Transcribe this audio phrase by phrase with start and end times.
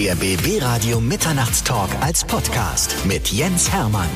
[0.00, 4.08] Der BB Radio Mitternachtstalk als Podcast mit Jens Hermann.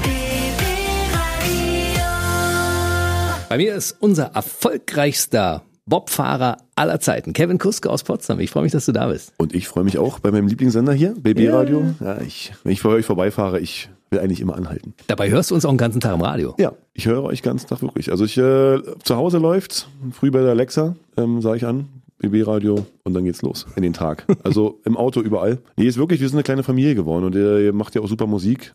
[3.50, 8.40] Bei mir ist unser erfolgreichster Bobfahrer aller Zeiten, Kevin Kuske aus Potsdam.
[8.40, 9.34] Ich freue mich, dass du da bist.
[9.36, 11.84] Und ich freue mich auch bei meinem Lieblingssender hier, BB Radio.
[12.00, 14.94] Ja, ich, wenn ich vor euch vorbeifahre, ich will eigentlich immer anhalten.
[15.08, 16.54] Dabei hörst du uns auch den ganzen Tag im Radio.
[16.58, 18.10] Ja, ich höre euch ganz Tag wirklich.
[18.10, 21.90] Also ich äh, zu Hause läuft, früh bei der Alexa, ähm, sage ich an,
[22.30, 24.26] BB Radio und dann geht's los in den Tag.
[24.42, 25.58] Also im Auto überall.
[25.76, 28.26] Nee, ist wirklich, wir sind eine kleine Familie geworden und ihr macht ja auch super
[28.26, 28.72] Musik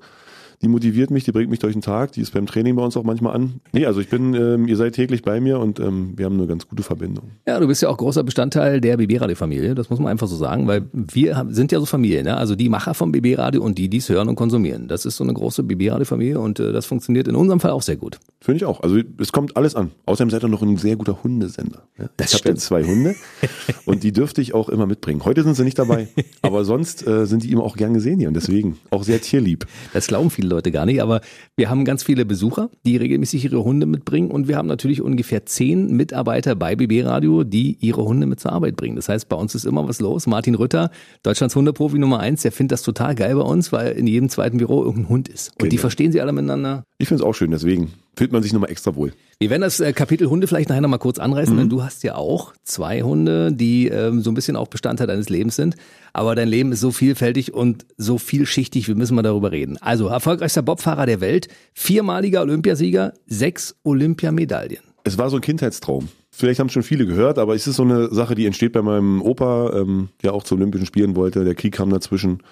[0.61, 2.97] die motiviert mich, die bringt mich durch den Tag, die ist beim Training bei uns
[2.97, 3.61] auch manchmal an.
[3.71, 6.47] Nee, also ich bin, ähm, ihr seid täglich bei mir und ähm, wir haben eine
[6.47, 7.31] ganz gute Verbindung.
[7.47, 10.67] Ja, du bist ja auch großer Bestandteil der BB-Radio-Familie, das muss man einfach so sagen,
[10.67, 12.35] weil wir sind ja so Familie, ne?
[12.35, 14.87] also die Macher vom BB-Radio und die, die es hören und konsumieren.
[14.89, 17.95] Das ist so eine große BB-Radio-Familie und äh, das funktioniert in unserem Fall auch sehr
[17.95, 18.19] gut.
[18.41, 18.81] Finde ich auch.
[18.81, 19.91] Also es kommt alles an.
[20.05, 21.83] Außerdem seid ihr noch ein sehr guter Hundesender.
[21.97, 22.09] Ja?
[22.17, 23.15] Das ich habe ja zwei Hunde
[23.85, 25.23] und die dürfte ich auch immer mitbringen.
[25.23, 26.09] Heute sind sie nicht dabei,
[26.41, 29.65] aber sonst äh, sind die immer auch gern gesehen hier und deswegen auch sehr tierlieb.
[29.93, 31.21] Das glauben viele Leute gar nicht, aber
[31.55, 35.45] wir haben ganz viele Besucher, die regelmäßig ihre Hunde mitbringen und wir haben natürlich ungefähr
[35.45, 38.95] zehn Mitarbeiter bei BB Radio, die ihre Hunde mit zur Arbeit bringen.
[38.95, 40.27] Das heißt, bei uns ist immer was los.
[40.27, 40.91] Martin Rütter,
[41.23, 44.57] Deutschlands Hundeprofi Nummer eins, der findet das total geil bei uns, weil in jedem zweiten
[44.57, 45.51] Büro irgendein Hund ist.
[45.61, 45.81] Und die Genau.
[45.81, 46.83] verstehen sie alle miteinander.
[46.97, 49.13] Ich finde es auch schön, deswegen fühlt man sich nochmal extra wohl.
[49.39, 52.15] Wir werden das äh, Kapitel Hunde vielleicht nachher nochmal kurz anreißen, denn du hast ja
[52.15, 55.77] auch zwei Hunde, die ähm, so ein bisschen auch Bestandteil deines Lebens sind.
[56.13, 59.77] Aber dein Leben ist so vielfältig und so vielschichtig, wir müssen mal darüber reden.
[59.81, 64.83] Also, erfolgreichster Bobfahrer der Welt, viermaliger Olympiasieger, sechs Olympiamedaillen.
[65.03, 66.09] Es war so ein Kindheitstraum.
[66.31, 69.21] Vielleicht haben schon viele gehört, aber es ist so eine Sache, die entsteht bei meinem
[69.21, 71.43] Opa, ähm, der auch zu Olympischen Spielen wollte.
[71.43, 72.43] Der Krieg kam dazwischen.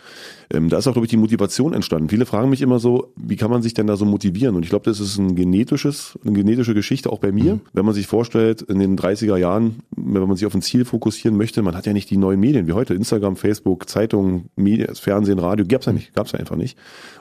[0.51, 2.09] Ähm, da ist auch, glaube ich, die Motivation entstanden.
[2.09, 4.55] Viele fragen mich immer so, wie kann man sich denn da so motivieren?
[4.55, 7.59] Und ich glaube, das ist ein genetisches, eine genetische Geschichte auch bei mir.
[7.73, 11.37] Wenn man sich vorstellt, in den 30er Jahren, wenn man sich auf ein Ziel fokussieren
[11.37, 15.39] möchte, man hat ja nicht die neuen Medien wie heute, Instagram, Facebook, Zeitungen, Medien, Fernsehen,
[15.39, 16.77] Radio, gab's ja nicht, gab's ja einfach nicht.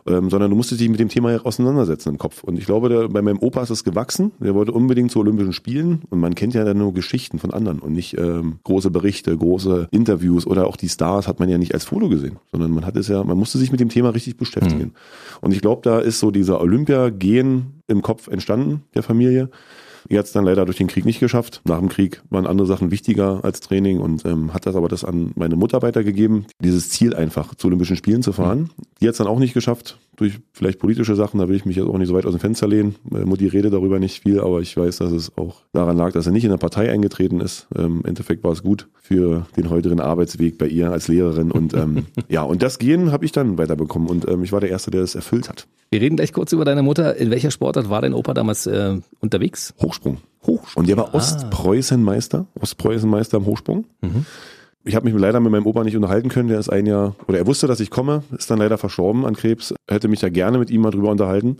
[0.06, 2.44] Ähm, sondern du musstest dich mit dem Thema auseinandersetzen im Kopf.
[2.44, 4.32] Und ich glaube, da, bei meinem Opa ist es gewachsen.
[4.38, 7.78] Der wollte unbedingt zu Olympischen Spielen und man kennt ja dann nur Geschichten von anderen
[7.78, 11.74] und nicht ähm, große Berichte, große Interviews oder auch die Stars hat man ja nicht
[11.74, 14.36] als Foto gesehen, sondern man hat es ja, man musste sich mit dem Thema richtig
[14.36, 14.92] beschäftigen.
[15.40, 19.50] Und ich glaube, da ist so dieser Olympia-Gen im Kopf entstanden, der Familie.
[20.10, 21.60] Hat es dann leider durch den Krieg nicht geschafft.
[21.64, 25.04] Nach dem Krieg waren andere Sachen wichtiger als Training und ähm, hat das aber das
[25.04, 28.70] an meine Mutter weitergegeben, dieses Ziel einfach zu Olympischen Spielen zu fahren.
[29.00, 31.76] Die hat es dann auch nicht geschafft, durch vielleicht politische Sachen, da will ich mich
[31.76, 32.96] jetzt auch nicht so weit aus dem Fenster lehnen.
[33.12, 36.26] Äh, Mutti redet darüber nicht viel, aber ich weiß, dass es auch daran lag, dass
[36.26, 37.68] er nicht in der Partei eingetreten ist.
[37.76, 41.74] Ähm, Im Endeffekt war es gut für den heutigen Arbeitsweg bei ihr als Lehrerin und
[41.74, 44.90] ähm, ja, und das Gehen habe ich dann weiterbekommen und ähm, ich war der Erste,
[44.90, 45.66] der es erfüllt hat.
[45.90, 47.16] Wir reden gleich kurz über deine Mutter.
[47.16, 49.74] In welcher Sportart war dein Opa damals äh, unterwegs?
[49.80, 49.95] Hochsprung.
[50.46, 50.82] Hochsprung.
[50.82, 53.84] Und der war Ostpreußenmeister, Ostpreußenmeister im Hochsprung.
[54.84, 56.48] Ich habe mich leider mit meinem Opa nicht unterhalten können.
[56.48, 59.34] Der ist ein Jahr, oder er wusste, dass ich komme, ist dann leider verstorben an
[59.34, 59.74] Krebs.
[59.90, 61.56] Hätte mich ja gerne mit ihm mal drüber unterhalten.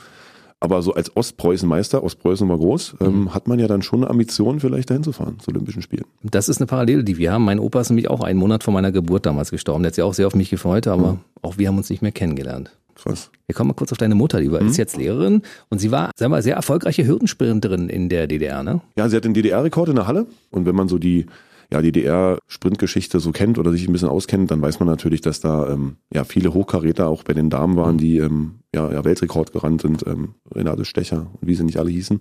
[0.58, 4.58] Aber so als Ostpreußenmeister, Ostpreußen war groß, ähm, hat man ja dann schon eine Ambition,
[4.58, 6.04] vielleicht dahin zu fahren, zu Olympischen Spielen.
[6.22, 7.44] Das ist eine Parallele, die wir haben.
[7.44, 9.82] Mein Opa ist nämlich auch einen Monat vor meiner Geburt damals gestorben.
[9.82, 12.12] Der hat sich auch sehr auf mich gefreut, aber auch wir haben uns nicht mehr
[12.12, 12.70] kennengelernt.
[12.96, 13.30] Krass.
[13.46, 16.10] Wir kommen mal kurz auf deine Mutter, die war, ist jetzt Lehrerin und sie war,
[16.16, 18.80] sagen wir, mal, sehr erfolgreiche Hürdensprinterin in der DDR, ne?
[18.96, 20.26] Ja, sie hat den DDR-Rekord in der Halle.
[20.50, 21.26] Und wenn man so die
[21.70, 25.68] ja, DDR-Sprintgeschichte so kennt oder sich ein bisschen auskennt, dann weiß man natürlich, dass da
[25.68, 29.82] ähm, ja viele Hochkaräter auch bei den Damen waren, die ähm, ja, ja Weltrekord gerannt
[29.82, 32.20] sind, ähm, Renate Stecher und wie sie nicht alle hießen,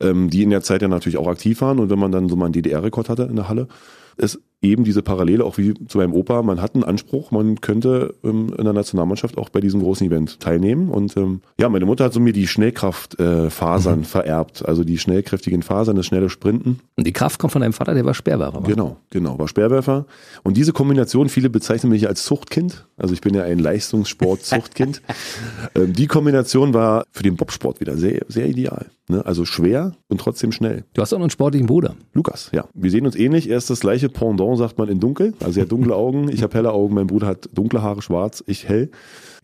[0.00, 1.78] ähm, die in der Zeit ja natürlich auch aktiv waren.
[1.78, 3.68] Und wenn man dann so mal einen DDR-Rekord hatte in der Halle,
[4.16, 8.14] ist eben diese Parallele auch wie zu meinem Opa, man hat einen Anspruch, man könnte
[8.24, 10.88] ähm, in der Nationalmannschaft auch bei diesem großen Event teilnehmen.
[10.88, 14.98] Und ähm, ja, meine Mutter hat so mir die Schnellkraftfasern äh, Fasern vererbt, also die
[14.98, 16.80] schnellkräftigen Fasern, das schnelle Sprinten.
[16.96, 18.62] Und die Kraft kommt von deinem Vater, der war Sperrwerfer.
[18.62, 18.66] wa?
[18.66, 20.06] Genau, genau, war Speerwerfer.
[20.42, 22.86] Und diese Kombination, viele bezeichnen mich als Zuchtkind.
[22.96, 25.02] Also ich bin ja ein Leistungssport-Zuchtkind.
[25.74, 28.86] ähm, die Kombination war für den Bobsport wieder sehr, sehr ideal.
[29.08, 29.24] Ne?
[29.26, 30.84] Also schwer und trotzdem schnell.
[30.94, 31.94] Du hast auch noch einen sportlichen Bruder.
[32.14, 32.64] Lukas, ja.
[32.72, 33.50] Wir sehen uns ähnlich.
[33.50, 35.34] Er ist das gleiche Pendant, sagt man, in dunkel.
[35.42, 36.94] Also er hat dunkle Augen, ich habe helle Augen.
[36.94, 38.90] Mein Bruder hat dunkle Haare, schwarz, ich hell.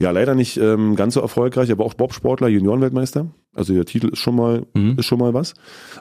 [0.01, 3.27] Ja, leider nicht ähm, ganz so erfolgreich, aber auch Bobsportler, Juniorenweltmeister.
[3.55, 4.67] Also der Titel ist schon mal
[4.97, 5.55] ist schon mal was.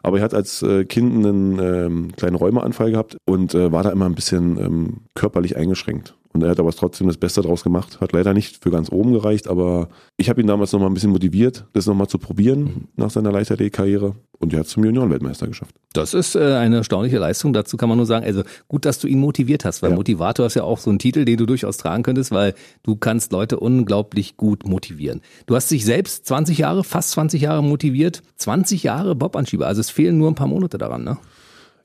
[0.03, 3.89] Aber er hat als äh, Kind einen ähm, kleinen Rheumaanfall gehabt und äh, war da
[3.89, 6.15] immer ein bisschen ähm, körperlich eingeschränkt.
[6.31, 7.99] Und er hat aber trotzdem das Beste draus gemacht.
[8.01, 10.93] Hat leider nicht für ganz oben gereicht, aber ich habe ihn damals noch mal ein
[10.93, 14.15] bisschen motiviert, das noch mal zu probieren nach seiner Leichtathletik-Karriere.
[14.37, 15.75] Und er hat zum Juniorenweltmeister geschafft.
[15.91, 17.51] Das ist äh, eine erstaunliche Leistung.
[17.51, 19.95] Dazu kann man nur sagen, also gut, dass du ihn motiviert hast, weil Ja.
[19.95, 22.53] Motivator ist ja auch so ein Titel, den du durchaus tragen könntest, weil
[22.83, 25.21] du kannst Leute unglaublich gut motivieren.
[25.47, 29.65] Du hast dich selbst 20 Jahre, fast 20 Jahre motiviert, 20 Jahre Bobanschieber.
[29.67, 31.17] Also es fehlen nur ein paar Monate daran, ne?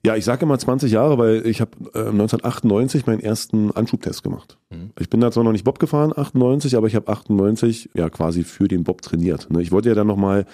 [0.05, 4.59] Ja, ich sage immer 20 Jahre, weil ich habe äh, 1998 meinen ersten Anschubtest gemacht.
[4.69, 4.91] Mhm.
[5.01, 8.45] Ich bin da zwar noch nicht Bob gefahren, 98, aber ich habe 98 ja quasi
[8.45, 9.51] für den Bob trainiert.
[9.51, 9.63] Ne?
[9.63, 10.45] Ich wollte ja dann nochmal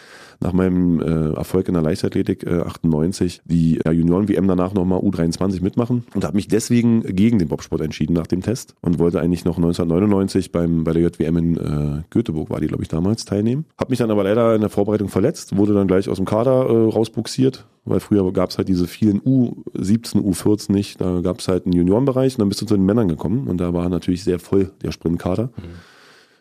[0.41, 5.63] nach meinem äh, Erfolg in der Leichtathletik äh, 98 die ja, Junioren-WM danach nochmal U23
[5.63, 9.45] mitmachen und habe mich deswegen gegen den Bobsport entschieden nach dem Test und wollte eigentlich
[9.45, 13.67] noch 1999 beim bei der JWM in äh, Göteborg war die glaube ich damals teilnehmen.
[13.79, 16.67] Habe mich dann aber leider in der Vorbereitung verletzt, wurde dann gleich aus dem Kader
[16.69, 21.01] äh, rausbuxiert weil früher gab es halt diese vielen U17, U14 nicht.
[21.01, 23.59] Da gab es halt einen Juniorenbereich und dann bist du zu den Männern gekommen und
[23.59, 25.47] da war natürlich sehr voll der Sprintkader.
[25.57, 25.91] Mhm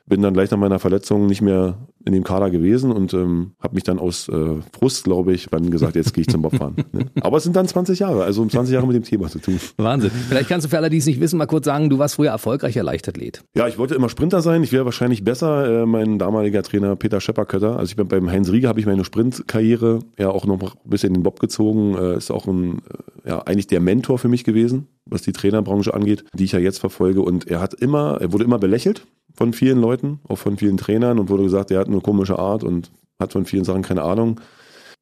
[0.09, 3.75] bin dann gleich nach meiner Verletzung nicht mehr in dem Kader gewesen und ähm, habe
[3.75, 6.75] mich dann aus äh, Frust, glaube ich, dann gesagt, jetzt gehe ich zum Bobfahren.
[6.91, 7.05] ne?
[7.21, 9.59] Aber es sind dann 20 Jahre, also um 20 Jahre mit dem Thema zu tun.
[9.77, 10.09] Wahnsinn.
[10.27, 12.31] Vielleicht kannst du für alle, die es nicht wissen, mal kurz sagen, du warst früher
[12.31, 13.43] erfolgreicher Leichtathlet.
[13.55, 14.63] Ja, ich wollte immer Sprinter sein.
[14.63, 15.83] Ich wäre wahrscheinlich besser.
[15.83, 19.05] Äh, mein damaliger Trainer Peter Schepperkötter, also ich bin beim Heinz Rieger, habe ich meine
[19.05, 21.95] Sprintkarriere ja auch noch ein bisschen in den Bob gezogen.
[21.95, 22.81] Äh, ist auch ein,
[23.25, 26.59] äh, ja, eigentlich der Mentor für mich gewesen, was die Trainerbranche angeht, die ich ja
[26.59, 27.21] jetzt verfolge.
[27.21, 29.05] Und er hat immer, er wurde immer belächelt
[29.39, 32.61] von vielen Leuten, auch von vielen Trainern und wurde gesagt, er hat eine komische Art
[32.61, 32.91] und
[33.21, 34.41] hat von vielen Sachen keine Ahnung.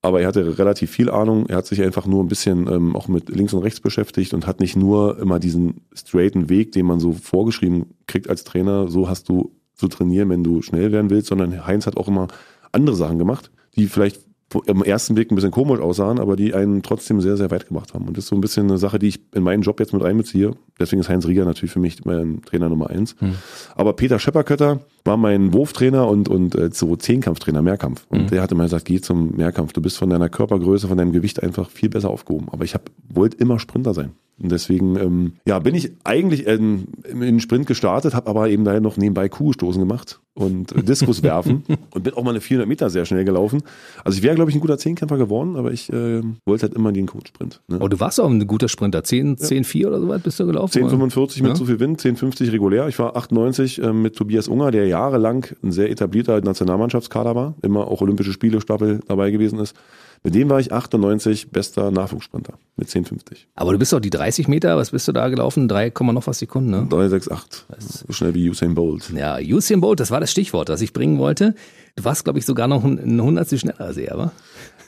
[0.04, 1.48] Aber er hatte relativ viel Ahnung.
[1.48, 4.46] Er hat sich einfach nur ein bisschen ähm, auch mit links und rechts beschäftigt und
[4.46, 9.10] hat nicht nur immer diesen straighten Weg, den man so vorgeschrieben kriegt als Trainer, so
[9.10, 12.28] hast du zu trainieren, wenn du schnell werden willst, sondern Heinz hat auch immer
[12.72, 14.22] andere Sachen gemacht, die vielleicht
[14.66, 17.94] im ersten Weg ein bisschen komisch aussahen, aber die einen trotzdem sehr, sehr weit gemacht
[17.94, 18.08] haben.
[18.08, 20.04] Und das ist so ein bisschen eine Sache, die ich in meinen Job jetzt mit
[20.04, 20.52] einbeziehe.
[20.80, 23.16] Deswegen ist Heinz Rieger natürlich für mich mein Trainer Nummer eins.
[23.20, 23.36] Mhm.
[23.76, 28.06] Aber Peter Schepperkötter war mein Wurftrainer und, und äh, so Zehnkampftrainer, Mehrkampf.
[28.10, 28.28] Und mhm.
[28.28, 29.74] der hatte mal gesagt, geh zum Mehrkampf.
[29.74, 32.48] Du bist von deiner Körpergröße, von deinem Gewicht einfach viel besser aufgehoben.
[32.52, 34.12] Aber ich hab, wollte immer Sprinter sein.
[34.40, 38.66] Und deswegen ähm, ja, bin ich eigentlich in, in den Sprint gestartet, habe aber eben
[38.66, 42.68] daher noch nebenbei Kuhstoßen gemacht und äh, Diskus werfen und bin auch mal eine 400
[42.68, 43.64] Meter sehr schnell gelaufen.
[44.04, 46.92] Also ich wäre, glaube ich, ein guter Zehnkämpfer geworden, aber ich äh, wollte halt immer
[46.92, 47.62] den Coach-Sprint.
[47.68, 47.80] Ne?
[47.82, 49.04] Oh, du warst auch ein guter Sprinter.
[49.04, 49.36] 10, ja.
[49.38, 50.84] 10 4 oder so weit bist du gelaufen?
[50.84, 51.56] 10,45 mit ja?
[51.56, 52.88] zu viel Wind, 10,50 regulär.
[52.88, 57.88] Ich war 98 äh, mit Tobias Unger, der jahrelang ein sehr etablierter Nationalmannschaftskader war, immer
[57.88, 59.76] auch Olympische Spiele Stapel dabei gewesen ist.
[60.24, 63.46] Mit dem war ich 98 bester Nachwuchssprinter mit 10,50.
[63.56, 65.68] Aber du bist doch die 30 Meter, was bist du da gelaufen?
[65.68, 66.88] 3, noch was Sekunden, ne?
[66.90, 67.64] 3,68.
[68.08, 69.12] So schnell wie Usain Bolt.
[69.16, 71.54] Ja, Usain Bolt, das war das Stichwort, das ich bringen wollte.
[71.96, 74.32] Du warst, glaube ich, sogar noch ein Hundertstel schneller als er, aber?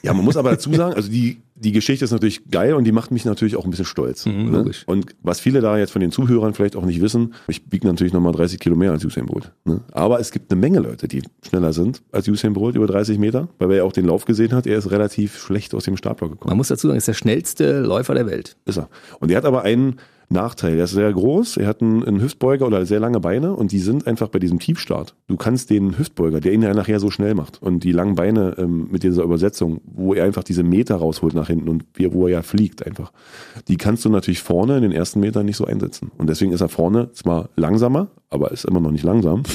[0.01, 2.91] Ja, man muss aber dazu sagen, also die, die Geschichte ist natürlich geil und die
[2.91, 4.25] macht mich natürlich auch ein bisschen stolz.
[4.25, 4.71] Mhm, ne?
[4.85, 8.13] Und was viele da jetzt von den Zuhörern vielleicht auch nicht wissen, ich biege natürlich
[8.13, 9.51] nochmal 30 Kilo mehr als Usain Bolt.
[9.65, 9.81] Ne?
[9.91, 13.49] Aber es gibt eine Menge Leute, die schneller sind als Usain Bolt über 30 Meter,
[13.59, 16.31] weil er ja auch den Lauf gesehen hat, er ist relativ schlecht aus dem Startblock
[16.31, 16.49] gekommen.
[16.49, 18.55] Man muss dazu sagen, er ist der schnellste Läufer der Welt.
[18.65, 18.89] Ist er.
[19.19, 19.97] Und er hat aber einen
[20.29, 20.77] Nachteil.
[20.77, 23.79] Er ist sehr groß, er hat einen, einen, Hüftbeuger oder sehr lange Beine und die
[23.79, 25.15] sind einfach bei diesem Tiefstart.
[25.27, 28.55] Du kannst den Hüftbeuger, der ihn ja nachher so schnell macht und die langen Beine
[28.59, 32.27] ähm, mit dieser Übersetzung, wo er einfach diese Meter rausholt nach hinten und wie, wo
[32.27, 33.11] er ja fliegt einfach,
[33.67, 36.11] die kannst du natürlich vorne in den ersten Metern nicht so einsetzen.
[36.17, 39.43] Und deswegen ist er vorne zwar langsamer, aber ist immer noch nicht langsam.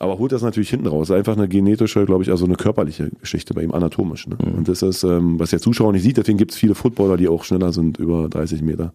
[0.00, 1.10] Aber holt das natürlich hinten raus.
[1.10, 4.26] Einfach eine genetische, glaube ich, also eine körperliche Geschichte bei ihm, anatomisch.
[4.26, 4.36] Ne?
[4.44, 4.58] Mhm.
[4.58, 7.28] Und das ist, ähm, was der Zuschauer nicht sieht, deswegen gibt es viele Footballer, die
[7.28, 8.92] auch schneller sind, über 30 Meter.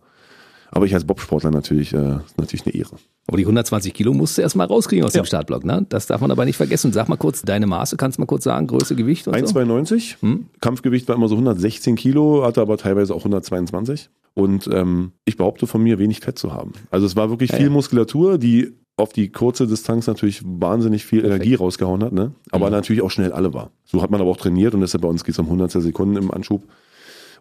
[0.72, 2.96] Aber ich als Bobsportler natürlich, äh, natürlich eine Ehre.
[3.28, 5.22] Aber die 120 Kilo musst du erstmal rauskriegen aus ja.
[5.22, 5.86] dem Startblock, ne?
[5.90, 6.94] Das darf man aber nicht vergessen.
[6.94, 10.16] Sag mal kurz deine Maße, kannst du mal kurz sagen, Größe, Gewicht und 1,92.
[10.20, 10.28] So?
[10.28, 10.46] Hm?
[10.62, 14.10] Kampfgewicht war immer so 116 Kilo, hatte aber teilweise auch 122.
[14.36, 16.74] Und ähm, ich behaupte von mir, wenig Fett zu haben.
[16.92, 17.72] Also es war wirklich ja, viel ja.
[17.72, 21.42] Muskulatur, die auf die kurze Distanz natürlich wahnsinnig viel Perfekt.
[21.42, 22.34] Energie rausgehauen hat, ne?
[22.52, 22.74] aber mhm.
[22.74, 23.72] natürlich auch schnell alle war.
[23.86, 26.18] So hat man aber auch trainiert und deshalb bei uns geht es um 100 Sekunden
[26.18, 26.64] im Anschub.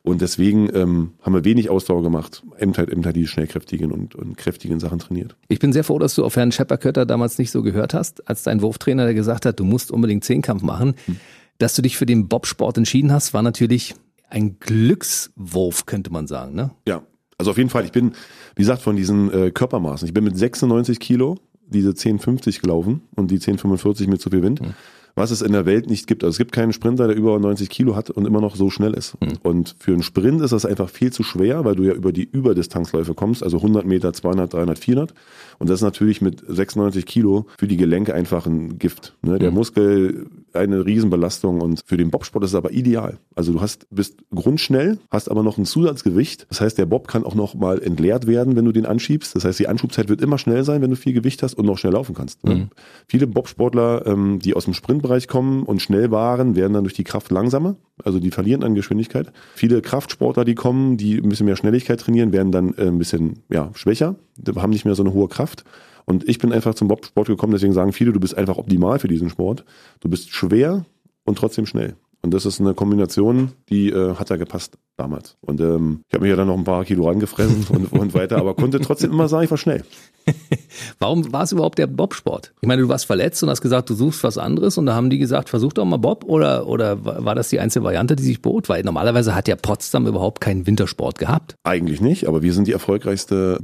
[0.08, 4.14] Und deswegen ähm, haben wir wenig Ausdauer gemacht, eben halt, eben halt die schnellkräftigen und,
[4.14, 5.36] und kräftigen Sachen trainiert.
[5.48, 8.42] Ich bin sehr froh, dass du auf Herrn Schepperkötter damals nicht so gehört hast, als
[8.42, 10.94] dein Wurftrainer, der gesagt hat, du musst unbedingt Zehnkampf machen.
[11.06, 11.16] Hm.
[11.58, 13.94] Dass du dich für den Bobsport entschieden hast, war natürlich
[14.30, 16.70] ein Glückswurf, könnte man sagen, ne?
[16.86, 17.02] Ja,
[17.36, 17.84] also auf jeden Fall.
[17.84, 18.12] Ich bin,
[18.56, 20.06] wie gesagt, von diesen äh, Körpermaßen.
[20.06, 21.36] Ich bin mit 96 Kilo
[21.66, 24.60] diese 10,50 gelaufen und die 10,45 mit zu viel Wind.
[24.60, 24.74] Hm
[25.14, 26.24] was es in der Welt nicht gibt.
[26.24, 28.94] Also es gibt keinen Sprinter, der über 90 Kilo hat und immer noch so schnell
[28.94, 29.20] ist.
[29.20, 29.38] Mhm.
[29.42, 32.28] Und für einen Sprint ist das einfach viel zu schwer, weil du ja über die
[32.30, 35.14] Überdistanzläufe kommst, also 100 Meter, 200, 300, 400.
[35.58, 39.16] Und das ist natürlich mit 96 Kilo für die Gelenke einfach ein Gift.
[39.22, 39.38] Ne?
[39.38, 39.56] Der mhm.
[39.56, 43.18] Muskel eine Riesenbelastung und für den Bobsport ist es aber ideal.
[43.34, 46.46] Also du hast, bist grundschnell, hast aber noch ein Zusatzgewicht.
[46.48, 49.34] Das heißt, der Bob kann auch noch mal entleert werden, wenn du den anschiebst.
[49.34, 51.78] Das heißt, die Anschubzeit wird immer schnell sein, wenn du viel Gewicht hast und noch
[51.78, 52.44] schnell laufen kannst.
[52.44, 52.54] Ne?
[52.54, 52.68] Mhm.
[53.06, 57.04] Viele Bobsportler, ähm, die aus dem Sprintbereich kommen und schnell waren, werden dann durch die
[57.04, 57.76] Kraft langsamer.
[58.04, 59.32] Also die verlieren an Geschwindigkeit.
[59.54, 63.40] Viele Kraftsportler, die kommen, die ein bisschen mehr Schnelligkeit trainieren, werden dann äh, ein bisschen
[63.48, 64.16] ja, schwächer,
[64.56, 65.64] haben nicht mehr so eine hohe Kraft.
[66.08, 69.08] Und ich bin einfach zum Bobsport gekommen, deswegen sagen viele, du bist einfach optimal für
[69.08, 69.66] diesen Sport.
[70.00, 70.86] Du bist schwer
[71.24, 71.96] und trotzdem schnell.
[72.22, 75.36] Und das ist eine Kombination, die äh, hat da gepasst damals.
[75.40, 78.38] Und ähm, ich habe mir ja dann noch ein paar Kilo angefressen und, und weiter,
[78.38, 79.84] aber konnte trotzdem immer sagen, ich war schnell.
[80.98, 82.54] Warum war es überhaupt der Bobsport?
[82.60, 85.10] Ich meine, du warst verletzt und hast gesagt, du suchst was anderes und da haben
[85.10, 88.42] die gesagt, versuch doch mal Bob oder, oder war das die einzige Variante, die sich
[88.42, 88.68] bot?
[88.70, 91.54] Weil normalerweise hat ja Potsdam überhaupt keinen Wintersport gehabt.
[91.64, 93.58] Eigentlich nicht, aber wir sind die erfolgreichste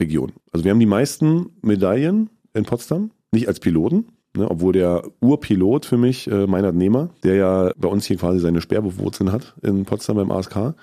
[0.00, 0.32] Bobfahrerregion.
[0.52, 5.84] Also wir haben die meisten Medaillen in Potsdam, nicht als Piloten, Ne, obwohl der Urpilot
[5.84, 9.84] für mich, äh, Meinhard Nehmer, der ja bei uns hier quasi seine Sperrwurzeln hat in
[9.84, 10.76] Potsdam beim ASK,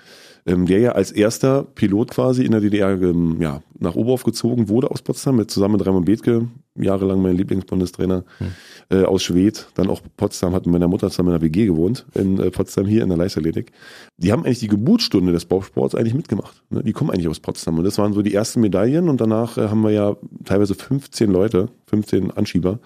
[0.48, 4.68] ähm, der ja als erster Pilot quasi in der DDR ähm, ja, nach Oberhof gezogen
[4.68, 8.46] wurde aus Potsdam, mit zusammen mit Raimund Bethke, jahrelang mein Lieblingsbundestrainer hm.
[8.90, 12.06] äh, aus Schwedt, dann auch Potsdam, hat mit meiner Mutter zusammen in der WG gewohnt,
[12.14, 13.72] in äh, Potsdam hier in der Leichtathletik.
[14.16, 16.62] Die haben eigentlich die Geburtsstunde des Bausports eigentlich mitgemacht.
[16.70, 16.82] Ne?
[16.82, 19.68] Die kommen eigentlich aus Potsdam und das waren so die ersten Medaillen und danach äh,
[19.68, 22.80] haben wir ja teilweise 15 Leute, 15 Anschieber,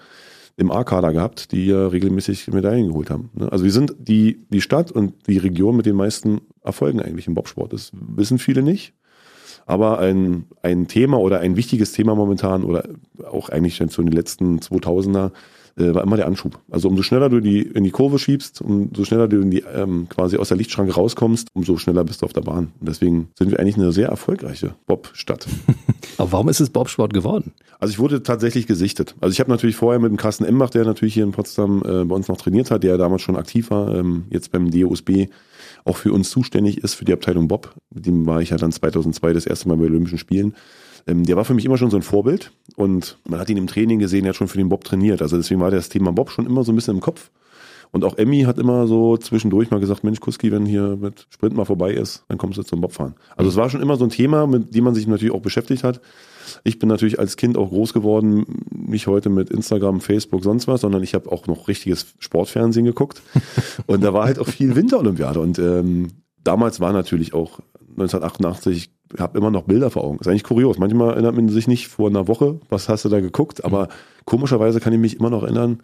[0.55, 3.31] im A-Kader gehabt, die ja regelmäßig Medaillen geholt haben.
[3.33, 3.51] Ne?
[3.51, 7.33] Also wir sind die, die Stadt und die Region mit den meisten Erfolgen eigentlich im
[7.33, 7.73] Bobsport.
[7.73, 8.93] Das wissen viele nicht.
[9.65, 12.87] Aber ein, ein Thema oder ein wichtiges Thema momentan oder
[13.23, 15.31] auch eigentlich schon zu den letzten 2000er
[15.77, 16.59] äh, war immer der Anschub.
[16.69, 20.07] Also umso schneller du die in die Kurve schiebst, umso schneller du in die, ähm,
[20.09, 22.71] quasi aus der Lichtschranke rauskommst, umso schneller bist du auf der Bahn.
[22.79, 25.47] Und deswegen sind wir eigentlich eine sehr erfolgreiche Bob-Stadt.
[26.17, 27.53] Aber warum ist es Bobsport geworden?
[27.79, 29.15] Also ich wurde tatsächlich gesichtet.
[29.19, 32.05] Also ich habe natürlich vorher mit dem Carsten Embach, der natürlich hier in Potsdam äh,
[32.05, 35.27] bei uns noch trainiert hat, der damals schon aktiv war, ähm, jetzt beim DOSB
[35.85, 37.73] auch für uns zuständig ist, für die Abteilung Bob.
[37.93, 40.53] Mit dem war ich ja dann 2002 das erste Mal bei Olympischen Spielen.
[41.07, 43.67] Ähm, der war für mich immer schon so ein Vorbild und man hat ihn im
[43.67, 45.21] Training gesehen, er hat schon für den Bob trainiert.
[45.21, 47.29] Also deswegen war das Thema Bob schon immer so ein bisschen im Kopf.
[47.93, 51.55] Und auch Emmy hat immer so zwischendurch mal gesagt, Mensch, Kuski, wenn hier mit Sprint
[51.55, 53.13] mal vorbei ist, dann kommst du zum Bobfahren.
[53.37, 55.83] Also es war schon immer so ein Thema, mit dem man sich natürlich auch beschäftigt
[55.83, 56.01] hat.
[56.63, 60.81] Ich bin natürlich als Kind auch groß geworden, nicht heute mit Instagram, Facebook, sonst was,
[60.81, 63.21] sondern ich habe auch noch richtiges Sportfernsehen geguckt.
[63.85, 65.39] und da war halt auch viel Winterolympiade.
[65.39, 66.07] Und ähm,
[66.43, 67.59] damals war natürlich auch
[67.91, 70.19] 1988 ich habe immer noch Bilder vor Augen.
[70.19, 70.79] Ist eigentlich kurios.
[70.79, 73.89] Manchmal erinnert man sich nicht vor einer Woche, was hast du da geguckt, aber
[74.25, 75.83] komischerweise kann ich mich immer noch erinnern,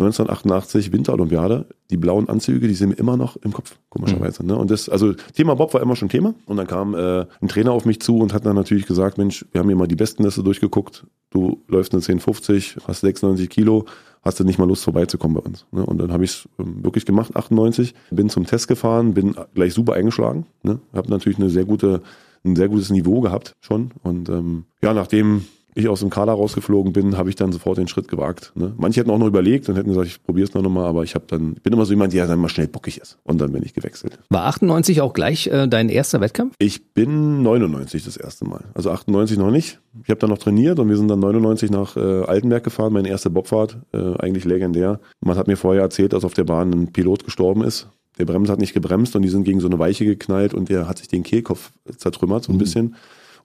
[0.00, 4.42] 1988 Winterolympiade, die blauen Anzüge, die sind mir immer noch im Kopf, komischerweise.
[4.42, 4.48] Mhm.
[4.48, 4.56] Ne?
[4.56, 6.34] Und das, also Thema Bob war immer schon Thema.
[6.46, 9.44] Und dann kam äh, ein Trainer auf mich zu und hat dann natürlich gesagt, Mensch,
[9.52, 11.06] wir haben hier mal die besten Liste durchgeguckt.
[11.30, 13.84] Du läufst eine 1050, hast 96 Kilo,
[14.22, 15.66] hast du nicht mal Lust vorbeizukommen bei uns.
[15.70, 15.84] Ne?
[15.84, 19.74] Und dann habe ich es ähm, wirklich gemacht, 98, bin zum Test gefahren, bin gleich
[19.74, 20.46] super eingeschlagen.
[20.62, 20.80] Ne?
[20.94, 22.00] Habe natürlich eine sehr gute,
[22.44, 23.90] ein sehr gutes Niveau gehabt schon.
[24.02, 25.44] Und ähm, ja, nachdem
[25.74, 28.52] ich aus dem Kader rausgeflogen bin, habe ich dann sofort den Schritt gewagt.
[28.54, 28.72] Ne?
[28.76, 31.14] Manche hätten auch noch überlegt und hätten gesagt, ich probiere es noch mal, aber ich
[31.14, 33.18] habe dann, ich bin immer so jemand, der dann mal schnell bockig ist.
[33.22, 34.18] Und dann bin ich gewechselt.
[34.28, 36.54] War 98 auch gleich äh, dein erster Wettkampf?
[36.58, 38.64] Ich bin 99 das erste Mal.
[38.74, 39.80] Also 98 noch nicht.
[40.02, 43.08] Ich habe dann noch trainiert und wir sind dann 99 nach äh, Altenberg gefahren, meine
[43.08, 45.00] erste Bobfahrt, äh, eigentlich legendär.
[45.20, 47.88] Man hat mir vorher erzählt, dass auf der Bahn ein Pilot gestorben ist.
[48.20, 50.86] Der Bremser hat nicht gebremst und die sind gegen so eine Weiche geknallt und der
[50.86, 52.58] hat sich den Kehlkopf zertrümmert so ein mhm.
[52.58, 52.96] bisschen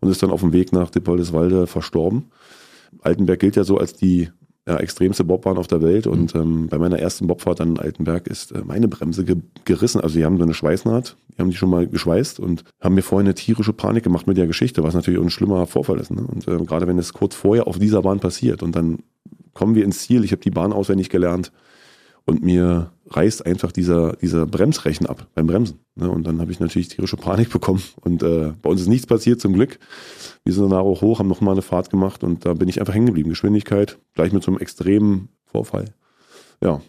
[0.01, 2.25] und ist dann auf dem Weg nach Dippoldeswalde verstorben.
[3.01, 4.29] Altenberg gilt ja so als die
[4.67, 6.41] ja, extremste Bobbahn auf der Welt und mhm.
[6.41, 10.01] ähm, bei meiner ersten Bobfahrt an Altenberg ist äh, meine Bremse ge gerissen.
[10.01, 13.01] Also die haben so eine Schweißnaht, die haben die schon mal geschweißt und haben mir
[13.01, 16.11] vorher eine tierische Panik gemacht mit der Geschichte, was natürlich ein schlimmer Vorfall ist.
[16.11, 16.21] Ne?
[16.21, 18.99] Und äh, gerade wenn es kurz vorher auf dieser Bahn passiert und dann
[19.53, 21.53] kommen wir ins Ziel, ich habe die Bahn auswendig gelernt
[22.25, 25.79] und mir reißt einfach dieser, dieser Bremsrechen ab beim Bremsen.
[25.95, 26.09] Ne?
[26.09, 27.83] Und dann habe ich natürlich tierische Panik bekommen.
[28.01, 29.79] Und äh, bei uns ist nichts passiert, zum Glück.
[30.43, 32.93] Wir sind danach auch hoch, haben nochmal eine Fahrt gemacht und da bin ich einfach
[32.93, 33.29] hängen geblieben.
[33.29, 35.85] Geschwindigkeit, gleich mit so einem extremen Vorfall.
[36.61, 36.81] Ja,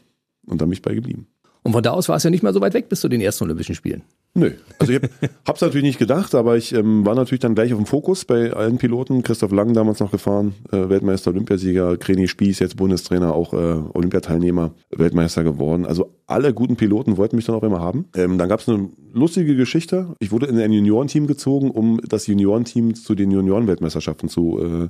[0.46, 1.26] und dann bin ich bei geblieben.
[1.62, 3.20] Und von da aus war es ja nicht mehr so weit weg bis zu den
[3.20, 4.02] ersten Olympischen Spielen.
[4.36, 4.52] Nö.
[4.78, 7.78] Also ich habe es natürlich nicht gedacht, aber ich ähm, war natürlich dann gleich auf
[7.78, 9.22] dem Fokus bei allen Piloten.
[9.22, 13.56] Christoph Lang damals noch gefahren, äh, Weltmeister, Olympiasieger, Kreni Spieß, jetzt Bundestrainer, auch äh,
[13.94, 15.86] Olympiateilnehmer, Weltmeister geworden.
[15.86, 18.06] Also alle guten Piloten wollten mich dann auch immer haben.
[18.14, 20.14] Ähm, dann gab es eine lustige Geschichte.
[20.18, 24.88] Ich wurde in ein Juniorenteam gezogen, um das Juniorenteam zu den Juniorenweltmeisterschaften zu äh,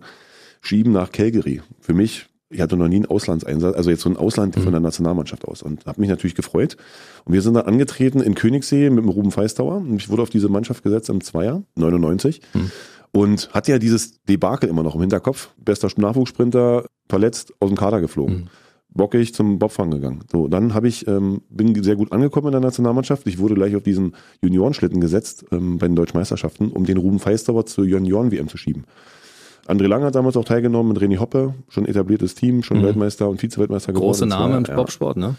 [0.60, 1.62] schieben nach Calgary.
[1.80, 4.62] Für mich ich hatte noch nie einen Auslandseinsatz, also jetzt so ein Ausland mhm.
[4.62, 6.76] von der Nationalmannschaft aus und habe mich natürlich gefreut.
[7.24, 10.30] Und wir sind dann angetreten in Königssee mit dem Ruben Feistauer und ich wurde auf
[10.30, 12.40] diese Mannschaft gesetzt im Zweier, 99.
[12.54, 12.70] Mhm.
[13.12, 15.50] Und hatte ja dieses Debakel immer noch im Hinterkopf.
[15.56, 18.36] Bester Nachwuchssprinter, verletzt, aus dem Kader geflogen.
[18.36, 18.48] Mhm.
[18.90, 20.20] Bockig zum Bobfahren gegangen.
[20.30, 23.26] So, dann habe ich, ähm, bin sehr gut angekommen in der Nationalmannschaft.
[23.26, 27.66] Ich wurde gleich auf diesen Juniorenschlitten gesetzt ähm, bei den Deutschmeisterschaften, um den Ruben Feistauer
[27.66, 28.84] zur Junioren-WM zu schieben.
[29.68, 32.84] André Lang hat damals auch teilgenommen mit René Hoppe, schon etabliertes Team, schon mhm.
[32.84, 34.06] Weltmeister und Vize-Weltmeister geworden.
[34.06, 34.62] Große Name im.
[34.62, 35.34] Bobsport, ne?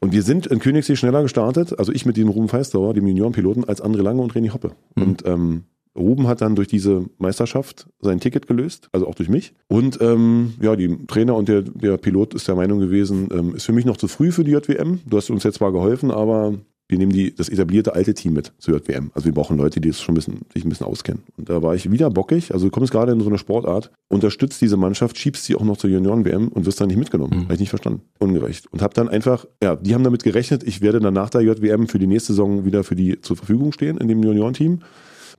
[0.00, 3.68] Und wir sind in Königssee schneller gestartet, also ich mit dem Ruben Feistauer, dem Juniorenpiloten,
[3.68, 4.72] als André Lange und René Hoppe.
[4.94, 5.02] Mhm.
[5.02, 5.64] Und ähm,
[5.96, 9.54] Ruben hat dann durch diese Meisterschaft sein Ticket gelöst, also auch durch mich.
[9.68, 13.66] Und ähm, ja, die Trainer und der, der Pilot ist der Meinung gewesen, ähm, ist
[13.66, 15.00] für mich noch zu früh für die JWM.
[15.06, 16.54] Du hast uns jetzt zwar geholfen, aber
[16.90, 19.10] wir nehmen die, das etablierte alte Team mit zur JWM.
[19.14, 21.22] Also wir brauchen Leute, die das schon ein bisschen, sich ein bisschen auskennen.
[21.36, 22.52] Und da war ich wieder bockig.
[22.52, 25.76] Also du kommst gerade in so eine Sportart, unterstützt diese Mannschaft, schiebst sie auch noch
[25.76, 27.36] zur Junioren-WM und wirst dann nicht mitgenommen.
[27.36, 27.44] Mhm.
[27.44, 28.02] Habe ich nicht verstanden.
[28.18, 28.66] Ungerecht.
[28.72, 31.86] Und habe dann einfach, ja, die haben damit gerechnet, ich werde dann nach der JWM
[31.86, 34.80] für die nächste Saison wieder für die zur Verfügung stehen in dem Juniorenteam.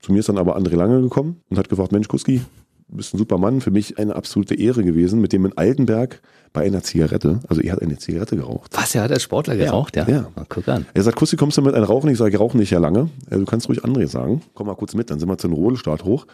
[0.01, 2.41] Zu mir ist dann aber André Lange gekommen und hat gefragt, Mensch, Kuski,
[2.87, 3.61] du bist ein super Mann.
[3.61, 6.21] Für mich eine absolute Ehre gewesen, mit dem in Altenberg
[6.53, 8.71] bei einer Zigarette, also er hat eine Zigarette geraucht.
[8.73, 10.07] Was, er hat als Sportler geraucht, ja?
[10.07, 10.13] Ja.
[10.13, 10.27] ja.
[10.35, 10.85] Mal, guck an.
[10.93, 12.09] Er sagt, Kussi, kommst du mit einem Rauchen?
[12.09, 13.09] Ich sage, ich rauche nicht ja lange.
[13.29, 14.41] Also, du kannst ruhig André sagen.
[14.53, 16.25] Komm mal kurz mit, dann sind wir zum Rodelstart hoch.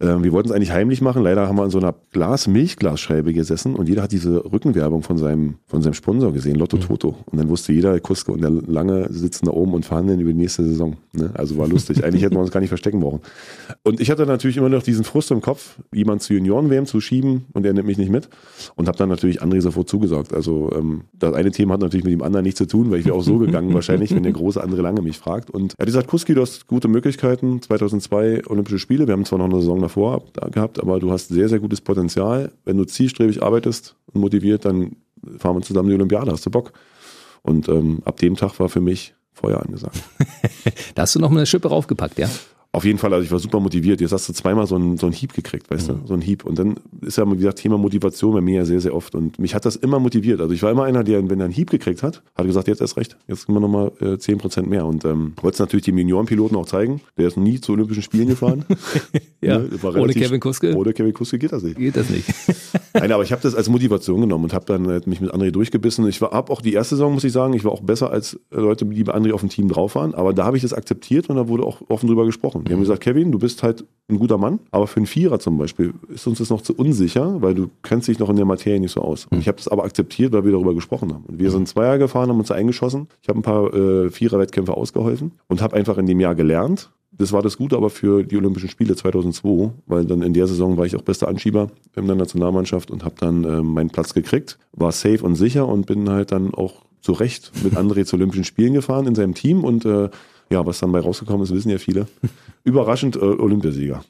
[0.00, 1.22] Ähm, wir wollten es eigentlich heimlich machen.
[1.22, 5.56] Leider haben wir an so einer Glas-Milchglasscheibe gesessen und jeder hat diese Rückenwerbung von seinem,
[5.66, 6.82] von seinem Sponsor gesehen, Lotto mhm.
[6.82, 7.16] Toto.
[7.26, 10.32] Und dann wusste jeder, der Kuske und der Lange sitzen da oben und verhandeln über
[10.32, 10.96] die nächste Saison.
[11.12, 11.30] Ne?
[11.34, 12.04] Also war lustig.
[12.04, 13.20] eigentlich hätten wir uns gar nicht verstecken brauchen.
[13.82, 17.46] Und ich hatte natürlich immer noch diesen Frust im Kopf, jemand zu Junioren-WM zu schieben
[17.52, 18.28] und der nimmt mich nicht mit.
[18.74, 20.32] Und habe dann natürlich André sofort zugesagt.
[20.32, 23.06] Also ähm, das eine Thema hat natürlich mit dem anderen nichts zu tun, weil ich
[23.06, 25.50] wäre auch so gegangen wahrscheinlich, wenn der große andere lange mich fragt.
[25.50, 29.38] Und er hat gesagt, Kuski, du hast gute Möglichkeiten, 2002 Olympische Spiele, wir haben zwar
[29.38, 32.52] noch eine Saison davor gehabt, aber du hast sehr, sehr gutes Potenzial.
[32.64, 34.96] Wenn du zielstrebig arbeitest und motiviert, dann
[35.38, 36.72] fahren wir zusammen die Olympiade, hast du Bock?
[37.42, 39.96] Und ähm, ab dem Tag war für mich Feuer angesagt.
[40.94, 42.28] da hast du noch mal eine Schippe raufgepackt, ja?
[42.74, 44.00] Auf jeden Fall, also ich war super motiviert.
[44.00, 46.00] Jetzt hast du zweimal so einen, so einen Hieb gekriegt, weißt mhm.
[46.00, 46.44] du, so einen Hieb.
[46.44, 49.14] Und dann ist ja, wie gesagt, Thema Motivation bei mir ja sehr, sehr oft.
[49.14, 50.40] Und mich hat das immer motiviert.
[50.40, 52.80] Also ich war immer einer, der, wenn er einen Hieb gekriegt hat, hat gesagt, jetzt
[52.80, 54.86] erst recht, jetzt können wir nochmal äh, 10% mehr.
[54.86, 57.00] Und ähm, wollte es natürlich dem Juniorenpiloten auch zeigen.
[57.16, 58.64] Der ist nie zu Olympischen Spielen gefahren.
[59.40, 60.74] ja, ne, ohne Kevin Kuske.
[60.74, 61.76] Ohne Kevin Kuske geht das nicht.
[61.76, 62.26] Geht das nicht.
[62.94, 65.52] Nein, aber ich habe das als Motivation genommen und habe dann äh, mich mit André
[65.52, 66.08] durchgebissen.
[66.08, 68.36] Ich war ab auch die erste Saison, muss ich sagen, ich war auch besser als
[68.50, 70.12] Leute, die bei André auf dem Team drauf waren.
[70.12, 72.63] Aber da habe ich das akzeptiert und da wurde auch offen drüber gesprochen.
[72.66, 75.58] Die haben gesagt, Kevin, du bist halt ein guter Mann, aber für einen Vierer zum
[75.58, 78.80] Beispiel ist uns das noch zu unsicher, weil du kennst dich noch in der Materie
[78.80, 79.26] nicht so aus.
[79.30, 81.24] Und ich habe das aber akzeptiert, weil wir darüber gesprochen haben.
[81.24, 83.08] Und wir sind Zweier gefahren, haben uns eingeschossen.
[83.22, 86.90] Ich habe ein paar äh, Vierer-Wettkämpfe ausgeholfen und habe einfach in dem Jahr gelernt.
[87.16, 90.76] Das war das Gute aber für die Olympischen Spiele 2002, weil dann in der Saison
[90.76, 94.58] war ich auch bester Anschieber in der Nationalmannschaft und habe dann äh, meinen Platz gekriegt,
[94.72, 98.44] war safe und sicher und bin halt dann auch zu Recht mit André zu Olympischen
[98.44, 100.08] Spielen gefahren in seinem Team und äh,
[100.54, 102.06] ja, was dann bei rausgekommen ist, wissen ja viele.
[102.64, 104.02] Überraschend äh, Olympiasieger.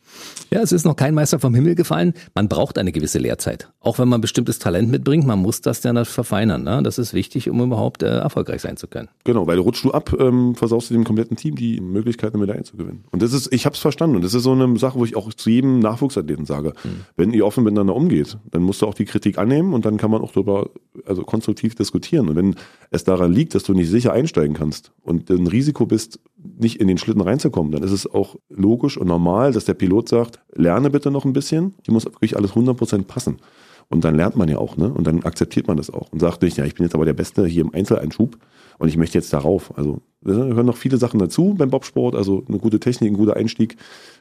[0.53, 2.13] Ja, es ist noch kein Meister vom Himmel gefallen.
[2.35, 3.71] Man braucht eine gewisse Lehrzeit.
[3.81, 6.63] Auch wenn man bestimmtes Talent mitbringt, man muss das dann verfeinern.
[6.63, 6.83] Ne?
[6.85, 9.09] Das ist wichtig, um überhaupt äh, erfolgreich sein zu können.
[9.25, 12.63] Genau, weil rutschst du ab, ähm, versaust du dem kompletten Team die Möglichkeit, eine Medaille
[12.63, 13.05] zu gewinnen.
[13.11, 14.17] Und das ist, ich habe es verstanden.
[14.17, 17.07] Und das ist so eine Sache, wo ich auch zu jedem Nachwuchsathleten sage, mhm.
[17.17, 20.11] wenn ihr offen miteinander umgeht, dann musst du auch die Kritik annehmen und dann kann
[20.11, 20.69] man auch darüber
[21.07, 22.29] also konstruktiv diskutieren.
[22.29, 22.55] Und wenn
[22.91, 26.21] es daran liegt, dass du nicht sicher einsteigen kannst und ein Risiko bist,
[26.59, 30.09] nicht in den Schlitten reinzukommen, dann ist es auch logisch und normal, dass der Pilot
[30.09, 33.39] sagt, lerne bitte noch ein bisschen, die muss wirklich alles 100% passen.
[33.89, 34.93] Und dann lernt man ja auch, ne?
[34.93, 37.13] Und dann akzeptiert man das auch und sagt nicht, ja, ich bin jetzt aber der
[37.13, 38.39] Beste hier im Einzeleinschub
[38.79, 39.77] und ich möchte jetzt darauf.
[39.77, 43.37] Also da gehören noch viele Sachen dazu beim Bobsport, also eine gute Technik, ein guter
[43.37, 43.77] Einstieg,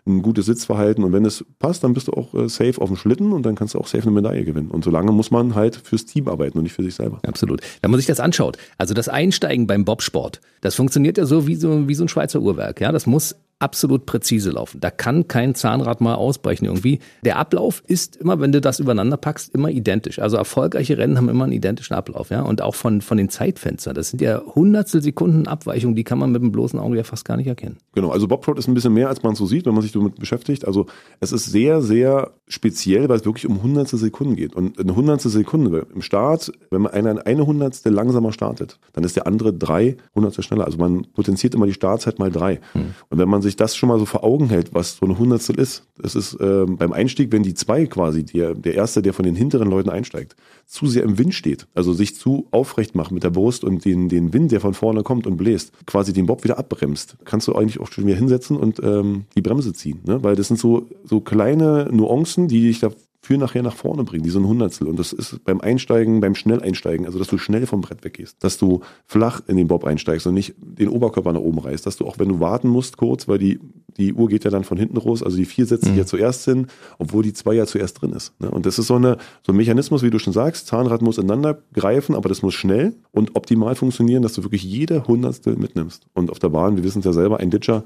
[0.05, 2.97] ein gutes Sitzverhalten und wenn es passt, dann bist du auch äh, safe auf dem
[2.97, 4.69] Schlitten und dann kannst du auch safe eine Medaille gewinnen.
[4.69, 7.19] Und solange muss man halt fürs Team arbeiten und nicht für sich selber.
[7.25, 7.61] Absolut.
[7.81, 11.55] Wenn man sich das anschaut, also das Einsteigen beim Bobsport, das funktioniert ja so wie
[11.55, 12.81] so, wie so ein Schweizer Uhrwerk.
[12.81, 14.81] Ja, das muss absolut präzise laufen.
[14.81, 16.99] Da kann kein Zahnrad mal ausbrechen irgendwie.
[17.23, 20.19] Der Ablauf ist immer, wenn du das übereinander packst, immer identisch.
[20.19, 22.41] Also erfolgreiche Rennen haben immer einen identischen Ablauf, ja.
[22.41, 23.95] Und auch von, von den Zeitfenstern.
[23.95, 27.23] Das sind ja Hundertstel Sekunden Abweichung, die kann man mit dem bloßen Auge ja fast
[27.23, 27.77] gar nicht erkennen.
[27.93, 28.09] Genau.
[28.09, 30.67] Also Bobtrot ist ein bisschen mehr, als man so sieht, wenn man sich damit beschäftigt.
[30.67, 30.87] Also
[31.21, 34.55] es ist sehr, sehr speziell, weil es wirklich um Hundertstel Sekunden geht.
[34.55, 39.15] Und eine Hundertstel Sekunde im Start, wenn man einer eine Hundertstel langsamer startet, dann ist
[39.15, 40.65] der andere drei Hundertstel schneller.
[40.65, 42.59] Also man potenziert immer die Startzeit mal drei.
[42.73, 42.93] Hm.
[43.09, 45.59] Und wenn man sich das schon mal so vor Augen hält, was so eine Hundertstel
[45.59, 49.25] ist, das ist äh, beim Einstieg, wenn die zwei quasi, der, der erste, der von
[49.25, 50.35] den hinteren Leuten einsteigt,
[50.65, 54.09] zu sehr im Wind steht, also sich zu aufrecht macht mit der Brust und den,
[54.09, 57.55] den Wind, der von vorne kommt und bläst, quasi den Bob wieder abbremst, kannst du
[57.55, 59.99] eigentlich auch schon wieder hinsetzen und ähm, die Bremse ziehen.
[60.05, 60.23] Ne?
[60.23, 62.91] Weil das sind so, so kleine Nuancen, die dich da
[63.23, 64.85] für nachher nach vorne bringen, die so ein Hundertstel.
[64.85, 68.57] Und das ist beim Einsteigen, beim Schnelleinsteigen, also dass du schnell vom Brett weggehst, dass
[68.57, 72.05] du flach in den Bob einsteigst und nicht den Oberkörper nach oben reißt, dass du
[72.05, 73.61] auch, wenn du warten musst kurz, weil die,
[73.95, 75.99] die Uhr geht ja dann von hinten raus, also die vier setzt sich mhm.
[75.99, 76.67] ja zuerst hin,
[76.99, 78.33] obwohl die zwei ja zuerst drin ist.
[78.41, 78.51] Ne?
[78.51, 81.59] Und das ist so, eine, so ein Mechanismus, wie du schon sagst, Zahnrad muss ineinander
[81.71, 86.07] greifen, aber das muss schnell und optimal funktionieren, dass du wirklich jede Hundertstel mitnimmst.
[86.13, 87.85] Und auf der Bahn, wir wissen es ja selber, ein Ditcher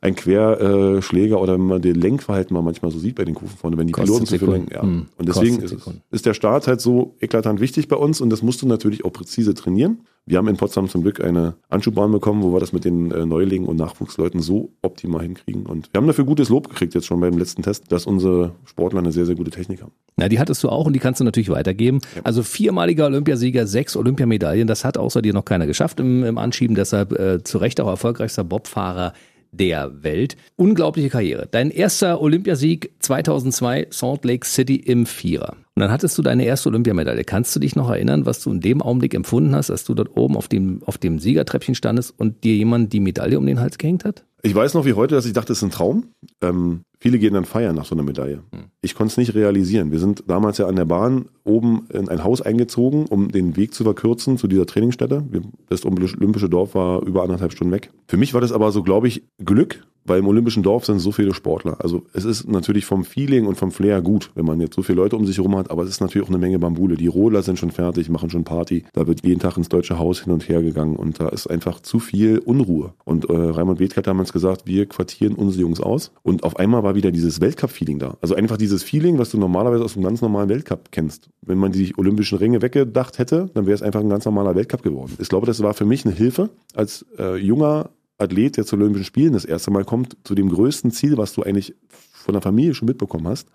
[0.00, 3.76] ein Querschläger oder wenn man den Lenkverhalten mal manchmal so sieht bei den Kufen vorne,
[3.76, 4.72] wenn die Piloten zu viel lenken.
[4.72, 4.82] Ja.
[4.82, 5.76] Hm, Und deswegen ist,
[6.10, 9.12] ist der Start halt so eklatant wichtig bei uns und das musst du natürlich auch
[9.12, 9.98] präzise trainieren.
[10.28, 13.24] Wir haben in Potsdam zum Glück eine Anschubahn bekommen, wo wir das mit den äh,
[13.24, 15.64] Neulingen und Nachwuchsleuten so optimal hinkriegen.
[15.64, 18.98] Und wir haben dafür gutes Lob gekriegt jetzt schon beim letzten Test, dass unsere Sportler
[18.98, 19.92] eine sehr, sehr gute Technik haben.
[20.18, 22.00] Na, die hattest du auch und die kannst du natürlich weitergeben.
[22.24, 26.76] Also viermaliger Olympiasieger, sechs Olympiamedaillen, das hat außer dir noch keiner geschafft im, im Anschieben,
[26.76, 29.14] deshalb äh, zu Recht auch erfolgreichster Bobfahrer
[29.52, 30.36] der Welt.
[30.56, 31.48] Unglaubliche Karriere.
[31.50, 35.56] Dein erster Olympiasieg 2002 Salt Lake City im Vierer.
[35.74, 37.24] Und dann hattest du deine erste Olympiamedaille.
[37.24, 40.16] Kannst du dich noch erinnern, was du in dem Augenblick empfunden hast, als du dort
[40.16, 43.78] oben auf dem, auf dem Siegertreppchen standest und dir jemand die Medaille um den Hals
[43.78, 44.24] gehängt hat?
[44.42, 46.12] Ich weiß noch wie heute, dass ich dachte, es ist ein Traum.
[46.40, 48.42] Ähm, viele gehen dann feiern nach so einer Medaille.
[48.80, 49.90] Ich konnte es nicht realisieren.
[49.90, 53.74] Wir sind damals ja an der Bahn oben in ein Haus eingezogen, um den Weg
[53.74, 55.24] zu verkürzen zu dieser Trainingsstätte.
[55.68, 57.90] Das olympische Dorf war über anderthalb Stunden weg.
[58.06, 61.12] Für mich war das aber so, glaube ich, Glück, weil im olympischen Dorf sind so
[61.12, 61.76] viele Sportler.
[61.80, 64.96] Also es ist natürlich vom Feeling und vom Flair gut, wenn man jetzt so viele
[64.96, 66.96] Leute um sich herum hat, aber es ist natürlich auch eine Menge Bambule.
[66.96, 68.84] Die Rodler sind schon fertig, machen schon Party.
[68.92, 71.80] Da wird jeden Tag ins Deutsche Haus hin und her gegangen und da ist einfach
[71.80, 72.94] zu viel Unruhe.
[73.04, 76.12] Und äh, Raimund Bethke hat damals gesagt, wir quartieren unsere Jungs aus.
[76.22, 78.16] Und auf einmal war wieder dieses Weltcup-Feeling da.
[78.20, 81.28] Also einfach dieses Feeling, was du normalerweise aus einem ganz normalen Weltcup kennst.
[81.42, 84.82] Wenn man die olympischen Ringe weggedacht hätte, dann wäre es einfach ein ganz normaler Weltcup
[84.82, 85.14] geworden.
[85.18, 89.04] Ich glaube, das war für mich eine Hilfe als äh, junger Athlet, der zu Olympischen
[89.04, 92.74] Spielen das erste Mal kommt, zu dem größten Ziel, was du eigentlich von der Familie
[92.74, 93.48] schon mitbekommen hast,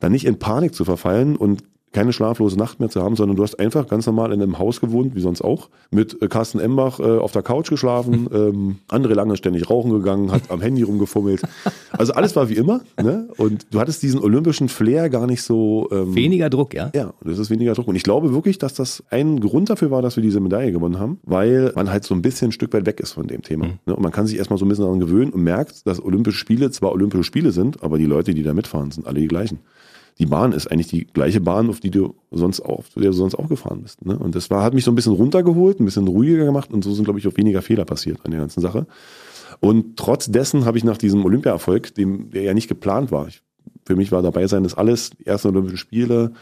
[0.00, 3.42] dann nicht in Panik zu verfallen und keine schlaflose Nacht mehr zu haben, sondern du
[3.42, 7.00] hast einfach ganz normal in einem Haus gewohnt, wie sonst auch, mit äh, Carsten Embach
[7.00, 11.42] äh, auf der Couch geschlafen, ähm, andere lange ständig rauchen gegangen, hat am Handy rumgefummelt.
[11.90, 13.28] Also alles war wie immer, ne?
[13.36, 15.88] Und du hattest diesen olympischen Flair gar nicht so.
[15.90, 16.90] Ähm, Weniger Druck, ja?
[16.94, 17.88] ja, das ist weniger Druck.
[17.88, 20.98] Und ich glaube wirklich, dass das ein Grund dafür war, dass wir diese Medaille gewonnen
[20.98, 23.66] haben, weil man halt so ein bisschen ein Stück weit weg ist von dem Thema.
[23.86, 23.96] Ne?
[23.96, 26.70] Und man kann sich erstmal so ein bisschen daran gewöhnen und merkt, dass Olympische Spiele
[26.70, 29.58] zwar Olympische Spiele sind, aber die Leute, die da mitfahren, sind alle die gleichen.
[30.20, 33.34] Die Bahn ist eigentlich die gleiche Bahn, auf die du sonst auch, der du sonst
[33.34, 34.04] auch gefahren bist.
[34.04, 34.18] Ne?
[34.18, 36.92] Und das war, hat mich so ein bisschen runtergeholt, ein bisschen ruhiger gemacht und so
[36.92, 38.86] sind, glaube ich, auch weniger Fehler passiert an der ganzen Sache.
[39.60, 43.42] Und trotz dessen habe ich nach diesem Olympiaerfolg, dem, der ja nicht geplant war, ich,
[43.86, 46.32] für mich war dabei sein, ist alles, die ersten Olympischen Spiele,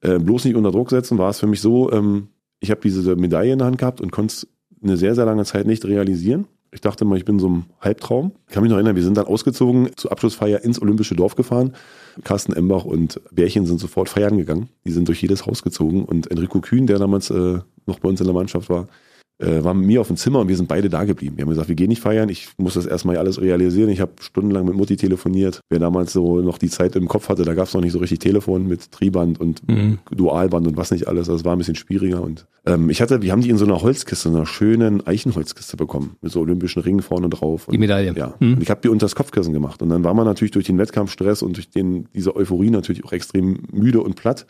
[0.00, 2.28] äh, bloß nicht unter Druck setzen, war es für mich so, ähm,
[2.60, 4.48] ich habe diese Medaille in der Hand gehabt und konnte es
[4.82, 6.46] eine sehr, sehr lange Zeit nicht realisieren.
[6.74, 8.32] Ich dachte mal, ich bin so ein Halbtraum.
[8.48, 11.74] Ich kann mich noch erinnern, wir sind dann ausgezogen, zur Abschlussfeier ins Olympische Dorf gefahren.
[12.24, 14.70] Carsten Embach und Bärchen sind sofort feiern gegangen.
[14.86, 16.06] Die sind durch jedes Haus gezogen.
[16.06, 18.88] Und Enrico Kühn, der damals äh, noch bei uns in der Mannschaft war,
[19.38, 21.36] äh, war mit mir auf dem Zimmer und wir sind beide da geblieben.
[21.36, 23.90] Wir haben gesagt, wir gehen nicht feiern, ich muss das erstmal alles realisieren.
[23.90, 25.60] Ich habe stundenlang mit Mutti telefoniert.
[25.70, 27.98] Wer damals so noch die Zeit im Kopf hatte, da gab es noch nicht so
[27.98, 29.98] richtig Telefon mit Triband und Mhm.
[30.10, 31.26] Dualband und was nicht alles.
[31.28, 32.22] Das war ein bisschen schwieriger.
[32.22, 36.16] Und ähm, ich hatte, wir haben die in so einer Holzkiste, einer schönen Eichenholzkiste bekommen,
[36.20, 37.68] mit so olympischen Ringen vorne drauf.
[37.70, 38.12] Die Medaille.
[38.16, 38.34] Ja.
[38.40, 38.54] Mhm.
[38.54, 39.82] Und ich habe die unter das Kopfkissen gemacht.
[39.82, 43.12] Und dann war man natürlich durch den Wettkampfstress und durch den, diese Euphorie natürlich auch
[43.12, 44.46] extrem müde und platt.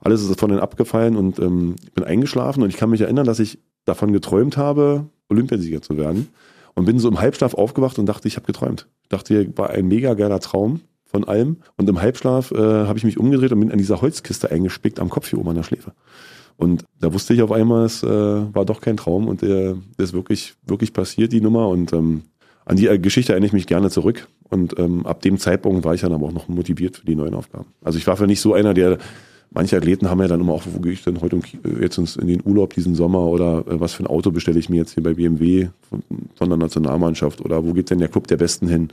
[0.00, 3.24] Alles ist von denen abgefallen und ähm, ich bin eingeschlafen und ich kann mich erinnern,
[3.26, 6.28] dass ich davon geträumt habe, Olympiasieger zu werden.
[6.74, 8.86] Und bin so im Halbschlaf aufgewacht und dachte, ich habe geträumt.
[9.02, 11.56] Ich dachte, war ein mega geiler Traum von allem.
[11.78, 15.08] Und im Halbschlaf äh, habe ich mich umgedreht und bin an dieser Holzkiste eingespickt am
[15.08, 15.92] Kopf hier oben an der Schläfe.
[16.58, 20.10] Und da wusste ich auf einmal, es äh, war doch kein Traum und äh, das
[20.10, 21.68] ist wirklich, wirklich passiert, die Nummer.
[21.68, 22.22] Und ähm,
[22.66, 24.28] an die äh, Geschichte erinnere ich mich gerne zurück.
[24.48, 27.34] Und ähm, ab dem Zeitpunkt war ich dann aber auch noch motiviert für die neuen
[27.34, 27.66] Aufgaben.
[27.82, 28.98] Also ich war für nicht so einer, der
[29.50, 32.26] Manche Athleten haben ja dann immer auch, wo gehe ich denn heute äh, jetzt in
[32.26, 35.02] den Urlaub diesen Sommer oder äh, was für ein Auto bestelle ich mir jetzt hier
[35.02, 36.02] bei BMW von,
[36.34, 38.88] von der Nationalmannschaft oder wo geht denn der Club der Besten hin,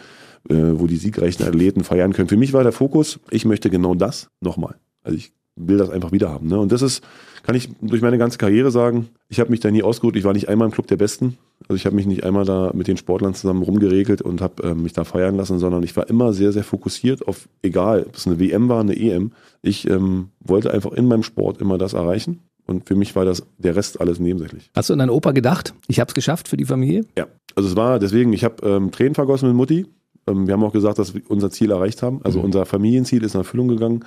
[0.50, 2.30] äh, wo die siegreichen Athleten feiern können.
[2.30, 4.76] Für mich war der Fokus, ich möchte genau das nochmal.
[5.04, 6.48] Also ich will das einfach wieder haben.
[6.48, 6.60] Ne?
[6.60, 7.04] Und das ist,
[7.44, 10.34] kann ich durch meine ganze Karriere sagen, ich habe mich da nie ausgeruht, ich war
[10.34, 11.38] nicht einmal im Club der Besten.
[11.68, 14.74] Also ich habe mich nicht einmal da mit den Sportlern zusammen rumgeregelt und habe äh,
[14.76, 18.26] mich da feiern lassen, sondern ich war immer sehr, sehr fokussiert auf, egal, ob es
[18.28, 19.32] eine WM war, eine EM.
[19.62, 22.40] Ich ähm, wollte einfach in meinem Sport immer das erreichen.
[22.66, 24.72] Und für mich war das der Rest alles nebensächlich.
[24.74, 25.74] Hast du an deinen Opa gedacht?
[25.88, 27.06] Ich habe es geschafft für die Familie?
[27.18, 29.86] Ja, also es war deswegen, ich habe ähm, Tränen vergossen mit Mutti.
[30.28, 32.22] Ähm, wir haben auch gesagt, dass wir unser Ziel erreicht haben.
[32.24, 32.46] Also Mhm.
[32.46, 34.06] unser Familienziel ist in Erfüllung gegangen.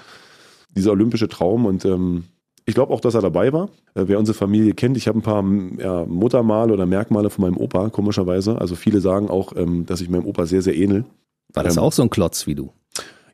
[0.76, 2.24] Dieser olympische Traum und ähm,
[2.68, 3.68] ich glaube auch, dass er dabei war.
[3.94, 5.44] Äh, wer unsere Familie kennt, ich habe ein paar
[5.78, 8.60] ja, Muttermale oder Merkmale von meinem Opa, komischerweise.
[8.60, 11.04] Also viele sagen auch, ähm, dass ich meinem Opa sehr, sehr ähnel.
[11.54, 12.72] War das Ähm, auch so ein Klotz wie du?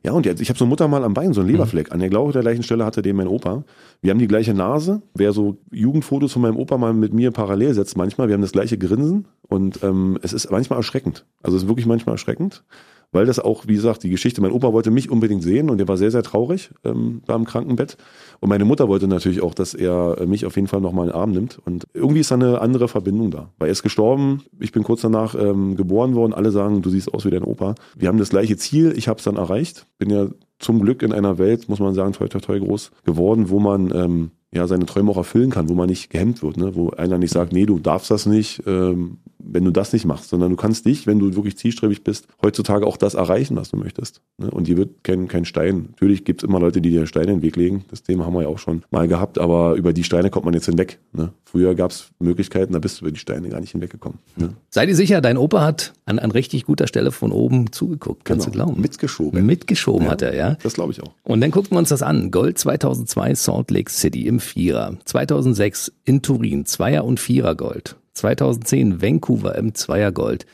[0.03, 1.93] Ja, und jetzt, ich habe so ein Muttermal am Bein, so ein Leberfleck.
[1.93, 3.63] An der genau der gleichen Stelle hatte den mein Opa.
[4.01, 5.01] Wir haben die gleiche Nase.
[5.13, 8.51] Wer so Jugendfotos von meinem Opa mal mit mir parallel setzt, manchmal, wir haben das
[8.51, 9.27] gleiche Grinsen.
[9.47, 11.25] Und ähm, es ist manchmal erschreckend.
[11.41, 12.65] Also es ist wirklich manchmal erschreckend,
[13.13, 15.87] weil das auch, wie gesagt, die Geschichte, mein Opa wollte mich unbedingt sehen und der
[15.87, 17.95] war sehr, sehr traurig ähm, da im Krankenbett.
[18.39, 21.11] Und meine Mutter wollte natürlich auch, dass er äh, mich auf jeden Fall nochmal in
[21.11, 21.59] den Arm nimmt.
[21.63, 23.51] Und irgendwie ist da eine andere Verbindung da.
[23.59, 27.13] Weil er ist gestorben, ich bin kurz danach ähm, geboren worden, alle sagen, du siehst
[27.13, 27.75] aus wie dein Opa.
[27.95, 29.85] Wir haben das gleiche Ziel, ich habe es dann erreicht.
[29.99, 30.27] Bin ja
[30.59, 33.91] zum Glück in einer Welt, muss man sagen, toll, toll, toll groß geworden, wo man
[33.93, 36.75] ähm, ja seine Träume auch erfüllen kann, wo man nicht gehemmt wird, ne?
[36.75, 40.29] wo einer nicht sagt, nee, du darfst das nicht, ähm, wenn du das nicht machst,
[40.29, 43.77] sondern du kannst dich, wenn du wirklich zielstrebig bist, heutzutage auch das erreichen, was du
[43.77, 44.21] möchtest.
[44.37, 44.49] Ne?
[44.49, 45.87] Und dir wird kein, kein Stein.
[45.91, 47.83] Natürlich gibt's immer Leute, die dir Steine in den Weg legen.
[47.89, 50.53] Das Thema haben wir ja auch schon mal gehabt, aber über die Steine kommt man
[50.53, 50.99] jetzt hinweg.
[51.11, 51.33] Ne?
[51.43, 54.19] Früher gab's Möglichkeiten, da bist du über die Steine gar nicht hinweggekommen.
[54.37, 54.53] Ne?
[54.69, 58.45] Sei dir sicher, dein Opa hat an, an richtig guter Stelle von oben zugeguckt, kannst
[58.45, 58.65] Genau.
[58.65, 58.81] du glauben.
[58.81, 59.45] Mitgeschoben.
[59.45, 60.57] Mitgeschoben hat er, ja.
[60.63, 61.11] Das glaube ich auch.
[61.23, 62.31] Und dann gucken wir uns das an.
[62.31, 64.97] Gold 2002 Salt Lake City im Vierer.
[65.05, 67.95] 2006 in Turin Zweier- und Vierer Gold.
[68.13, 70.45] 2010 Vancouver im Zweier Gold.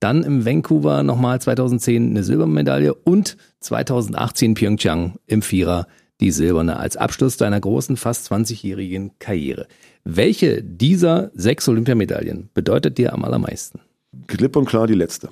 [0.00, 5.86] Dann im Vancouver nochmal 2010 eine Silbermedaille und 2018 Pyeongchang im Vierer
[6.20, 9.66] die silberne als Abschluss deiner großen, fast 20-jährigen Karriere.
[10.04, 13.80] Welche dieser sechs Olympiamedaillen bedeutet dir am allermeisten?
[14.26, 15.28] Klipp und klar die letzte.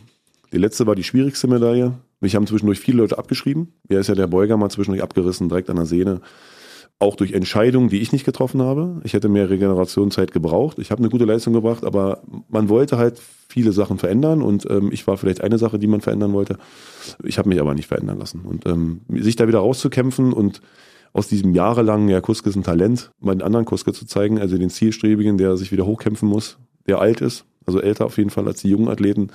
[0.52, 1.94] Die letzte war die schwierigste Medaille.
[2.20, 3.72] Mich haben zwischendurch viele Leute abgeschrieben.
[3.88, 6.20] Er ist ja der Beuger mal zwischendurch abgerissen, direkt an der Sehne.
[6.98, 9.00] Auch durch Entscheidungen, die ich nicht getroffen habe.
[9.04, 10.78] Ich hätte mehr Regenerationszeit gebraucht.
[10.78, 14.90] Ich habe eine gute Leistung gebracht, aber man wollte halt viele Sachen verändern und ähm,
[14.92, 16.56] ich war vielleicht eine Sache, die man verändern wollte.
[17.22, 18.40] Ich habe mich aber nicht verändern lassen.
[18.42, 20.62] Und ähm, sich da wieder rauszukämpfen und
[21.12, 24.58] aus diesem jahrelangen, ja, Kuske ist ein Talent, mal den anderen Kuske zu zeigen, also
[24.58, 28.46] den Zielstrebigen, der sich wieder hochkämpfen muss, der alt ist, also älter auf jeden Fall
[28.46, 29.28] als die jungen Athleten,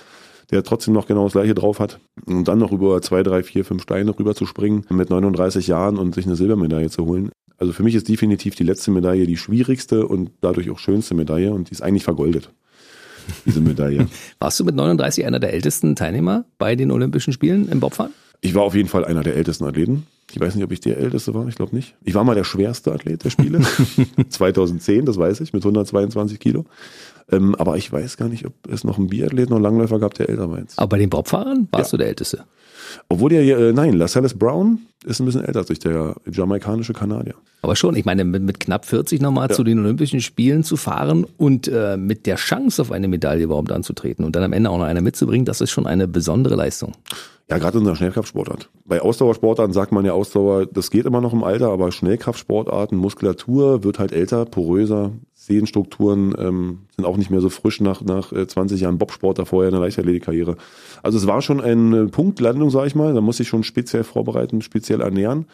[0.52, 2.00] der trotzdem noch genau das gleiche drauf hat.
[2.26, 5.98] Und dann noch über zwei, drei, vier, fünf Steine rüber zu springen mit 39 Jahren
[5.98, 7.32] und sich eine Silbermedaille zu holen.
[7.62, 11.54] Also für mich ist definitiv die letzte Medaille die schwierigste und dadurch auch schönste Medaille
[11.54, 12.50] und die ist eigentlich vergoldet.
[13.46, 14.08] Diese Medaille.
[14.40, 18.14] Warst du mit 39 einer der ältesten Teilnehmer bei den Olympischen Spielen im Bobfahren?
[18.42, 20.08] Ich war auf jeden Fall einer der ältesten Athleten.
[20.32, 21.94] Ich weiß nicht, ob ich der älteste war, ich glaube nicht.
[22.04, 23.62] Ich war mal der schwerste Athlet der Spiele.
[24.30, 26.66] 2010, das weiß ich, mit 122 Kilo.
[27.32, 30.30] Ähm, aber ich weiß gar nicht, ob es noch einen Biathleten oder Langläufer gab, der
[30.30, 30.78] älter war jetzt.
[30.78, 31.98] Aber bei den Bobfahrern warst Ja.
[31.98, 32.44] du der Älteste.
[33.08, 37.36] Obwohl der, äh, nein, Lascelles Brown ist ein bisschen älter als ich, der jamaikanische Kanadier.
[37.62, 41.26] Aber schon, ich meine, mit, mit knapp 40 nochmal zu den Olympischen Spielen zu fahren
[41.38, 44.78] und äh, mit der Chance auf eine Medaille überhaupt anzutreten und dann am Ende auch
[44.78, 46.94] noch eine mitzubringen, das ist schon eine besondere Leistung.
[47.50, 48.70] Ja, gerade in unserer Schnellkraftsportart.
[48.86, 53.84] Bei Ausdauersportarten sagt man ja Ausdauer, das geht immer noch im Alter, aber Schnellkraftsportarten, Muskulatur
[53.84, 55.12] wird halt älter, poröser,
[55.42, 59.46] Sehnenstrukturen ähm, sind auch nicht mehr so frisch nach, nach äh, 20 Jahren Bobsport, da
[59.46, 60.56] vorher eine Leichtathletikkarriere.
[61.02, 64.62] Also es war schon eine Punktlandung, sag ich mal, da muss ich schon speziell vorbereiten,
[64.62, 65.48] speziell ernähren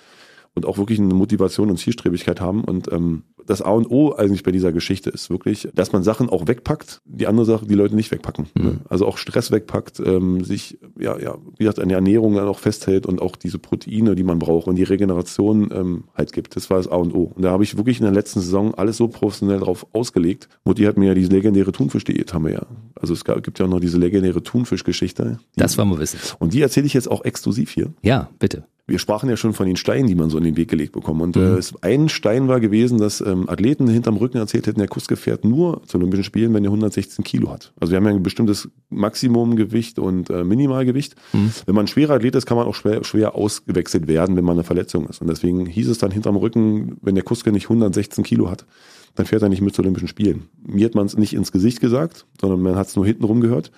[0.55, 2.65] und auch wirklich eine Motivation und Zielstrebigkeit haben.
[2.65, 6.29] Und ähm, das A und O eigentlich bei dieser Geschichte ist wirklich, dass man Sachen
[6.29, 8.47] auch wegpackt, die andere Sachen, die Leute nicht wegpacken.
[8.55, 8.79] Ne?
[8.89, 12.59] Also auch Stress wegpackt, ähm, sich, ja, ja, wie gesagt, an der Ernährung dann auch
[12.59, 16.55] festhält und auch diese Proteine, die man braucht und die Regeneration ähm, halt gibt.
[16.55, 17.31] Das war das A und O.
[17.35, 20.49] Und da habe ich wirklich in der letzten Saison alles so professionell drauf ausgelegt.
[20.65, 22.65] Mutti hat mir ja diese legendäre Thunfisch-Diät, haben wir ja.
[22.95, 25.39] Also es gab, gibt ja auch noch diese legendäre Thunfisch-Geschichte.
[25.55, 26.19] Das wollen wir wissen.
[26.39, 27.93] Und die erzähle ich jetzt auch exklusiv hier.
[28.01, 28.65] Ja, bitte.
[28.89, 31.21] Wir sprachen ja schon von den Steinen, die man so in den Weg gelegt bekommt.
[31.21, 34.87] Und äh, es, ein Stein war gewesen, dass ähm, Athleten hinterm Rücken erzählt hätten, der
[34.87, 37.73] Kuske fährt nur zu Olympischen Spielen, wenn er 116 Kilo hat.
[37.79, 41.15] Also wir haben ja ein bestimmtes Maximumgewicht und äh, Minimalgewicht.
[41.31, 44.55] Wenn man ein schwerer Athlet ist, kann man auch schwer, schwer ausgewechselt werden, wenn man
[44.57, 45.21] eine Verletzung ist.
[45.21, 48.65] Und deswegen hieß es dann hinterm Rücken, wenn der Kuske nicht 116 Kilo hat,
[49.15, 50.49] dann fährt er nicht mit zu Olympischen Spielen.
[50.65, 53.71] Mir hat man es nicht ins Gesicht gesagt, sondern man hat es nur hintenrum gehört.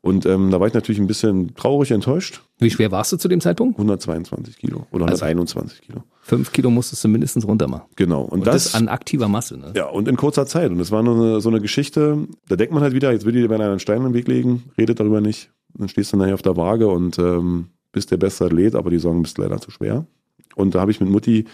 [0.00, 2.42] Und ähm, da war ich natürlich ein bisschen traurig, enttäuscht.
[2.58, 3.76] Wie schwer warst du zu dem Zeitpunkt?
[3.78, 6.02] 122 Kilo oder Also- 121 Kilo.
[6.24, 7.82] Fünf Kilo musstest du mindestens runter machen.
[7.96, 8.22] Genau.
[8.22, 9.58] Und, Und das, das, an aktiver Masse.
[9.58, 9.72] Ne?
[9.74, 10.70] ja, und in kurzer Zeit.
[10.70, 13.32] Und das war nur eine, so eine Geschichte, da denkt man halt wieder, jetzt will
[13.32, 15.50] dir einer einen Stein im Weg legen, redet darüber nicht.
[15.74, 18.98] Dann stehst du nachher auf der Waage und ähm, bist der beste Athlet, aber die
[18.98, 20.06] sagen, du bist leider zu schwer.
[20.54, 21.46] Und da habe ich mit Mutti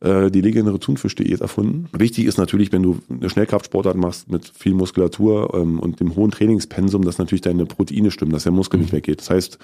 [0.00, 1.88] äh, die legendäre Thunfisch-Diät erfunden.
[1.92, 6.32] Wichtig ist natürlich, wenn du eine Schnellkraftsportart machst mit viel Muskulatur ähm, und dem hohen
[6.32, 9.20] Trainingspensum, dass natürlich deine Proteine stimmen, dass der Muskel nicht weggeht.
[9.20, 9.58] Das heißt,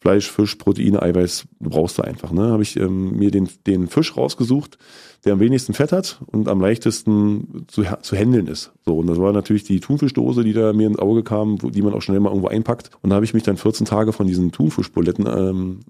[0.00, 2.30] Fleisch, Fisch, Proteine, Eiweiß brauchst du einfach.
[2.30, 2.42] Ne?
[2.42, 4.76] Habe ich ähm, mir den, den Fisch rausgesucht,
[5.24, 8.72] der am wenigsten Fett hat und am leichtesten zu, zu handeln ist.
[8.84, 11.80] So, und das war natürlich die Thunfischdose, die da mir ins Auge kam, wo, die
[11.80, 12.90] man auch schnell mal irgendwo einpackt.
[13.00, 15.80] Und da habe ich mich dann 14 Tage von diesen Thunfischbuletten ähm,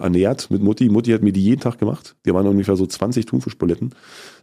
[0.00, 0.88] ernährt mit Mutti.
[0.88, 2.14] Mutti hat mir die jeden Tag gemacht.
[2.24, 3.94] Die waren ungefähr so 20 Thunfischbuletten.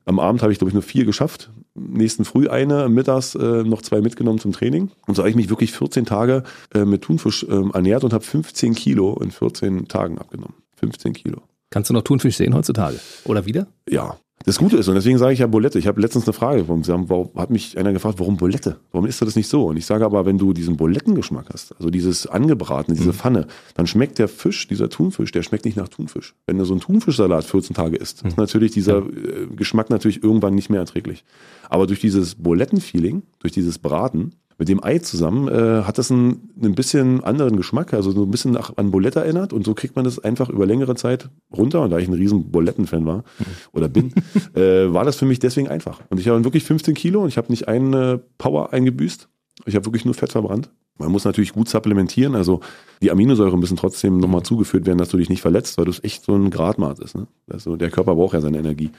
[0.06, 1.52] Am Abend habe ich, glaube ich, nur vier geschafft.
[1.74, 4.92] Nächsten Früh eine, mittags äh, noch zwei mitgenommen zum Training.
[5.08, 8.24] Und so habe ich mich wirklich 14 Tage äh, mit Thunfisch ähm, ernährt und habe
[8.24, 10.56] 15 Kilo in 14 Tagen abgenommen.
[10.78, 11.42] 15 Kilo.
[11.70, 13.00] Kannst du noch Thunfisch sehen heutzutage?
[13.24, 13.68] Oder wieder?
[13.90, 14.18] Ja.
[14.46, 15.78] Das Gute ist, und deswegen sage ich ja Bulette.
[15.78, 16.84] Ich habe letztens eine Frage bekommen.
[16.84, 18.78] Sie haben, warum, hat mich einer gefragt, warum Bulette?
[18.92, 19.68] Warum isst du das nicht so?
[19.68, 23.88] Und ich sage aber, wenn du diesen Bulettengeschmack hast, also dieses angebratene, diese Pfanne, dann
[23.88, 26.36] schmeckt der Fisch, dieser Thunfisch, der schmeckt nicht nach Thunfisch.
[26.48, 30.56] Wenn du so einen Thunfischsalat 14 Tage isst, ist natürlich dieser äh, Geschmack natürlich irgendwann
[30.56, 31.24] nicht mehr erträglich.
[31.70, 36.52] Aber durch dieses Bulettenfeeling, durch dieses Braten, mit dem Ei zusammen äh, hat das einen,
[36.62, 39.96] einen bisschen anderen Geschmack, also so ein bisschen nach, an Bulette erinnert und so kriegt
[39.96, 41.82] man das einfach über längere Zeit runter.
[41.82, 43.24] Und da ich ein riesen Buletten-Fan war
[43.72, 44.14] oder bin,
[44.54, 46.02] äh, war das für mich deswegen einfach.
[46.12, 49.28] Und ich habe wirklich 15 Kilo und ich habe nicht eine Power eingebüßt.
[49.66, 50.70] Ich habe wirklich nur Fett verbrannt.
[51.00, 52.60] Man muss natürlich gut supplementieren, also
[53.02, 56.24] die Aminosäuren müssen trotzdem nochmal zugeführt werden, dass du dich nicht verletzt, weil das echt
[56.24, 57.16] so ein Gradmaß ist.
[57.16, 57.26] Ne?
[57.50, 58.92] Also der Körper braucht ja seine Energie.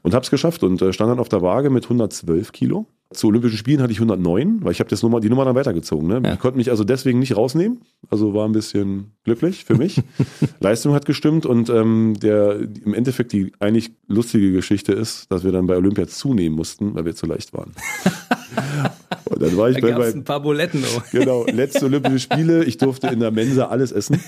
[0.00, 2.86] Und habe es geschafft und äh, stand dann auf der Waage mit 112 Kilo.
[3.12, 6.08] Zu Olympischen Spielen hatte ich 109, weil ich habe das Nummer, die Nummer dann weitergezogen.
[6.08, 6.20] Ne?
[6.24, 6.34] Ja.
[6.34, 7.80] Ich konnte mich also deswegen nicht rausnehmen.
[8.10, 10.00] Also war ein bisschen glücklich für mich.
[10.60, 15.52] Leistung hat gestimmt und ähm, der im Endeffekt die eigentlich lustige Geschichte ist, dass wir
[15.52, 17.72] dann bei Olympia zunehmen mussten, weil wir zu leicht waren.
[19.26, 20.82] und dann war ich Da bei, bei ein paar Buletten.
[20.96, 21.00] Oh.
[21.12, 22.64] Genau, letzte Olympische Spiele.
[22.64, 24.18] Ich durfte in der Mensa alles essen.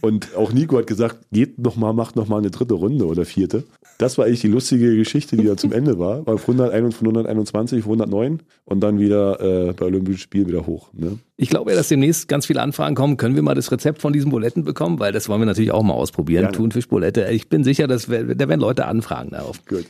[0.00, 3.24] Und auch Nico hat gesagt, geht noch mal, macht noch mal eine dritte Runde oder
[3.24, 3.64] vierte.
[3.98, 6.24] Das war eigentlich die lustige Geschichte, die dann zum Ende war.
[6.24, 8.19] Von 101 von 121 auf 109
[8.64, 10.92] und dann wieder äh, bei Olympischen Spielen wieder hoch.
[10.92, 11.18] Ne?
[11.36, 13.16] Ich glaube ja, dass demnächst ganz viele Anfragen kommen.
[13.16, 14.98] Können wir mal das Rezept von diesen Buletten bekommen?
[14.98, 16.42] Weil das wollen wir natürlich auch mal ausprobieren.
[16.42, 16.56] Gerne.
[16.56, 17.28] Thunfischbulette.
[17.30, 19.64] Ich bin sicher, dass wir, da werden Leute anfragen darauf.
[19.66, 19.86] Gut.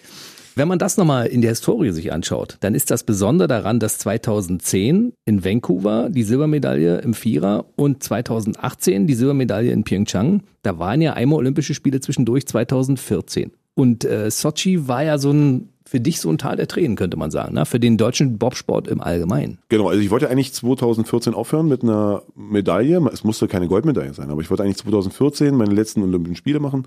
[0.56, 3.98] Wenn man das nochmal in der Historie sich anschaut, dann ist das Besondere daran, dass
[3.98, 11.00] 2010 in Vancouver die Silbermedaille im Vierer und 2018 die Silbermedaille in Pyeongchang, da waren
[11.00, 13.52] ja einmal Olympische Spiele zwischendurch 2014.
[13.80, 17.16] Und äh, Sochi war ja so ein, für dich so ein Tal der Tränen, könnte
[17.16, 17.64] man sagen, ne?
[17.64, 19.56] für den deutschen Bobsport im Allgemeinen.
[19.70, 23.00] Genau, also ich wollte eigentlich 2014 aufhören mit einer Medaille.
[23.10, 26.86] Es musste keine Goldmedaille sein, aber ich wollte eigentlich 2014 meine letzten Olympischen Spiele machen.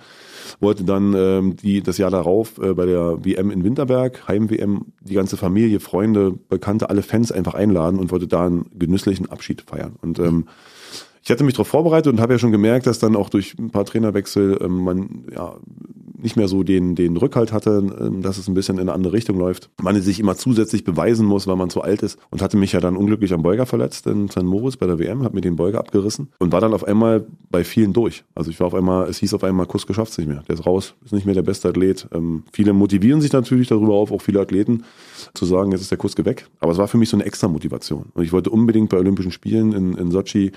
[0.59, 5.15] Wollte dann ähm, die, das Jahr darauf äh, bei der WM in Winterberg, Heim-WM, die
[5.15, 9.95] ganze Familie, Freunde, Bekannte, alle Fans einfach einladen und wollte da einen genüsslichen Abschied feiern.
[9.99, 10.45] Und ähm,
[11.23, 13.71] ich hatte mich darauf vorbereitet und habe ja schon gemerkt, dass dann auch durch ein
[13.71, 15.55] paar Trainerwechsel ähm, man ja
[16.23, 19.13] nicht mehr so den, den Rückhalt hatte, ähm, dass es ein bisschen in eine andere
[19.13, 19.69] Richtung läuft.
[19.81, 22.79] Man sich immer zusätzlich beweisen muss, weil man zu alt ist und hatte mich ja
[22.79, 24.43] dann unglücklich am Beuger verletzt in St.
[24.43, 27.63] Moritz bei der WM, habe mir den Beuger abgerissen und war dann auf einmal bei
[27.63, 28.23] vielen durch.
[28.33, 30.43] Also ich war auf einmal, es hieß auf einmal, Kuss geschafft's nicht mehr.
[30.47, 32.07] Der ist raus, ist nicht mehr der beste Athlet.
[32.13, 34.83] Ähm, viele motivieren sich natürlich darüber auf, auch viele Athleten,
[35.33, 36.47] zu sagen, jetzt ist der Kuss weg.
[36.59, 38.05] Aber es war für mich so eine extra Motivation.
[38.13, 40.51] Und ich wollte unbedingt bei Olympischen Spielen in, in Sochi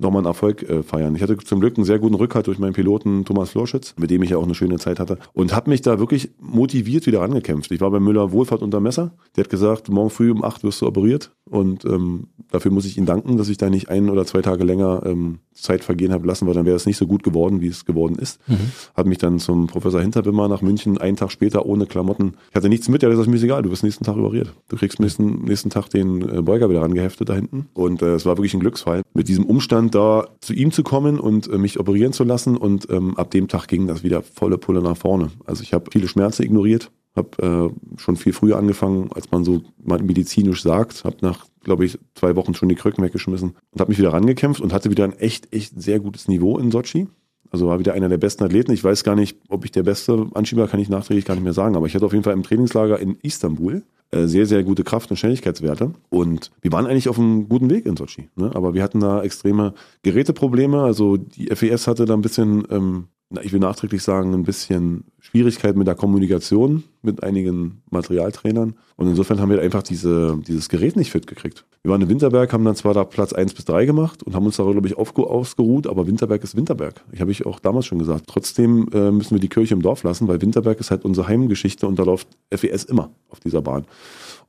[0.00, 1.14] nochmal einen Erfolg äh, feiern.
[1.14, 4.22] Ich hatte zum Glück einen sehr guten Rückhalt durch meinen Piloten Thomas Florschütz, mit dem
[4.22, 7.70] ich ja auch eine schöne Zeit hatte und habe mich da wirklich motiviert wieder angekämpft.
[7.70, 9.12] Ich war bei Müller Wohlfahrt unter Messer.
[9.36, 12.96] Der hat gesagt, morgen früh um acht wirst du operiert und ähm, dafür muss ich
[12.96, 16.26] ihm danken, dass ich da nicht ein oder zwei Tage länger ähm, Zeit vergehen habe
[16.26, 18.38] lassen, weil dann wäre es nicht so gut geworden, wie es geworden ist.
[18.48, 18.70] Mhm.
[18.96, 22.34] Habe mich dann zum Professor Hinterwimmer nach München einen Tag später ohne Klamotten.
[22.50, 24.54] Ich hatte nichts mit, der hat gesagt, mir ist egal, du wirst nächsten Tag operiert.
[24.68, 27.68] Du kriegst nächsten, nächsten Tag den äh, Beuger wieder rangeheftet da hinten.
[27.74, 29.02] Und äh, es war wirklich ein Glücksfall.
[29.12, 32.88] Mit diesem Umstand da zu ihm zu kommen und äh, mich operieren zu lassen und
[32.90, 35.30] ähm, ab dem Tag ging das wieder volle Pulle nach vorne.
[35.46, 39.62] Also ich habe viele Schmerzen ignoriert, habe äh, schon viel früher angefangen, als man so
[39.82, 43.90] mal medizinisch sagt, habe nach glaube ich zwei Wochen schon die Krücken weggeschmissen und habe
[43.90, 47.08] mich wieder rangekämpft und hatte wieder ein echt echt sehr gutes Niveau in Sochi.
[47.50, 48.72] Also war wieder einer der besten Athleten.
[48.72, 51.52] Ich weiß gar nicht, ob ich der beste Anschieber, kann ich nachträglich gar nicht mehr
[51.52, 51.74] sagen.
[51.74, 55.10] Aber ich hatte auf jeden Fall im Trainingslager in Istanbul äh, sehr, sehr gute Kraft-
[55.10, 55.92] und Schnelligkeitswerte.
[56.08, 58.28] Und wir waren eigentlich auf einem guten Weg in Sochi.
[58.36, 58.52] Ne?
[58.54, 60.80] Aber wir hatten da extreme Geräteprobleme.
[60.80, 63.08] Also die FES hatte da ein bisschen, ähm,
[63.42, 68.74] ich will nachträglich sagen, ein bisschen Schwierigkeit mit der Kommunikation mit einigen Materialtrainern.
[68.96, 71.64] Und insofern haben wir einfach diese, dieses Gerät nicht fit gekriegt.
[71.82, 74.44] Wir waren in Winterberg, haben dann zwar da Platz eins bis drei gemacht und haben
[74.44, 77.02] uns da, glaube ich, aufge ausgeruht, aber Winterberg ist Winterberg.
[77.12, 78.24] Ich habe ich auch damals schon gesagt.
[78.26, 81.86] Trotzdem äh, müssen wir die Kirche im Dorf lassen, weil Winterberg ist halt unsere Heimgeschichte
[81.86, 83.86] und da läuft FES immer auf dieser Bahn.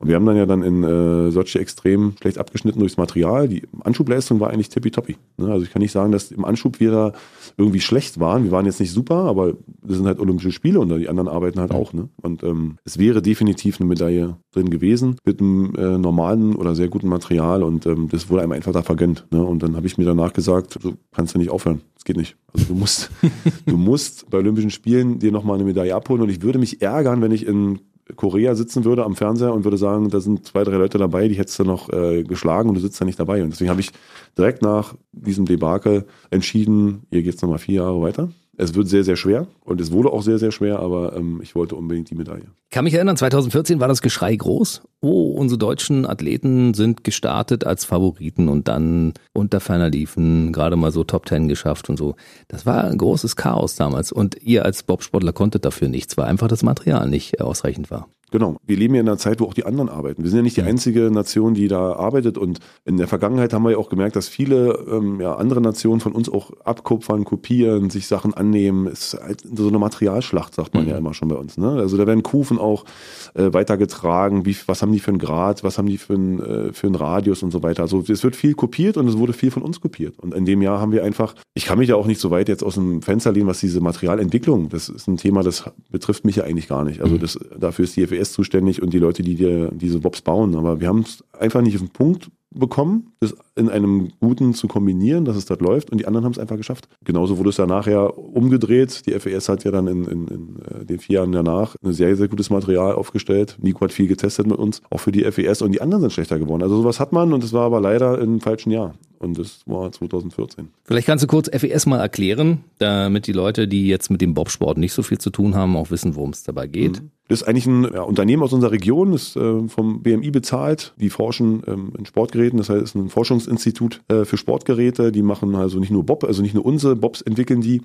[0.02, 3.46] Und wir haben dann ja dann in äh, Sochi extrem schlecht abgeschnitten durchs Material.
[3.46, 5.16] Die Anschubleistung war eigentlich tippitoppi.
[5.36, 5.46] Ne?
[5.46, 7.12] Also ich kann nicht sagen, dass im Anschub wir da
[7.56, 8.42] irgendwie schlecht waren.
[8.42, 11.60] Wir waren jetzt nicht super, aber das sind halt Olympische Spiele und die anderen arbeiten
[11.60, 11.92] halt auch.
[11.92, 12.08] Ne?
[12.20, 16.88] Und ähm, es wäre definitiv eine Medaille drin gewesen mit einem äh, normalen oder sehr
[16.88, 19.26] guten Material und ähm, das wurde einem einfach da vergönnt.
[19.30, 19.40] Ne?
[19.40, 21.80] Und dann habe ich mir danach gesagt, du kannst ja nicht aufhören.
[21.94, 22.34] Das geht nicht.
[22.52, 23.12] Also du musst,
[23.66, 27.22] du musst bei Olympischen Spielen dir nochmal eine Medaille abholen und ich würde mich ärgern,
[27.22, 27.78] wenn ich in
[28.16, 31.36] Korea sitzen würde am Fernseher und würde sagen, da sind zwei, drei Leute dabei, die
[31.36, 33.42] hättest du noch äh, geschlagen und du sitzt da nicht dabei.
[33.42, 33.90] Und deswegen habe ich
[34.36, 38.28] direkt nach diesem Debakel entschieden, hier geht's nochmal vier Jahre weiter.
[38.58, 41.54] Es wird sehr, sehr schwer und es wurde auch sehr, sehr schwer, aber ähm, ich
[41.54, 42.48] wollte unbedingt die Medaille.
[42.70, 44.82] Kann mich erinnern, 2014 war das Geschrei groß.
[45.00, 50.92] Oh, unsere deutschen Athleten sind gestartet als Favoriten und dann unter ferner liefen, gerade mal
[50.92, 52.14] so Top Ten geschafft und so.
[52.48, 56.48] Das war ein großes Chaos damals und ihr als Bobsportler konntet dafür nichts, weil einfach
[56.48, 58.08] das Material nicht ausreichend war.
[58.32, 58.56] Genau.
[58.66, 60.22] Wir leben ja in einer Zeit, wo auch die anderen arbeiten.
[60.22, 62.38] Wir sind ja nicht die einzige Nation, die da arbeitet.
[62.38, 66.00] Und in der Vergangenheit haben wir ja auch gemerkt, dass viele ähm, ja, andere Nationen
[66.00, 68.86] von uns auch abkupfern, kopieren, sich Sachen annehmen.
[68.86, 70.88] Es ist halt so eine Materialschlacht, sagt man mhm.
[70.90, 71.58] ja immer schon bei uns.
[71.58, 71.72] Ne?
[71.72, 72.86] Also da werden Kufen auch
[73.34, 74.46] äh, weitergetragen.
[74.46, 75.62] Wie, was haben die für einen Grad?
[75.62, 77.82] Was haben die für einen, äh, für einen Radius und so weiter?
[77.82, 80.18] Also es wird viel kopiert und es wurde viel von uns kopiert.
[80.18, 82.48] Und in dem Jahr haben wir einfach, ich kann mich ja auch nicht so weit
[82.48, 86.36] jetzt aus dem Fenster lehnen, was diese Materialentwicklung, das ist ein Thema, das betrifft mich
[86.36, 87.02] ja eigentlich gar nicht.
[87.02, 87.20] Also mhm.
[87.20, 90.54] das, dafür ist die FES GPS zuständig und die Leute, die dir diese Wops bauen.
[90.56, 94.68] Aber wir haben es einfach nicht auf den Punkt bekommen, das in einem Guten zu
[94.68, 96.88] kombinieren, dass es dort läuft und die anderen haben es einfach geschafft.
[97.04, 99.06] Genauso wurde es ja nachher umgedreht.
[99.06, 102.14] Die FES hat ja dann in, in, in äh, den vier Jahren danach ein sehr,
[102.16, 103.56] sehr gutes Material aufgestellt.
[103.60, 106.38] Nico hat viel getestet mit uns, auch für die FES und die anderen sind schlechter
[106.38, 106.62] geworden.
[106.62, 109.90] Also sowas hat man und es war aber leider im falschen Jahr und das war
[109.90, 110.68] 2014.
[110.84, 114.78] Vielleicht kannst du kurz FES mal erklären, damit die Leute, die jetzt mit dem Bobsport
[114.78, 117.00] nicht so viel zu tun haben, auch wissen, worum es dabei geht.
[117.00, 117.10] Mhm.
[117.28, 120.92] Das ist eigentlich ein ja, Unternehmen aus unserer Region, ist äh, vom BMI bezahlt.
[120.98, 125.12] Die forschen ähm, in Sportgeräten, das heißt, es ist ein Forschungsinstitut äh, für Sportgeräte.
[125.12, 127.82] Die machen also nicht nur Bob, also nicht nur unsere Bobs entwickeln die,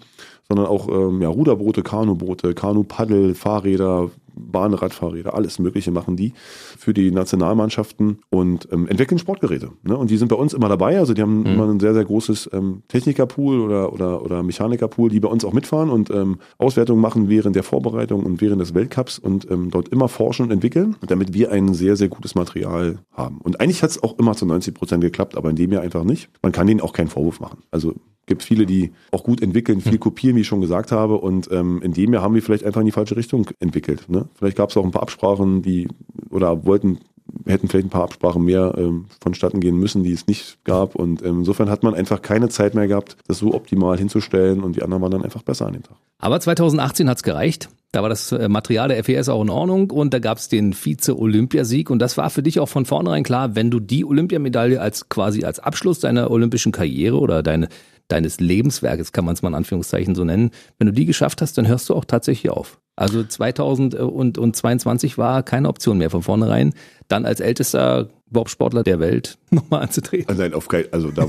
[0.48, 6.34] sondern auch ähm, ja, Ruderboote, Kanuboote, Kanu-Paddel, Fahrräder, Bahnradfahrräder, alles Mögliche machen die
[6.78, 9.72] für die Nationalmannschaften und ähm, entwickeln Sportgeräte.
[9.84, 9.98] Ne?
[9.98, 11.00] Und die sind bei uns immer dabei.
[11.00, 11.46] Also die haben mhm.
[11.46, 15.54] immer ein sehr, sehr großes ähm, Technikerpool oder, oder, oder Mechanikerpool, die bei uns auch
[15.54, 19.90] mitfahren und ähm, Auswertungen machen während der Vorbereitung und während des Weltcups und ähm, dort
[19.90, 23.40] immer forschen und entwickeln, damit wir ein sehr, sehr gutes Material haben.
[23.40, 26.04] Und eigentlich hat es auch immer zu 90 Prozent geklappt, aber in dem Jahr einfach
[26.04, 26.30] nicht.
[26.42, 27.60] Man kann denen auch keinen Vorwurf machen.
[27.72, 27.96] Also
[28.28, 30.00] gibt viele, die auch gut entwickeln, viel hm.
[30.00, 31.16] kopieren, wie ich schon gesagt habe.
[31.16, 34.08] Und ähm, in dem Jahr haben wir vielleicht einfach in die falsche Richtung entwickelt.
[34.10, 34.30] Ne?
[34.36, 35.88] Vielleicht gab es auch ein paar Absprachen, die
[36.30, 37.00] oder wollten
[37.46, 40.96] hätten vielleicht ein paar Absprachen mehr ähm, vonstatten gehen müssen, die es nicht gab.
[40.96, 44.76] Und ähm, insofern hat man einfach keine Zeit mehr gehabt, das so optimal hinzustellen und
[44.76, 45.98] die anderen waren dann einfach besser an dem Tag.
[46.20, 47.70] Aber 2018 hat's gereicht.
[47.92, 51.90] Da war das äh, Material der FES auch in Ordnung und da gab's den Vize-Olympiasieg
[51.90, 55.46] und das war für dich auch von vornherein klar, wenn du die Olympiamedaille als quasi
[55.46, 57.70] als Abschluss deiner olympischen Karriere oder deine
[58.08, 60.52] deines Lebenswerkes, kann man es mal in Anführungszeichen so nennen.
[60.78, 62.80] Wenn du die geschafft hast, dann hörst du auch tatsächlich auf.
[62.96, 66.74] Also 2022 war keine Option mehr von vornherein,
[67.08, 70.36] dann als ältester Bobsportler der Welt nochmal anzutreten.
[70.36, 71.28] Nein, auf kein, also da,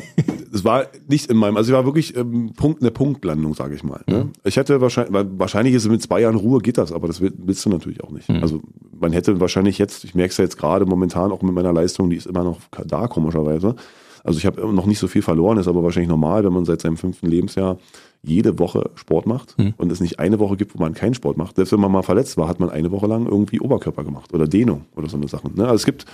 [0.52, 3.84] es war nicht in meinem, also ich war wirklich ähm, Punkt, eine Punktlandung, sage ich
[3.84, 4.02] mal.
[4.06, 4.24] Ne?
[4.24, 4.32] Mhm.
[4.44, 7.64] Ich hätte wahrscheinlich, wahrscheinlich ist es mit zwei Jahren Ruhe geht das, aber das willst
[7.66, 8.30] du natürlich auch nicht.
[8.30, 8.42] Mhm.
[8.42, 8.62] Also
[8.98, 12.08] man hätte wahrscheinlich jetzt, ich merke es ja jetzt gerade momentan auch mit meiner Leistung,
[12.08, 13.76] die ist immer noch da komischerweise.
[14.24, 16.80] Also ich habe noch nicht so viel verloren, ist aber wahrscheinlich normal, wenn man seit
[16.80, 17.78] seinem fünften Lebensjahr
[18.22, 19.74] jede Woche Sport macht mhm.
[19.76, 21.56] und es nicht eine Woche gibt, wo man keinen Sport macht.
[21.56, 24.46] Selbst wenn man mal verletzt war, hat man eine Woche lang irgendwie Oberkörper gemacht oder
[24.46, 25.54] Dehnung oder so eine Sachen.
[25.54, 25.64] Ne?
[25.64, 26.04] Also es gibt,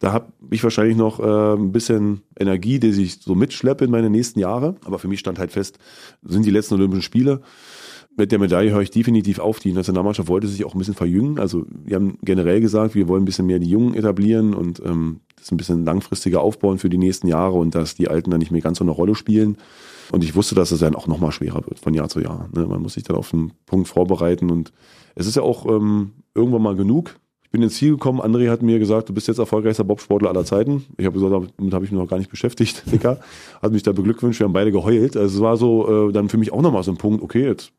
[0.00, 4.08] da habe ich wahrscheinlich noch äh, ein bisschen Energie, die ich so mitschleppe in meine
[4.08, 4.76] nächsten Jahre.
[4.84, 5.78] Aber für mich stand halt fest,
[6.22, 7.42] sind die letzten Olympischen Spiele
[8.16, 9.58] mit der Medaille höre ich definitiv auf.
[9.58, 11.38] Die Nationalmannschaft wollte sich auch ein bisschen verjüngen.
[11.38, 15.20] Also wir haben generell gesagt, wir wollen ein bisschen mehr die Jungen etablieren und ähm,
[15.36, 18.52] das ein bisschen langfristiger aufbauen für die nächsten Jahre und dass die Alten dann nicht
[18.52, 19.56] mehr ganz so eine Rolle spielen.
[20.10, 22.48] Und ich wusste, dass es dann auch nochmal schwerer wird von Jahr zu Jahr.
[22.54, 22.66] Ne?
[22.66, 24.72] Man muss sich dann auf einen Punkt vorbereiten und
[25.14, 27.16] es ist ja auch ähm, irgendwann mal genug.
[27.52, 28.18] Ich bin ins Ziel gekommen.
[28.18, 30.86] André hat mir gesagt, du bist jetzt erfolgreichster Bobsportler aller Zeiten.
[30.96, 32.82] Ich habe gesagt, damit habe ich mich noch gar nicht beschäftigt.
[32.90, 33.20] Dicker.
[33.60, 34.40] Hat mich da beglückwünscht.
[34.40, 35.18] Wir haben beide geheult.
[35.18, 37.22] Also es war so äh, dann für mich auch nochmal so ein Punkt.
[37.22, 37.74] Okay, jetzt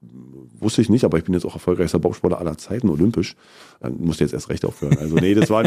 [0.60, 3.36] wusste ich nicht, aber ich bin jetzt auch erfolgreichster Bobsportler aller Zeiten, olympisch.
[3.80, 4.96] Dann musst du jetzt erst recht aufhören.
[5.00, 5.64] Also nee, das war,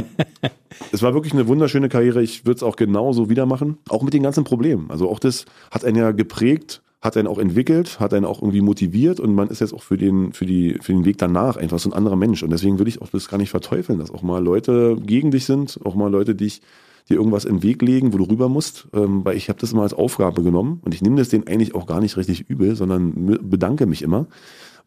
[0.93, 2.23] das war wirklich eine wunderschöne Karriere.
[2.23, 3.79] Ich würde es auch genauso wieder machen.
[3.89, 4.89] Auch mit den ganzen Problemen.
[4.89, 8.63] Also auch das hat einen ja geprägt, hat einen auch entwickelt, hat einen auch irgendwie
[8.63, 11.79] motiviert und man ist jetzt auch für den, für die, für den Weg danach einfach
[11.79, 12.43] so ein anderer Mensch.
[12.43, 15.45] Und deswegen würde ich auch das gar nicht verteufeln, dass auch mal Leute gegen dich
[15.45, 16.63] sind, auch mal Leute, dich
[17.09, 19.83] dir irgendwas im Weg legen, wo du rüber musst, ähm, weil ich habe das immer
[19.83, 23.39] als Aufgabe genommen und ich nehme das denen eigentlich auch gar nicht richtig übel, sondern
[23.49, 24.27] bedanke mich immer,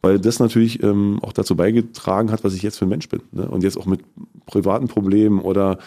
[0.01, 3.21] weil das natürlich ähm, auch dazu beigetragen hat, was ich jetzt für ein Mensch bin.
[3.31, 3.49] Ne?
[3.49, 4.01] Und jetzt auch mit
[4.45, 5.77] privaten Problemen oder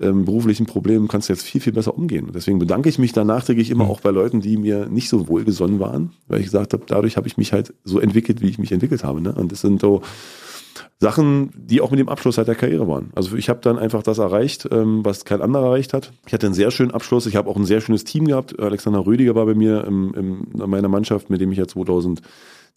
[0.00, 2.26] ähm, beruflichen Problemen kannst du jetzt viel, viel besser umgehen.
[2.26, 3.90] Und deswegen bedanke ich mich dann nachträglich immer mhm.
[3.90, 7.28] auch bei Leuten, die mir nicht so wohlgesonnen waren, weil ich gesagt habe, dadurch habe
[7.28, 9.20] ich mich halt so entwickelt, wie ich mich entwickelt habe.
[9.20, 9.34] Ne?
[9.34, 10.02] Und das sind so
[10.98, 13.10] Sachen, die auch mit dem Abschluss halt der Karriere waren.
[13.14, 16.12] Also ich habe dann einfach das erreicht, ähm, was kein anderer erreicht hat.
[16.26, 17.26] Ich hatte einen sehr schönen Abschluss.
[17.26, 18.58] Ich habe auch ein sehr schönes Team gehabt.
[18.58, 22.20] Alexander Rüdiger war bei mir in meiner Mannschaft, mit dem ich ja 2000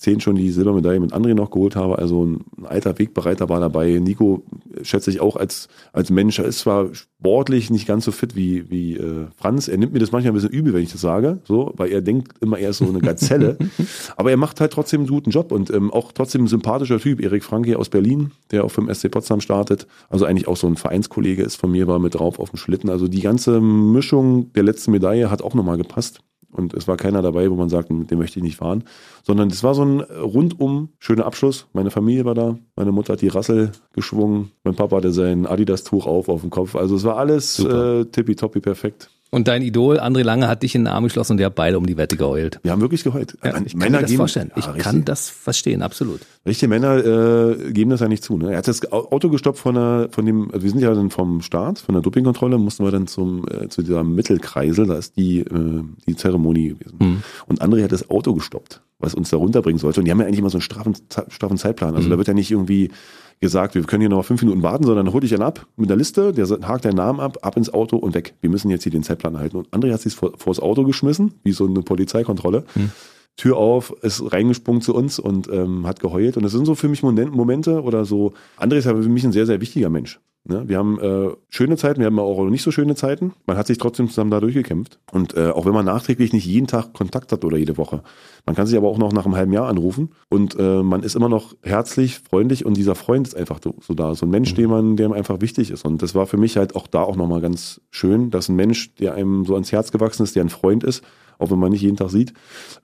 [0.04, 1.98] 2010 schon die Silbermedaille mit André noch geholt habe.
[1.98, 4.00] Also ein alter Wegbereiter war dabei.
[4.00, 4.44] Nico
[4.82, 6.40] schätze ich auch als, als Mensch.
[6.40, 9.68] Er ist zwar sportlich nicht ganz so fit wie, wie äh, Franz.
[9.68, 12.02] Er nimmt mir das manchmal ein bisschen übel, wenn ich das sage, so, weil er
[12.02, 13.58] denkt immer, er ist so eine Gazelle.
[14.18, 17.22] Aber er macht halt trotzdem einen guten Job und ähm, auch trotzdem ein sympathischer Typ.
[17.22, 19.88] Erik Franke aus Berlin, der auch vom SC Potsdam startet.
[20.10, 22.90] Also eigentlich auch so ein Vereinskollege ist von mir, war mit drauf auf dem Schlitten.
[22.90, 26.22] Also die ganze Mischung der letzten Medaille hat auch nochmal gepasst.
[26.54, 28.84] Und es war keiner dabei, wo man sagt, mit dem möchte ich nicht fahren.
[29.24, 31.68] Sondern es war so ein rundum schöner Abschluss.
[31.74, 32.58] Meine Familie war da.
[32.76, 34.52] Meine Mutter hat die Rassel geschwungen.
[34.64, 36.76] Mein Papa hatte sein Adidas-Tuch auf auf dem Kopf.
[36.76, 39.10] Also es war alles äh, tippitoppi perfekt.
[39.34, 41.80] Und dein Idol, André Lange, hat dich in den Arm geschlossen und ihr habt beide
[41.80, 42.60] um die Wette geheult.
[42.62, 43.36] Wir haben wirklich geheult.
[43.44, 44.52] Ja, ich kann mir das vorstellen.
[44.56, 46.22] Ich ja, kann das verstehen, absolut.
[46.46, 48.38] Richtige Männer äh, geben das ja nicht zu.
[48.38, 48.52] Ne?
[48.52, 51.42] Er hat das Auto gestoppt von, der, von dem, also wir sind ja dann vom
[51.42, 55.40] Start, von der Dopingkontrolle, mussten wir dann zum äh, zu dieser Mittelkreisel, da ist die,
[55.40, 56.98] äh, die Zeremonie gewesen.
[57.00, 57.24] Mhm.
[57.48, 60.00] Und André hat das Auto gestoppt, was uns da runterbringen sollte.
[60.00, 60.96] Und die haben ja eigentlich immer so einen straffen,
[61.30, 61.96] straffen Zeitplan.
[61.96, 62.12] Also mhm.
[62.12, 62.92] da wird ja nicht irgendwie
[63.40, 65.98] gesagt, wir können hier noch fünf Minuten warten, sondern hol dich einen ab mit der
[65.98, 68.36] Liste, der hakt deinen Namen ab, ab ins Auto und weg.
[68.42, 69.58] Wir müssen jetzt hier den Zeitplan halten.
[69.58, 72.66] Und André hat sich vor, vor das Auto geschmissen, wie so eine Polizeikontrolle.
[72.74, 72.92] Hm.
[73.36, 76.38] Tür auf, ist reingesprungen zu uns und ähm, hat geheult.
[76.38, 78.34] Und das sind so für mich Momente oder so.
[78.60, 80.20] André ist ja für mich ein sehr, sehr wichtiger Mensch.
[80.46, 80.68] Ne?
[80.68, 83.34] Wir haben äh, schöne Zeiten, wir haben auch nicht so schöne Zeiten.
[83.46, 85.00] Man hat sich trotzdem zusammen da durchgekämpft.
[85.12, 88.04] Und äh, auch wenn man nachträglich nicht jeden Tag Kontakt hat oder jede Woche,
[88.46, 91.16] man kann sich aber auch noch nach einem halben Jahr anrufen und äh, man ist
[91.16, 94.56] immer noch herzlich, freundlich und dieser Freund ist einfach so da, so ein Mensch, mhm.
[94.56, 95.86] dem man, der einem einfach wichtig ist.
[95.86, 98.94] Und das war für mich halt auch da auch nochmal ganz schön, dass ein Mensch,
[98.96, 101.04] der einem so ans Herz gewachsen ist, der ein Freund ist,
[101.44, 102.34] auch wenn man nicht jeden Tag sieht,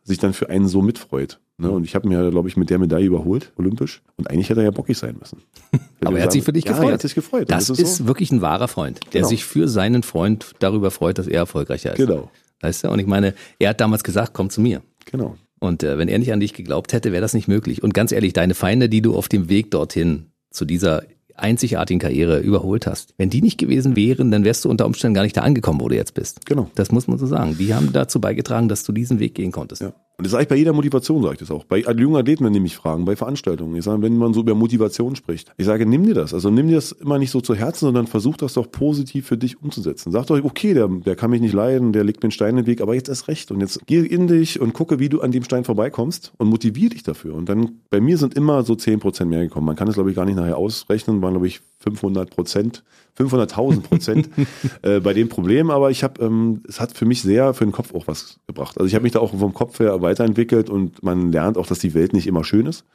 [0.04, 1.40] sich dann für einen so mitfreut.
[1.58, 1.70] Ne?
[1.72, 4.02] Und ich habe mir, glaube ich, mit der Medaille überholt, olympisch.
[4.16, 5.42] Und eigentlich hätte er ja bockig sein müssen.
[6.06, 6.84] Aber er hat sich für dich gefreut.
[6.84, 7.50] Ja, er hat sich gefreut.
[7.50, 8.08] Das, das ist, so.
[8.08, 9.28] wirklich ein wahrer Freund, der genau.
[9.28, 11.98] sich für seinen Freund darüber freut, dass er erfolgreicher ist.
[11.98, 12.32] Genau.
[12.62, 12.90] Weißt du?
[12.90, 14.82] Und ich meine, er hat damals gesagt, komm zu mir.
[15.06, 15.36] Genau.
[15.60, 17.84] Und äh, wenn er nicht an dich geglaubt hätte, wäre das nicht möglich.
[17.84, 21.04] Und ganz ehrlich, deine Feinde, die du auf dem Weg dorthin zu dieser
[21.42, 23.14] einzigartigen Karriere überholt hast.
[23.18, 25.90] Wenn die nicht gewesen wären, dann wärst du unter Umständen gar nicht da angekommen, wo
[25.90, 26.46] du jetzt bist.
[26.46, 26.70] Genau.
[26.76, 27.58] Das muss man so sagen.
[27.58, 29.82] Die haben dazu beigetragen, dass du diesen Weg gehen konntest.
[29.82, 29.94] Ja.
[30.20, 31.64] Und das sage ich bei jeder Motivation, sage ich das auch.
[31.64, 33.74] Bei jungen Athleten, wenn die mich fragen, bei Veranstaltungen.
[33.78, 36.34] Ich sage, wenn man so über Motivation spricht, ich sage, nimm dir das.
[36.34, 39.38] Also nimm dir das immer nicht so zu Herzen, sondern versuch das doch positiv für
[39.38, 40.12] dich umzusetzen.
[40.12, 42.56] Sag doch, okay, der, der kann mich nicht leiden, der legt mir einen Stein in
[42.58, 43.50] den Weg, aber jetzt erst recht.
[43.50, 46.90] Und jetzt geh in dich und gucke, wie du an dem Stein vorbeikommst und motivier
[46.90, 47.34] dich dafür.
[47.36, 49.68] Und dann, bei mir sind immer so zehn Prozent mehr gekommen.
[49.68, 52.84] Man kann es, glaube ich, gar nicht nachher ausrechnen, waren, glaube ich, 500 Prozent,
[53.18, 54.30] 500.000 Prozent
[54.82, 55.70] äh, bei dem Problem.
[55.70, 58.78] Aber ich habe, ähm, es hat für mich sehr für den Kopf auch was gebracht.
[58.78, 61.80] Also ich habe mich da auch vom Kopf her weiterentwickelt und man lernt auch, dass
[61.80, 62.86] die Welt nicht immer schön ist.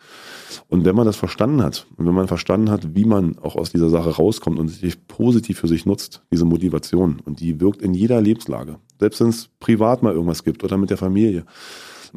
[0.68, 3.72] Und wenn man das verstanden hat und wenn man verstanden hat, wie man auch aus
[3.72, 7.94] dieser Sache rauskommt und sich positiv für sich nutzt, diese Motivation und die wirkt in
[7.94, 11.44] jeder Lebenslage, selbst wenn es privat mal irgendwas gibt oder mit der Familie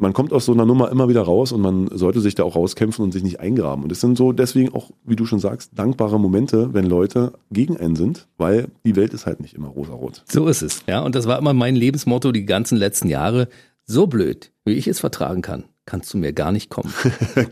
[0.00, 2.56] man kommt aus so einer Nummer immer wieder raus und man sollte sich da auch
[2.56, 3.82] rauskämpfen und sich nicht eingraben.
[3.84, 7.76] Und es sind so deswegen auch, wie du schon sagst, dankbare Momente, wenn Leute gegen
[7.76, 10.24] einen sind, weil die Welt ist halt nicht immer rosarot.
[10.30, 11.02] So ist es, ja.
[11.02, 13.48] Und das war immer mein Lebensmotto die ganzen letzten Jahre.
[13.84, 16.92] So blöd, wie ich es vertragen kann, kannst du mir gar nicht kommen.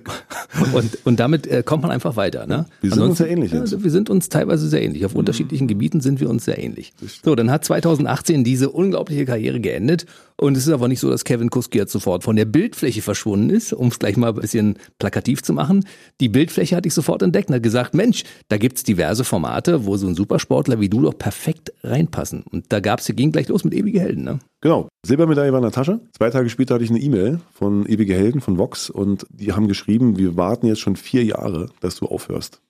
[0.74, 2.46] und, und damit äh, kommt man einfach weiter.
[2.46, 2.66] Ne?
[2.82, 3.52] Wir sind Ansonsten, uns sehr ähnlich.
[3.52, 5.06] Ja, also wir sind uns teilweise sehr ähnlich.
[5.06, 5.20] Auf mhm.
[5.20, 6.92] unterschiedlichen Gebieten sind wir uns sehr ähnlich.
[7.24, 10.04] So, dann hat 2018 diese unglaubliche Karriere geendet.
[10.38, 13.50] Und es ist aber nicht so, dass Kevin Kuski jetzt sofort von der Bildfläche verschwunden
[13.50, 15.86] ist, um es gleich mal ein bisschen plakativ zu machen.
[16.20, 19.96] Die Bildfläche hatte ich sofort entdeckt und hat gesagt, Mensch, da gibt's diverse Formate, wo
[19.96, 22.42] so ein Supersportler wie du doch perfekt reinpassen.
[22.50, 24.24] Und da gab's, ging gleich los mit ewige Helden.
[24.24, 24.38] Ne?
[24.60, 24.88] Genau.
[25.06, 26.00] Silbermedaille war in der Tasche.
[26.16, 29.68] Zwei Tage später hatte ich eine E-Mail von Ewige Helden von Vox und die haben
[29.68, 32.60] geschrieben, wir warten jetzt schon vier Jahre, dass du aufhörst.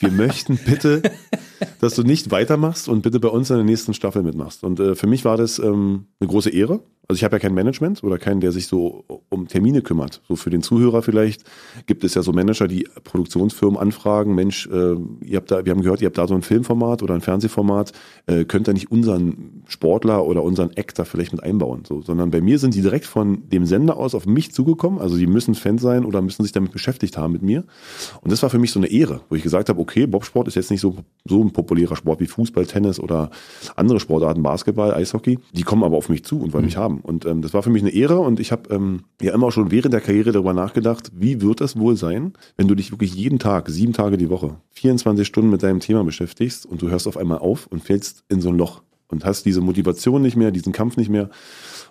[0.00, 1.02] Wir möchten bitte,
[1.80, 4.64] dass du nicht weitermachst und bitte bei uns in der nächsten Staffel mitmachst.
[4.64, 6.80] Und äh, für mich war das ähm, eine große Ehre.
[7.08, 10.22] Also ich habe ja kein Management oder keinen, der sich so um Termine kümmert.
[10.26, 11.44] So für den Zuhörer vielleicht
[11.86, 15.82] gibt es ja so Manager, die Produktionsfirmen anfragen, Mensch, äh, ihr habt da, wir haben
[15.82, 17.92] gehört, ihr habt da so ein Filmformat oder ein Fernsehformat,
[18.26, 21.84] äh, könnt ihr nicht unseren Sportler oder unseren Actor vielleicht mit einbauen?
[21.86, 25.00] So, sondern bei mir sind die direkt von dem Sender aus auf mich zugekommen.
[25.00, 27.64] Also die müssen Fan sein oder müssen sich damit beschäftigt haben mit mir.
[28.20, 30.56] Und das war für mich so eine Ehre, wo ich gesagt habe, okay, Bobsport ist
[30.56, 33.30] jetzt nicht so, so ein populärer Sport wie Fußball, Tennis oder
[33.76, 35.38] andere Sportarten, Basketball, Eishockey.
[35.52, 36.66] Die kommen aber auf mich zu und wollen mhm.
[36.66, 36.95] mich haben.
[37.00, 39.70] Und ähm, das war für mich eine Ehre und ich habe ähm, ja immer schon
[39.70, 43.38] während der Karriere darüber nachgedacht, wie wird es wohl sein, wenn du dich wirklich jeden
[43.38, 47.16] Tag, sieben Tage die Woche, 24 Stunden mit deinem Thema beschäftigst und du hörst auf
[47.16, 50.72] einmal auf und fällst in so ein Loch und hast diese Motivation nicht mehr, diesen
[50.72, 51.30] Kampf nicht mehr.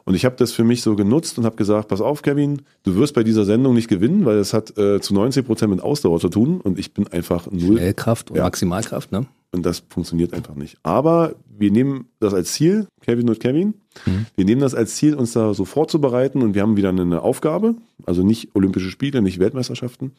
[0.08, 2.96] Und ich habe das für mich so genutzt und habe gesagt, pass auf, Kevin, du
[2.96, 6.20] wirst bei dieser Sendung nicht gewinnen, weil es hat äh, zu 90 Prozent mit Ausdauer
[6.20, 7.78] zu tun und ich bin einfach null.
[7.78, 8.44] Schnellkraft und ja.
[8.44, 9.26] Maximalkraft, ne?
[9.52, 10.78] Und das funktioniert einfach nicht.
[10.84, 13.74] Aber wir nehmen das als Ziel, Kevin und Kevin,
[14.06, 14.28] mhm.
[14.36, 17.76] wir nehmen das als Ziel, uns da so vorzubereiten und wir haben wieder eine Aufgabe,
[18.06, 20.12] also nicht Olympische Spiele, nicht Weltmeisterschaften,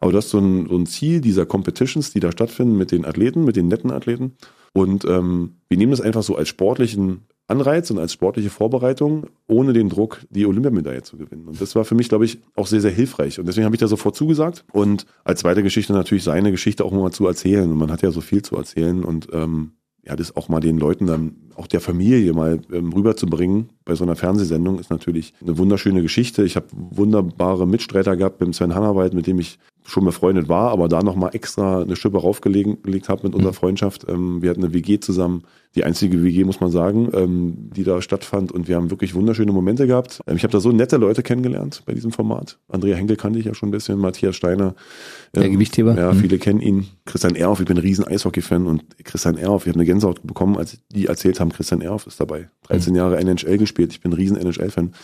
[0.00, 3.04] aber das ist so ein, so ein Ziel dieser Competitions, die da stattfinden mit den
[3.04, 4.36] Athleten, mit den netten Athleten.
[4.74, 9.72] Und ähm, wir nehmen das einfach so als sportlichen Anreiz und als sportliche Vorbereitung, ohne
[9.72, 11.46] den Druck, die Olympiamedaille zu gewinnen.
[11.46, 13.38] Und das war für mich, glaube ich, auch sehr, sehr hilfreich.
[13.38, 14.64] Und deswegen habe ich da sofort zugesagt.
[14.72, 17.70] Und als zweite Geschichte natürlich seine Geschichte auch mal zu erzählen.
[17.70, 19.04] Und man hat ja so viel zu erzählen.
[19.04, 19.72] Und ähm,
[20.06, 24.04] ja, das auch mal den Leuten dann, auch der Familie mal ähm, rüberzubringen bei so
[24.04, 26.44] einer Fernsehsendung ist natürlich eine wunderschöne Geschichte.
[26.44, 30.88] Ich habe wunderbare Mitstreiter gehabt mit Sven Hannawald, mit dem ich schon befreundet war, aber
[30.88, 33.56] da nochmal extra eine Schippe raufgelegt habe mit unserer mhm.
[33.56, 34.06] Freundschaft.
[34.08, 35.42] Ähm, wir hatten eine WG zusammen,
[35.74, 39.52] die einzige WG, muss man sagen, ähm, die da stattfand und wir haben wirklich wunderschöne
[39.52, 40.20] Momente gehabt.
[40.26, 42.58] Ähm, ich habe da so nette Leute kennengelernt bei diesem Format.
[42.68, 44.74] Andrea Henkel kannte ich ja schon ein bisschen, Matthias Steiner.
[45.34, 45.94] Der Gewichtheber.
[45.96, 46.18] Ja, mhm.
[46.18, 46.86] viele kennen ihn.
[47.04, 50.56] Christian Erhoff, ich bin ein riesen Eishockey-Fan und Christian Erhoff, ich habe eine Gänsehaut bekommen,
[50.56, 52.48] als die erzählt haben, Christian Erhoff ist dabei.
[52.68, 52.96] 13 mhm.
[52.96, 54.94] Jahre NHL gespielt, ich bin ein riesen NHL-Fan.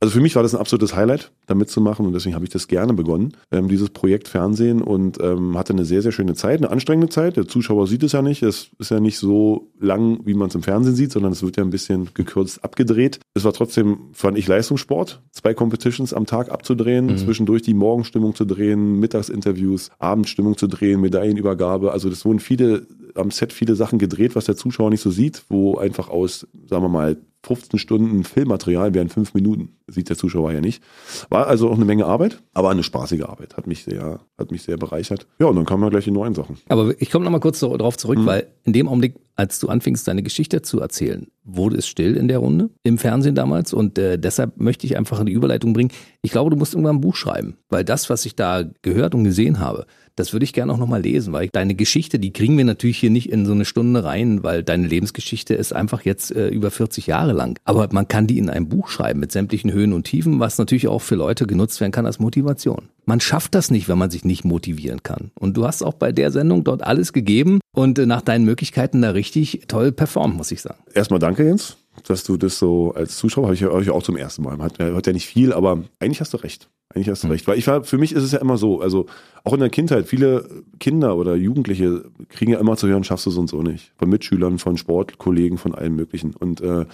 [0.00, 2.68] Also für mich war das ein absolutes Highlight, da mitzumachen und deswegen habe ich das
[2.68, 6.70] gerne begonnen, ähm, dieses Projekt Fernsehen und ähm, hatte eine sehr, sehr schöne Zeit, eine
[6.70, 7.36] anstrengende Zeit.
[7.36, 10.54] Der Zuschauer sieht es ja nicht, es ist ja nicht so lang, wie man es
[10.54, 13.18] im Fernsehen sieht, sondern es wird ja ein bisschen gekürzt abgedreht.
[13.34, 17.18] Es war trotzdem, fand ich, Leistungssport, zwei Competitions am Tag abzudrehen, mhm.
[17.18, 21.90] zwischendurch die Morgenstimmung zu drehen, Mittagsinterviews, Abendstimmung zu drehen, Medaillenübergabe.
[21.90, 25.42] Also das wurden viele am Set viele Sachen gedreht, was der Zuschauer nicht so sieht,
[25.48, 29.76] wo einfach aus, sagen wir mal, 15 Stunden Filmmaterial wären fünf Minuten.
[29.86, 30.82] Sieht der Zuschauer ja nicht.
[31.30, 33.56] War also auch eine Menge Arbeit, aber eine spaßige Arbeit.
[33.56, 35.26] Hat mich sehr, hat mich sehr bereichert.
[35.38, 36.58] Ja, und dann kamen wir gleich die neuen Sachen.
[36.68, 38.26] Aber ich komme nochmal kurz darauf zurück, mhm.
[38.26, 42.28] weil in dem Augenblick, als du anfingst, deine Geschichte zu erzählen, wurde es still in
[42.28, 43.72] der Runde im Fernsehen damals.
[43.72, 45.92] Und äh, deshalb möchte ich einfach eine Überleitung bringen.
[46.22, 49.24] Ich glaube, du musst irgendwann ein Buch schreiben, weil das, was ich da gehört und
[49.24, 49.86] gesehen habe,
[50.18, 53.10] das würde ich gerne auch nochmal lesen, weil deine Geschichte, die kriegen wir natürlich hier
[53.10, 57.06] nicht in so eine Stunde rein, weil deine Lebensgeschichte ist einfach jetzt äh, über 40
[57.06, 57.58] Jahre lang.
[57.64, 60.88] Aber man kann die in einem Buch schreiben mit sämtlichen Höhen und Tiefen, was natürlich
[60.88, 62.88] auch für Leute genutzt werden kann als Motivation.
[63.04, 65.30] Man schafft das nicht, wenn man sich nicht motivieren kann.
[65.38, 69.02] Und du hast auch bei der Sendung dort alles gegeben und äh, nach deinen Möglichkeiten
[69.02, 70.82] da richtig toll performt, muss ich sagen.
[70.94, 74.42] Erstmal danke, Jens dass du das so als Zuschauer, habe ich ja auch zum ersten
[74.42, 74.56] Mal.
[74.56, 76.68] Man hört ja nicht viel, aber eigentlich hast du recht.
[76.94, 77.46] Eigentlich hast du recht.
[77.46, 79.06] Weil ich war, für mich ist es ja immer so, also
[79.44, 80.48] auch in der Kindheit, viele
[80.80, 83.92] Kinder oder Jugendliche kriegen ja immer zu hören, schaffst du es und so nicht.
[83.98, 86.34] Von Mitschülern, von Sportkollegen, von allem möglichen.
[86.34, 86.86] Und äh,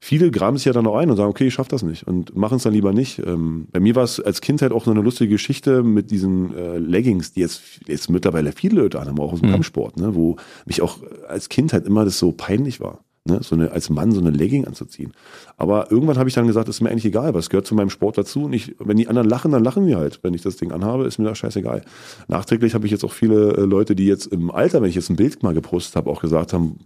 [0.00, 2.34] viele graben sich ja dann auch ein und sagen, okay, ich schaff das nicht und
[2.34, 3.18] machen es dann lieber nicht.
[3.18, 6.78] Ähm, bei mir war es als Kindheit auch so eine lustige Geschichte mit diesen äh,
[6.78, 9.54] Leggings, die jetzt, jetzt mittlerweile viele Leute anhaben, auch aus dem mhm.
[9.54, 13.70] Kampfsport, ne, wo mich auch als Kindheit immer das so peinlich war ne, so eine,
[13.72, 15.12] als Mann so eine Legging anzuziehen.
[15.58, 18.18] Aber irgendwann habe ich dann gesagt, ist mir eigentlich egal, was gehört zu meinem Sport
[18.18, 18.44] dazu.
[18.44, 20.20] Und ich, wenn die anderen lachen, dann lachen die halt.
[20.22, 21.82] Wenn ich das Ding anhabe, ist mir das scheißegal.
[22.28, 25.08] Nachträglich habe ich jetzt auch viele äh, Leute, die jetzt im Alter, wenn ich jetzt
[25.08, 26.76] ein Bild mal gepostet habe, auch gesagt haben,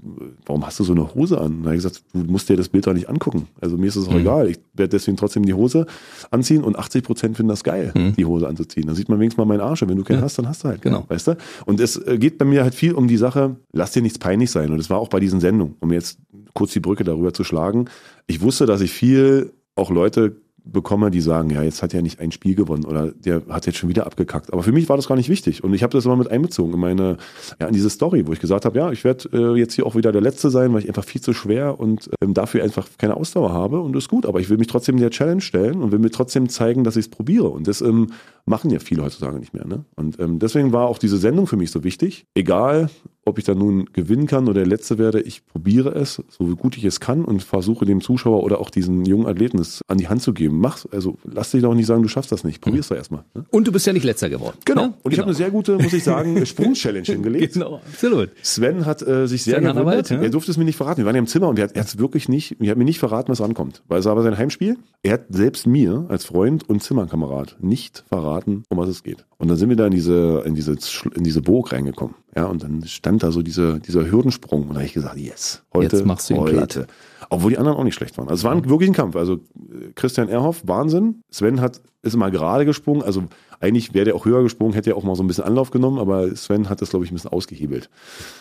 [0.46, 1.58] warum hast du so eine Hose an?
[1.58, 3.48] Dann habe ich gesagt, du musst dir das Bild doch nicht angucken.
[3.60, 4.20] Also mir ist es auch mhm.
[4.20, 4.48] egal.
[4.48, 5.86] Ich werde deswegen trotzdem die Hose
[6.30, 8.14] anziehen und 80 Prozent finden das geil, mhm.
[8.14, 8.86] die Hose anzuziehen.
[8.86, 9.82] Dann sieht man wenigstens mal meinen Arsch.
[9.82, 10.24] Und wenn du keinen ja.
[10.24, 10.82] hast, dann hast du halt.
[10.82, 11.04] Genau.
[11.08, 11.36] Weißt du?
[11.66, 14.52] Und es äh, geht bei mir halt viel um die Sache, lass dir nichts peinlich
[14.52, 14.70] sein.
[14.70, 16.18] Und das war auch bei diesen Sendungen, um jetzt
[16.54, 17.88] kurz die Brücke darüber zu schlagen.
[18.26, 22.20] Ich wusste, dass ich viel auch Leute bekomme, die sagen, ja, jetzt hat er nicht
[22.20, 24.52] ein Spiel gewonnen oder der hat jetzt schon wieder abgekackt.
[24.52, 26.74] Aber für mich war das gar nicht wichtig und ich habe das immer mit einbezogen
[26.74, 27.16] in meine,
[27.60, 29.94] ja, in diese Story, wo ich gesagt habe, ja, ich werde äh, jetzt hier auch
[29.94, 33.16] wieder der Letzte sein, weil ich einfach viel zu schwer und ähm, dafür einfach keine
[33.16, 34.26] Ausdauer habe und das ist gut.
[34.26, 37.06] Aber ich will mich trotzdem der Challenge stellen und will mir trotzdem zeigen, dass ich
[37.06, 38.08] es probiere und das ähm,
[38.44, 39.66] machen ja viele heutzutage nicht mehr.
[39.66, 39.84] Ne?
[39.96, 42.26] Und ähm, deswegen war auch diese Sendung für mich so wichtig.
[42.34, 42.90] Egal,
[43.30, 46.76] ob ich dann nun gewinnen kann oder der Letzte werde, ich probiere es, so gut
[46.76, 50.08] ich es kann und versuche dem Zuschauer oder auch diesen jungen Athleten es an die
[50.08, 50.60] Hand zu geben.
[50.60, 52.60] Mach's, also lass dich doch nicht sagen, du schaffst das nicht.
[52.60, 52.94] Probier's mhm.
[52.94, 53.24] doch erstmal.
[53.34, 53.44] Ne?
[53.50, 54.58] Und du bist ja nicht Letzter geworden.
[54.64, 54.82] Genau.
[54.82, 54.86] Ja?
[54.86, 55.12] Und genau.
[55.12, 57.54] ich habe eine sehr gute, muss ich sagen, Sprung-Challenge hingelegt.
[57.54, 58.30] Genau, absolut.
[58.42, 60.10] Sven hat äh, sich sehr Sven gewundert.
[60.10, 60.98] Er durfte es mir nicht verraten.
[60.98, 62.98] Wir waren ja im Zimmer und er hat es wirklich nicht, er hat mir nicht
[62.98, 63.82] verraten, was rankommt.
[63.88, 64.76] Weil es war aber sein Heimspiel.
[65.02, 69.24] Er hat selbst mir als Freund und Zimmerkamerad nicht verraten, um was es geht.
[69.38, 70.76] Und dann sind wir da in diese, in diese,
[71.14, 72.14] in diese Burg reingekommen.
[72.36, 74.62] Ja, und dann stand da so diese, dieser Hürdensprung.
[74.62, 76.56] Und da habe ich gesagt, yes, heute, Jetzt machst du ihn heute.
[76.56, 76.88] Platt.
[77.28, 78.28] Obwohl die anderen auch nicht schlecht waren.
[78.28, 79.16] Also es war ein, wirklich ein Kampf.
[79.16, 81.22] Also äh, Christian Erhoff, Wahnsinn.
[81.30, 83.02] Sven hat, ist immer gerade gesprungen.
[83.02, 83.24] Also
[83.60, 85.98] eigentlich wäre der auch höher gesprungen, hätte er auch mal so ein bisschen Anlauf genommen,
[85.98, 87.90] aber Sven hat das, glaube ich, ein bisschen ausgehebelt.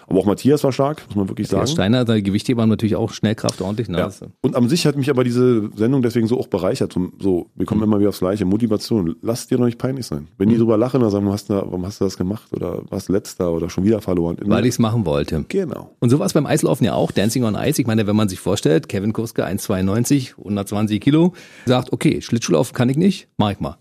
[0.08, 1.76] Aber auch Matthias war stark, muss man wirklich Matthias sagen.
[1.76, 3.90] Steiner, der Gewichtheber natürlich auch Schnellkraft ordentlich.
[3.90, 3.98] Ne?
[3.98, 4.10] Ja.
[4.42, 6.96] Und an sich hat mich aber diese Sendung deswegen so auch bereichert.
[7.20, 7.88] So, wir kommen mhm.
[7.88, 8.46] immer wieder aufs Gleiche.
[8.46, 9.16] Motivation.
[9.22, 10.30] Lass dir doch nicht peinlich sein.
[10.38, 10.60] Wenn die mhm.
[10.60, 13.52] drüber lachen und sagen, warum hast, du, warum hast du das gemacht oder warst letzter
[13.52, 14.38] oder schon wieder verloren.
[14.46, 15.44] Weil ich es machen wollte.
[15.50, 15.96] Genau.
[16.00, 17.12] Und so war es beim Eislaufen ja auch.
[17.12, 17.82] Dancing on Ice.
[17.82, 21.34] Ich meine, wenn man sich vorstellt, Kevin Kurske 1,92, 120 Kilo,
[21.66, 23.78] sagt, okay, Schlittschuhlaufen kann ich nicht, mach ich mal.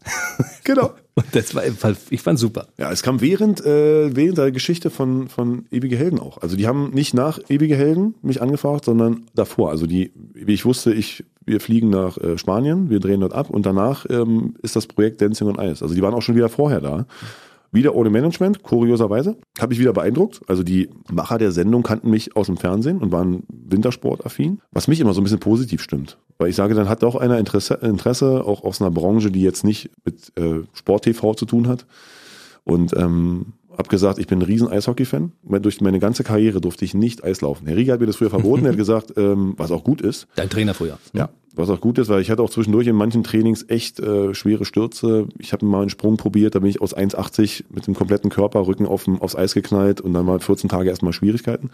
[0.65, 0.91] Genau.
[1.19, 1.65] Und das war,
[2.11, 2.69] ich fand super.
[2.79, 6.39] Ja, es kam während, äh, während der Geschichte von, von Ewige Helden auch.
[6.39, 9.71] Also die haben nicht nach Ewige Helden mich angefragt, sondern davor.
[9.71, 13.51] Also die, wie ich wusste, ich, wir fliegen nach äh, Spanien, wir drehen dort ab
[13.51, 15.83] und danach ähm, ist das Projekt Dancing on Ice.
[15.83, 17.07] Also die waren auch schon wieder vorher da.
[17.71, 19.37] Wieder ohne Management, kurioserweise.
[19.61, 20.41] Habe ich wieder beeindruckt.
[20.47, 25.01] Also die Macher der Sendung kannten mich aus dem Fernsehen und waren Wintersportaffin, was mich
[25.01, 26.19] immer so ein bisschen positiv stimmt.
[26.39, 29.65] Weil ich sage, dann hat auch einer Interesse, Interesse auch aus einer Branche, die jetzt
[29.65, 31.87] nicht mit äh, Sport-TV zu tun hat.
[32.65, 35.33] Und ähm, habe gesagt, ich bin ein riesen Eishockey-Fan.
[35.63, 37.67] Durch meine ganze Karriere durfte ich nicht Eislaufen.
[37.67, 38.65] Herr Rieger hat mir das früher verboten.
[38.65, 40.27] er hat gesagt, ähm, was auch gut ist.
[40.37, 40.99] Dein Trainer früher.
[41.13, 41.29] Ja,
[41.59, 44.65] was auch gut ist, weil ich hatte auch zwischendurch in manchen Trainings echt äh, schwere
[44.65, 45.27] Stürze.
[45.39, 48.87] Ich habe mal einen Sprung probiert, da bin ich aus 1,80 mit dem kompletten Körperrücken
[48.87, 51.71] auf, aufs Eis geknallt und dann war 14 Tage erstmal Schwierigkeiten.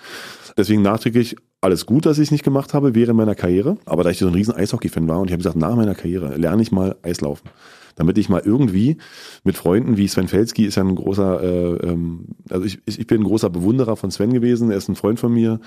[0.57, 3.76] Deswegen nachträglich alles gut, dass ich es nicht gemacht habe während meiner Karriere.
[3.85, 6.37] Aber da ich so ein riesen Eishockey-Fan war und ich habe gesagt, nach meiner Karriere
[6.37, 7.51] lerne ich mal Eislaufen
[7.97, 8.97] damit ich mal irgendwie
[9.45, 13.20] mit Freunden wie Sven Felski ist ja ein großer, äh, ähm, also ich, ich bin
[13.20, 15.61] ein großer Bewunderer von Sven gewesen, er ist ein Freund von mir.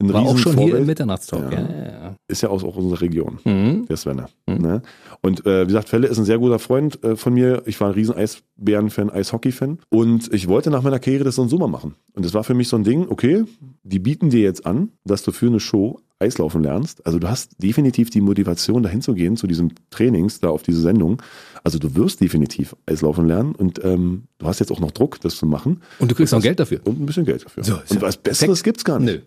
[0.00, 0.68] Ein War auch schon Vorbild.
[0.68, 1.52] hier im Mitternachtstalk.
[1.52, 1.60] Ja.
[1.60, 3.86] Ja, ja, Ist ja aus auch unserer Region, mhm.
[3.86, 4.22] der Sven.
[4.46, 4.58] Mhm.
[4.58, 4.82] Ne?
[5.20, 7.62] Und äh, wie gesagt, Felle ist ein sehr guter Freund äh, von mir.
[7.66, 9.78] Ich war ein riesen Eisbären-Fan, Eishockey-Fan.
[9.90, 11.94] Und ich wollte nach meiner Karriere das so ein Sommer machen.
[12.14, 13.44] Und das war für mich so ein Ding, okay,
[13.82, 17.04] die bieten dir jetzt an, dass du für eine Show Eislaufen lernst.
[17.06, 20.80] Also du hast definitiv die Motivation, dahin zu gehen, zu diesem Trainings, da auf diese
[20.80, 21.22] Sendung.
[21.62, 25.36] Also du wirst definitiv Eislaufen lernen und ähm, du hast jetzt auch noch Druck, das
[25.36, 25.82] zu machen.
[25.98, 26.80] Und du kriegst auch Geld dafür.
[26.84, 27.64] Und ein bisschen Geld dafür.
[27.64, 29.14] So, und was Besseres gibt's gar nicht.
[29.14, 29.20] Nö.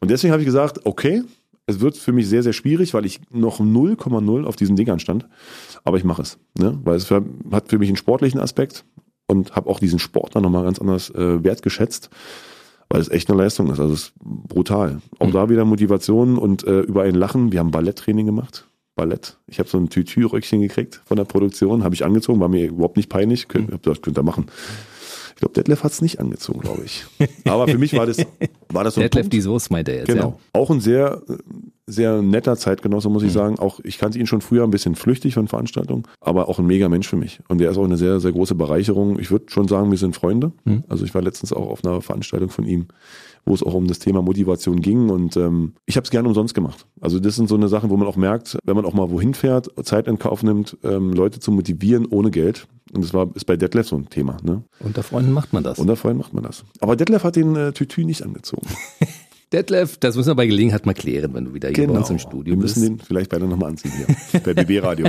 [0.00, 1.22] Und deswegen habe ich gesagt, okay,
[1.66, 5.26] es wird für mich sehr, sehr schwierig, weil ich noch 0,0 auf diesen Dingern stand.
[5.82, 6.38] Aber ich mache es.
[6.58, 6.78] Ne?
[6.84, 8.84] Weil es hat für mich einen sportlichen Aspekt
[9.26, 12.10] und habe auch diesen Sport dann nochmal ganz anders äh, wertgeschätzt
[12.88, 13.80] weil es echt eine Leistung ist.
[13.80, 15.00] Also es ist brutal.
[15.18, 15.32] Auch mhm.
[15.32, 17.50] da wieder Motivation und äh, über ein Lachen.
[17.50, 18.68] Wir haben Balletttraining gemacht.
[18.96, 19.38] Ballett.
[19.46, 22.96] Ich habe so ein Tütü-Röckchen gekriegt von der Produktion, habe ich angezogen, war mir überhaupt
[22.96, 23.48] nicht peinlich.
[23.48, 23.78] Könnt, mhm.
[23.82, 24.46] das könnt ihr machen.
[25.34, 27.04] Ich glaube, Detlef hat es nicht angezogen, glaube ich.
[27.44, 28.18] Aber für mich war das,
[28.68, 30.06] war das so ein Detlef die Soße meinte er jetzt.
[30.06, 30.28] Genau.
[30.28, 30.60] Ja.
[30.60, 31.22] Auch ein sehr,
[31.86, 33.34] sehr netter Zeitgenosse, muss ich mhm.
[33.34, 33.58] sagen.
[33.58, 36.88] Auch ich kannte ihn schon früher ein bisschen flüchtig von Veranstaltungen, aber auch ein mega
[36.88, 37.40] Mensch für mich.
[37.48, 39.18] Und der ist auch eine sehr, sehr große Bereicherung.
[39.18, 40.52] Ich würde schon sagen, wir sind Freunde.
[40.64, 40.84] Mhm.
[40.88, 42.86] Also ich war letztens auch auf einer Veranstaltung von ihm
[43.44, 45.10] wo es auch um das Thema Motivation ging.
[45.10, 46.86] Und ähm, ich habe es gerne umsonst gemacht.
[47.00, 49.34] Also das sind so eine Sachen, wo man auch merkt, wenn man auch mal wohin
[49.34, 52.66] fährt, Zeit in Kauf nimmt, ähm, Leute zu motivieren ohne Geld.
[52.92, 54.36] Und das war ist bei Detlef so ein Thema.
[54.42, 54.62] Ne?
[54.80, 55.78] Unter Freunden macht man das.
[55.78, 56.64] Unter Freunden macht man das.
[56.80, 58.66] Aber Detlef hat den äh, Tütü nicht angezogen.
[59.54, 61.92] Detlef, das müssen wir bei Gelegenheit mal klären, wenn du wieder hier genau.
[61.92, 62.74] bei uns im Studio bist.
[62.74, 65.06] Wir müssen den vielleicht beide nochmal anziehen hier, bei BB Radio.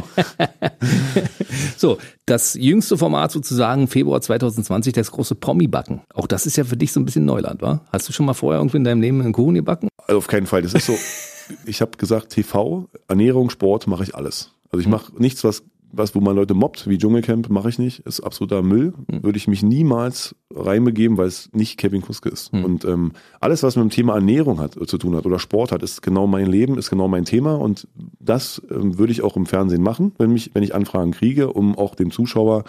[1.78, 6.02] so, das jüngste Format sozusagen, Februar 2020, das große Promi-Backen.
[6.14, 7.82] Auch das ist ja für dich so ein bisschen Neuland, wa?
[7.92, 9.90] Hast du schon mal vorher irgendwie in deinem Leben einen Kuchen gebacken?
[9.98, 10.62] Also auf keinen Fall.
[10.62, 10.96] Das ist so,
[11.66, 14.52] ich habe gesagt, TV, Ernährung, Sport mache ich alles.
[14.70, 15.64] Also ich mache nichts, was
[15.98, 18.00] was, wo man Leute mobbt, wie Dschungelcamp, mache ich nicht.
[18.02, 18.94] Ist absoluter Müll.
[19.08, 19.24] Mhm.
[19.24, 22.54] Würde ich mich niemals reinbegeben, weil es nicht Kevin Kuske ist.
[22.54, 22.66] Mhm.
[22.66, 25.84] Und ähm, alles, was mit dem Thema Ernährung hat, zu tun hat oder Sport hat,
[25.84, 27.56] ist genau mein Leben, ist genau mein Thema.
[27.56, 27.88] Und
[28.20, 31.78] das ähm, würde ich auch im Fernsehen machen, wenn, mich, wenn ich Anfragen kriege, um
[31.78, 32.64] auch dem Zuschauer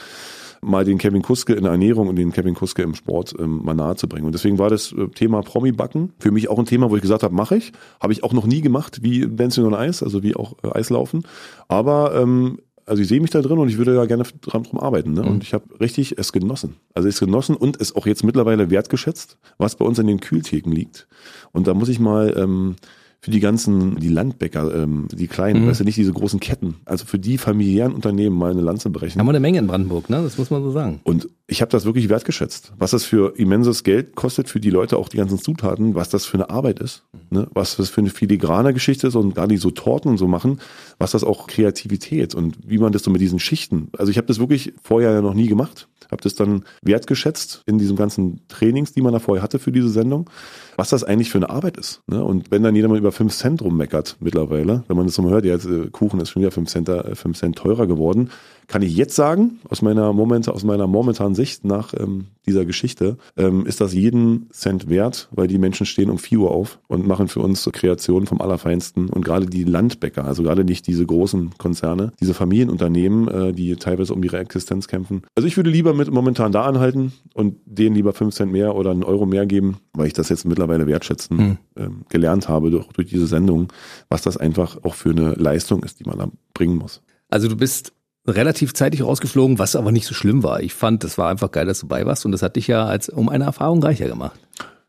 [0.62, 3.74] mal den Kevin Kuske in der Ernährung und den Kevin Kuske im Sport ähm, mal
[3.74, 4.26] nahe zu bringen.
[4.26, 7.22] Und deswegen war das äh, Thema Promi-Backen für mich auch ein Thema, wo ich gesagt
[7.22, 7.72] habe, mache ich.
[8.00, 11.22] Habe ich auch noch nie gemacht, wie Dancing on Ice, also wie auch äh, Eislaufen.
[11.68, 14.78] Aber ähm, also ich sehe mich da drin und ich würde da gerne dran drum
[14.78, 15.12] arbeiten.
[15.12, 15.22] Ne?
[15.22, 15.28] Mhm.
[15.28, 16.76] Und ich habe richtig es genossen.
[16.94, 20.70] Also es genossen und es auch jetzt mittlerweile wertgeschätzt, was bei uns in den Kühltheken
[20.70, 21.08] liegt.
[21.52, 22.76] Und da muss ich mal ähm,
[23.20, 25.68] für die ganzen, die Landbäcker, ähm, die kleinen, mhm.
[25.68, 29.18] weißt du, nicht diese großen Ketten, also für die familiären Unternehmen mal eine Lanze brechen.
[29.18, 30.22] Haben wir eine Menge in Brandenburg, ne?
[30.22, 31.00] Das muss man so sagen.
[31.04, 32.72] Und ich habe das wirklich wertgeschätzt.
[32.78, 36.26] Was das für immenses Geld kostet für die Leute, auch die ganzen Zutaten, was das
[36.26, 37.46] für eine Arbeit ist, ne?
[37.52, 40.60] was das für eine filigrane Geschichte ist und da die so Torten und so machen,
[40.98, 43.88] was das auch Kreativität und wie man das so mit diesen Schichten.
[43.96, 47.78] Also ich habe das wirklich vorher ja noch nie gemacht habe das dann wertgeschätzt in
[47.78, 50.30] diesen ganzen Trainings, die man da vorher hatte für diese Sendung,
[50.76, 52.02] was das eigentlich für eine Arbeit ist.
[52.06, 52.22] Ne?
[52.22, 55.32] Und wenn dann jeder mal über 5 Cent rummeckert mittlerweile, wenn man das so mal
[55.32, 58.30] hört, ja, äh, Kuchen ist schon wieder 5 Cent, 5 äh, Cent teurer geworden,
[58.68, 63.16] kann ich jetzt sagen, aus meiner, Moment, aus meiner momentanen Sicht nach ähm, dieser Geschichte,
[63.36, 67.06] ähm, ist das jeden Cent wert, weil die Menschen stehen um 4 Uhr auf und
[67.06, 69.08] machen für uns Kreationen vom Allerfeinsten.
[69.08, 74.14] Und gerade die Landbäcker, also gerade nicht diese großen Konzerne, diese Familienunternehmen, äh, die teilweise
[74.14, 75.22] um ihre Existenz kämpfen.
[75.34, 78.90] Also ich würde lieber mit momentan da anhalten und denen lieber 5 Cent mehr oder
[78.90, 81.58] einen Euro mehr geben, weil ich das jetzt mittlerweile wertschätzen mhm.
[81.76, 83.68] ähm, gelernt habe durch, durch diese Sendung,
[84.08, 87.02] was das einfach auch für eine Leistung ist, die man da bringen muss.
[87.28, 87.92] Also du bist
[88.26, 90.60] relativ zeitig rausgeflogen, was aber nicht so schlimm war.
[90.60, 92.84] Ich fand, das war einfach geil, dass du bei warst und das hat dich ja
[92.84, 94.38] als um eine Erfahrung reicher gemacht.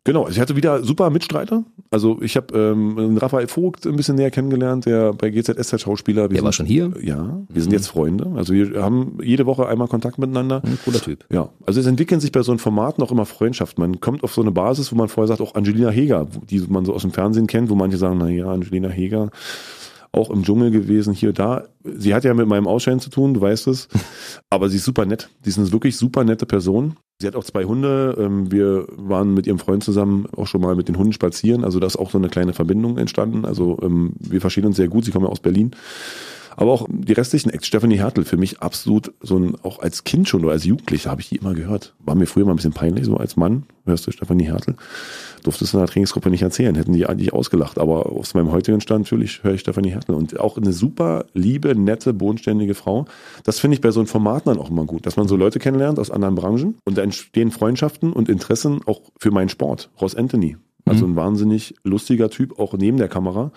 [0.07, 1.65] Genau, ich hatte wieder super Mitstreiter.
[1.91, 6.23] Also ich habe ähm, Raphael Vogt ein bisschen näher kennengelernt, der bei GZSZ Schauspieler.
[6.23, 6.93] Wir Der sind, war schon hier?
[7.01, 8.31] Ja, wir sind jetzt Freunde.
[8.37, 10.61] Also wir haben jede Woche einmal Kontakt miteinander.
[10.63, 11.25] Ein cooler Typ.
[11.29, 13.81] Ja, also es entwickeln sich bei so einem Format noch immer Freundschaften.
[13.81, 16.85] Man kommt auf so eine Basis, wo man vorher sagt, auch Angelina Heger, die man
[16.85, 19.29] so aus dem Fernsehen kennt, wo manche sagen, na ja, Angelina Heger,
[20.11, 21.65] auch im Dschungel gewesen, hier, da.
[21.83, 23.87] Sie hat ja mit meinem Ausscheiden zu tun, du weißt es.
[24.49, 25.29] Aber sie ist super nett.
[25.41, 26.95] Sie ist eine wirklich super nette Person.
[27.19, 28.15] Sie hat auch zwei Hunde.
[28.19, 31.63] Ähm, Wir waren mit ihrem Freund zusammen auch schon mal mit den Hunden spazieren.
[31.63, 33.45] Also da ist auch so eine kleine Verbindung entstanden.
[33.45, 35.05] Also ähm, wir verstehen uns sehr gut.
[35.05, 35.71] Sie kommen ja aus Berlin.
[36.59, 40.27] Aber auch die restlichen Acts, Stephanie Hertel, für mich absolut so ein, auch als Kind
[40.27, 41.93] schon oder als Jugendlicher habe ich die immer gehört.
[41.99, 44.75] War mir früher mal ein bisschen peinlich, so als Mann, hörst du Stephanie Hertel.
[45.47, 47.79] Durftest du in der Trainingsgruppe nicht erzählen, hätten die eigentlich ausgelacht.
[47.79, 50.13] Aber aus meinem heutigen Stand natürlich höre ich Stephanie Hertel.
[50.13, 53.05] Und auch eine super liebe, nette, bodenständige Frau.
[53.45, 55.59] Das finde ich bei so einem Format dann auch immer gut, dass man so Leute
[55.59, 59.89] kennenlernt aus anderen Branchen und da entstehen Freundschaften und Interessen auch für meinen Sport.
[60.01, 60.57] Ross Anthony.
[60.83, 63.51] Also ein wahnsinnig lustiger Typ, auch neben der Kamera.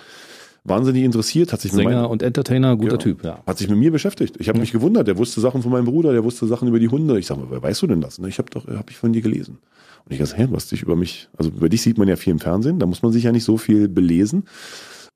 [0.65, 2.97] Wahnsinnig interessiert, hat sich mit meinem- Sänger und Entertainer, guter ja.
[2.99, 3.43] Typ, ja.
[3.47, 4.37] Hat sich mit mir beschäftigt.
[4.39, 5.07] Ich habe mich gewundert.
[5.09, 7.19] Der wusste Sachen von meinem Bruder, der wusste Sachen über die Hunde.
[7.19, 8.19] Ich sage mal, wer weißt du denn das?
[8.19, 9.59] Ne, Ich habe doch, habe ich von dir gelesen.
[10.05, 11.29] Und ich dachte, hä, was dich über mich?
[11.37, 12.79] Also über dich sieht man ja viel im Fernsehen.
[12.79, 14.45] Da muss man sich ja nicht so viel belesen.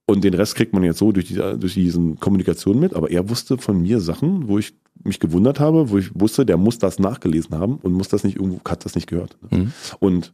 [0.07, 2.94] Und den Rest kriegt man jetzt so durch, die, durch diesen Kommunikation mit.
[2.94, 6.57] Aber er wusste von mir Sachen, wo ich mich gewundert habe, wo ich wusste, der
[6.57, 9.36] muss das nachgelesen haben und muss das nicht irgendwo, hat das nicht gehört.
[9.42, 9.48] Ne?
[10.00, 10.32] Und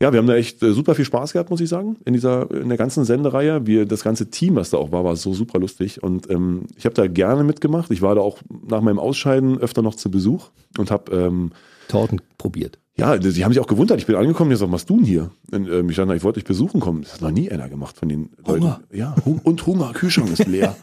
[0.00, 2.48] ja, wir haben da echt äh, super viel Spaß gehabt, muss ich sagen, in dieser,
[2.52, 3.66] in der ganzen Sendereihe.
[3.66, 6.02] Wir, das ganze Team, was da auch war, war so super lustig.
[6.02, 7.90] Und ähm, ich habe da gerne mitgemacht.
[7.90, 8.38] Ich war da auch
[8.68, 11.50] nach meinem Ausscheiden öfter noch zu Besuch und habe ähm,
[11.88, 12.78] Torten probiert.
[12.98, 14.00] Ja, die haben sich auch gewundert.
[14.00, 15.30] Ich bin angekommen, die sagen, was machst du denn hier?
[15.52, 17.02] Und, ähm, ich dachte, ich wollte dich besuchen kommen.
[17.02, 18.80] Das hat noch nie einer gemacht von den Hunger.
[18.90, 18.96] Leuten.
[18.96, 20.74] Ja, hum und Hunger, Kühlschrank ist leer.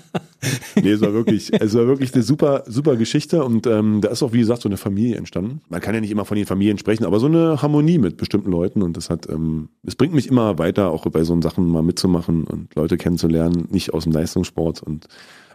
[0.82, 4.22] nee, es war wirklich, es war wirklich eine super, super Geschichte und ähm, da ist
[4.24, 5.60] auch, wie gesagt, so eine Familie entstanden.
[5.68, 8.50] Man kann ja nicht immer von den Familien sprechen, aber so eine Harmonie mit bestimmten
[8.50, 11.82] Leuten und das hat, ähm, es bringt mich immer weiter, auch bei so Sachen mal
[11.82, 15.06] mitzumachen und Leute kennenzulernen, nicht aus dem Leistungssport und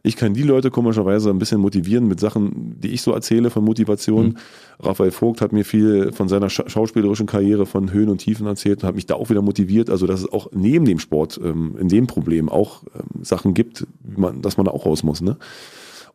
[0.05, 3.63] ich kann die Leute komischerweise ein bisschen motivieren mit Sachen, die ich so erzähle von
[3.63, 4.37] Motivation.
[4.81, 8.83] Raphael Vogt hat mir viel von seiner scha schauspielerischen Karriere von Höhen und Tiefen erzählt
[8.83, 9.89] und hat mich da auch wieder motiviert.
[9.89, 13.87] Also dass es auch neben dem Sport ähm, in dem Problem auch ähm, Sachen gibt,
[14.03, 15.21] man, dass man da auch raus muss.
[15.21, 15.37] Ne?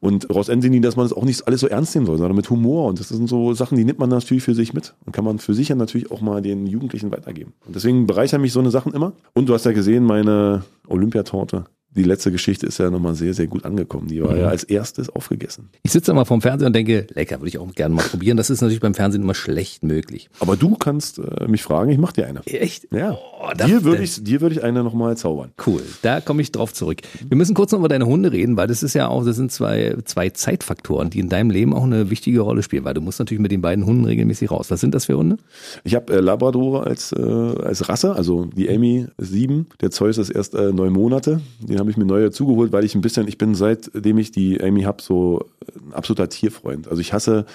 [0.01, 2.51] Und raus Anthony, dass man das auch nicht alles so ernst nehmen soll, sondern mit
[2.51, 2.89] Humor.
[2.89, 5.39] Und das sind so Sachen, die nimmt man natürlich für sich mit und kann man
[5.39, 7.55] für sich ja natürlich auch mal den Jugendlichen weitergeben.
[7.67, 9.15] Und deswegen bereichern mich so eine Sachen immer.
[9.33, 11.65] Und du hast ja gesehen, meine Olympiatorte.
[11.97, 14.09] Die letzte Geschichte ist ja nochmal sehr, sehr gut angekommen.
[14.09, 15.71] Die war ja als erstes aufgegessen.
[15.83, 18.37] Ich sitze immer vorm Fernseher und denke, lecker, würde ich auch gerne mal probieren.
[18.37, 20.29] Das ist natürlich beim Fernsehen immer schlecht möglich.
[20.39, 22.45] Aber du kannst äh, mich fragen, ich mach dir eine.
[22.47, 22.89] Echt?
[22.93, 23.13] Ja.
[23.13, 25.51] Oh, dir würde ich, dir würde ich eine nochmal zaubern.
[25.67, 26.99] Cool, da komme ich drauf zurück.
[27.27, 29.51] Wir müssen kurz noch über deine Hunde reden, weil das ist ja auch, das sind
[29.51, 33.19] zwei, zwei Zeitfaktoren, die in deinem Leben auch eine wichtige Rolle spielen, weil du musst
[33.19, 34.71] natürlich mit den beiden Hunden regelmäßig raus.
[34.71, 35.39] Was sind das für Hunde?
[35.85, 40.19] Ich habe äh, Labrador als, äh, als Rasse, also die Amy ist sieben, der Zeus
[40.19, 41.41] ist erst äh, neun Monate.
[41.79, 44.61] Den habe ich mir neu dazugeholt, weil ich ein bisschen, ich bin seitdem ich die
[44.61, 45.49] Amy hab so
[45.87, 46.89] ein absoluter Tierfreund.
[46.89, 47.47] Also ich hasse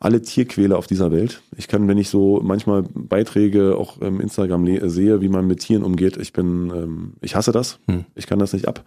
[0.00, 1.42] alle Tierquäler auf dieser Welt.
[1.58, 5.60] Ich kann, wenn ich so manchmal Beiträge auch im Instagram le- sehe, wie man mit
[5.60, 7.78] Tieren umgeht, ich bin, ähm, ich hasse das.
[8.14, 8.82] Ich kann das nicht ab.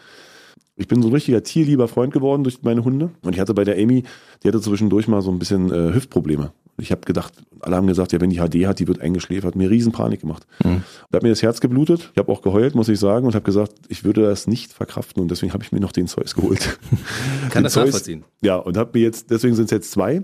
[0.76, 3.12] Ich bin so ein richtiger tierlieber Freund geworden durch meine Hunde.
[3.22, 4.06] Und ich hatte bei der Amy,
[4.42, 6.52] die hatte zwischendurch mal so ein bisschen äh, Hüftprobleme.
[6.80, 9.56] Ich habe gedacht, alle haben gesagt, ja, wenn die HD hat, die wird eingeschläfert.
[9.56, 10.46] Mir riesen Panik gemacht.
[10.64, 12.10] Da hat mir das Herz geblutet.
[12.14, 15.22] Ich habe auch geheult, muss ich sagen, und habe gesagt, ich würde das nicht verkraften.
[15.22, 16.80] Und deswegen habe ich mir noch den Zeus geholt.
[17.50, 18.24] Kann Den das Zeus- nachvollziehen.
[18.42, 20.22] Ja, und habe mir jetzt, deswegen sind es jetzt zwei.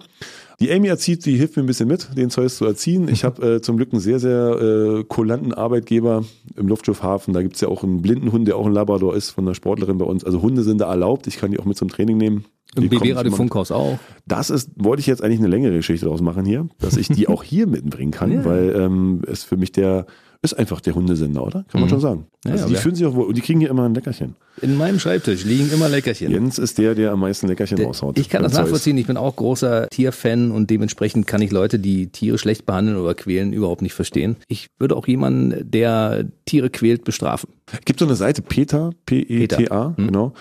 [0.61, 3.09] Die Amy erzieht, die hilft mir ein bisschen mit, den Zeus zu erziehen.
[3.09, 6.23] Ich habe äh, zum Glück einen sehr, sehr äh, kulanten Arbeitgeber
[6.55, 7.33] im Luftschiffhafen.
[7.33, 9.97] Da gibt's ja auch einen blinden Hund, der auch ein Labrador ist, von einer Sportlerin
[9.97, 10.23] bei uns.
[10.23, 11.27] Also Hunde sind da erlaubt.
[11.27, 12.45] Ich kann die auch mit zum Training nehmen.
[12.75, 13.99] Im BB-Radio Funkhaus auch.
[14.25, 17.27] das ist, wollte ich jetzt eigentlich eine längere Geschichte draus machen hier, dass ich die
[17.29, 20.05] auch hier mitbringen kann, weil ähm, es für mich der
[20.45, 21.65] ist einfach der Hundesender, oder?
[21.69, 22.27] Kann man schon sagen.
[22.45, 22.79] Also ja, die ja.
[22.79, 24.35] fühlen sich auch wohl und die kriegen hier immer ein Leckerchen.
[24.61, 26.31] In meinem Schreibtisch liegen immer Leckerchen.
[26.31, 28.17] Jens ist der, der am meisten Leckerchen raushaut.
[28.17, 28.97] Ich kann das nachvollziehen.
[28.97, 33.13] Ich bin auch großer Tierfan und dementsprechend kann ich Leute, die Tiere schlecht behandeln oder
[33.15, 34.37] quälen, überhaupt nicht verstehen.
[34.47, 37.49] Ich würde auch jemanden, der Tiere quält, bestrafen.
[37.83, 40.07] Gibt so eine Seite, PETA, P-E-T-A, Hm.
[40.07, 40.33] genau.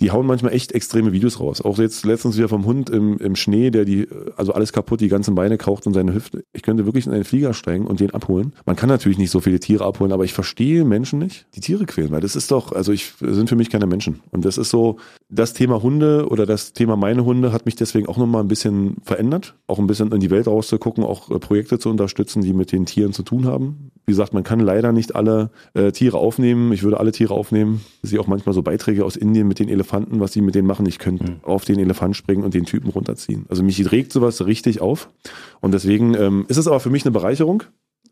[0.00, 1.62] Die hauen manchmal echt extreme Videos raus.
[1.62, 5.08] Auch jetzt letztens wieder vom Hund im, im Schnee, der die, also alles kaputt, die
[5.08, 6.44] ganzen Beine kraucht und seine Hüfte.
[6.52, 8.52] Ich könnte wirklich in einen Flieger steigen und den abholen.
[8.66, 11.86] Man kann natürlich nicht so viele Tiere abholen, aber ich verstehe Menschen nicht, die Tiere
[11.86, 14.20] quälen, weil das ist doch, also ich, sind für mich keine Menschen.
[14.30, 14.96] Und das ist so,
[15.28, 18.96] das Thema Hunde oder das Thema meine Hunde hat mich deswegen auch nochmal ein bisschen
[19.02, 19.56] verändert.
[19.66, 22.86] Auch ein bisschen in die Welt rauszugucken, auch äh, Projekte zu unterstützen, die mit den
[22.86, 23.90] Tieren zu tun haben.
[24.06, 26.72] Wie gesagt, man kann leider nicht alle äh, Tiere aufnehmen.
[26.72, 27.80] Ich würde alle Tiere aufnehmen.
[28.02, 30.68] Ich sehe auch manchmal so Beiträge aus Indien mit den Elefanten, was sie mit denen
[30.68, 30.86] machen.
[30.86, 33.46] Ich könnte auf den Elefant springen und den Typen runterziehen.
[33.48, 35.08] Also mich regt sowas richtig auf.
[35.60, 37.64] Und deswegen ähm, ist es aber für mich eine Bereicherung,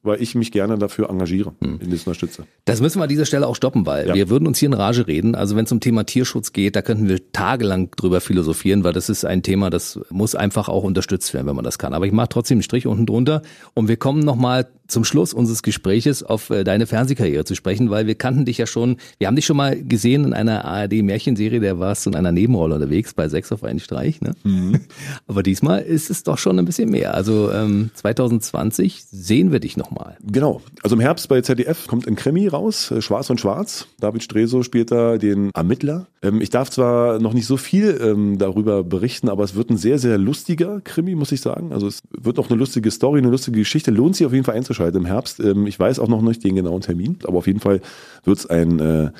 [0.04, 1.80] weil ich mich gerne dafür engagiere, hm.
[1.80, 2.44] in das unterstütze.
[2.66, 4.14] Das müssen wir an dieser Stelle auch stoppen, weil ja.
[4.14, 5.34] wir würden uns hier in Rage reden.
[5.34, 9.08] Also wenn es um Thema Tierschutz geht, da könnten wir tagelang drüber philosophieren, weil das
[9.08, 11.94] ist ein Thema, das muss einfach auch unterstützt werden, wenn man das kann.
[11.94, 13.42] Aber ich mache trotzdem einen Strich unten drunter
[13.72, 18.06] und wir kommen nochmal zum Schluss unseres Gespräches auf äh, deine Fernsehkarriere zu sprechen, weil
[18.06, 21.78] wir kannten dich ja schon, wir haben dich schon mal gesehen in einer ARD-Märchenserie, der
[21.78, 24.20] warst du in einer Nebenrolle unterwegs bei Sechs auf einen Streich.
[24.20, 24.34] Ne?
[24.44, 24.80] Mhm.
[25.26, 27.14] Aber diesmal ist es doch schon ein bisschen mehr.
[27.14, 30.16] Also ähm, 2020 sehen wir dich nochmal.
[30.22, 30.60] Genau.
[30.82, 33.86] Also im Herbst bei ZDF kommt ein Krimi raus, äh, Schwarz und Schwarz.
[34.00, 36.08] David Streso spielt da den Ermittler.
[36.22, 39.78] Ähm, ich darf zwar noch nicht so viel ähm, darüber berichten, aber es wird ein
[39.78, 41.72] sehr, sehr lustiger Krimi, muss ich sagen.
[41.72, 43.90] Also es wird auch eine lustige Story, eine lustige Geschichte.
[43.90, 45.40] Lohnt sich auf jeden Fall einzuschalten im Herbst.
[45.40, 47.80] Ähm, ich weiß auch noch nicht den genauen Termin, aber auf jeden Fall
[48.24, 49.10] wird es ein äh,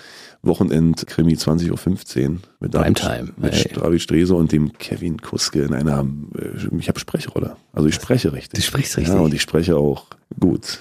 [0.42, 3.72] Wochenend-Krimi 20.15 Uhr mit David, mit hey.
[3.74, 6.06] David Strese und dem Kevin Kuske in einer,
[6.38, 7.56] äh, ich habe Sprechrolle.
[7.72, 8.60] Also ich spreche richtig.
[8.60, 9.14] Du sprichst richtig.
[9.14, 10.06] Ja, und ich spreche auch
[10.38, 10.80] gut.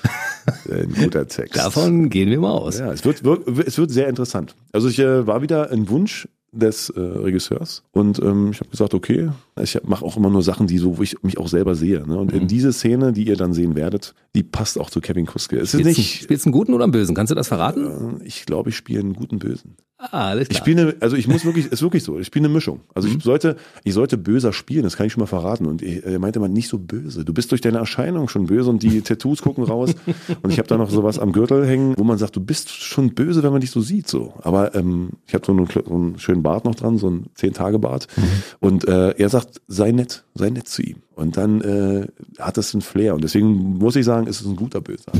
[0.69, 1.57] ein guter Text.
[1.57, 2.79] Davon gehen wir mal aus.
[2.79, 4.55] Ja, es wird, wird es wird sehr interessant.
[4.71, 7.83] Also ich äh, war wieder ein Wunsch des äh, Regisseurs.
[7.91, 9.29] Und ähm, ich habe gesagt, okay,
[9.61, 12.07] ich mache auch immer nur Sachen, die so, wo ich mich auch selber sehe.
[12.07, 12.17] Ne?
[12.17, 12.41] Und mhm.
[12.41, 15.57] in diese Szene, die ihr dann sehen werdet, die passt auch zu Kevin Kuske.
[15.57, 16.23] Es ist nicht.
[16.23, 17.15] Spielst du einen guten oder einen bösen?
[17.15, 18.21] Kannst du das verraten?
[18.21, 19.75] Äh, ich glaube, ich spiele einen guten Bösen.
[20.11, 20.55] Ah, alles klar.
[20.55, 22.19] Ich spiele, eine, also ich muss wirklich, ist wirklich so.
[22.19, 22.81] Ich spiele eine Mischung.
[22.93, 23.17] Also mhm.
[23.17, 24.83] ich sollte, ich sollte böser spielen.
[24.83, 25.65] Das kann ich schon mal verraten.
[25.65, 27.23] Und er meinte man nicht so böse.
[27.23, 29.95] Du bist durch deine Erscheinung schon böse und die Tattoos gucken raus.
[30.41, 33.13] und ich habe da noch sowas am Gürtel hängen, wo man sagt, du bist schon
[33.13, 34.07] böse, wenn man dich so sieht.
[34.07, 37.27] So, aber ähm, ich habe so, einen, so einen schönen Bart noch dran, so einen
[37.35, 38.07] zehn Tage Bart.
[38.17, 38.23] Mhm.
[38.59, 40.97] Und äh, er sagt, sei nett, sei nett zu ihm.
[41.15, 42.07] Und dann äh,
[42.39, 43.13] hat das einen Flair.
[43.13, 45.11] Und deswegen muss ich sagen, ist es ein guter Böser.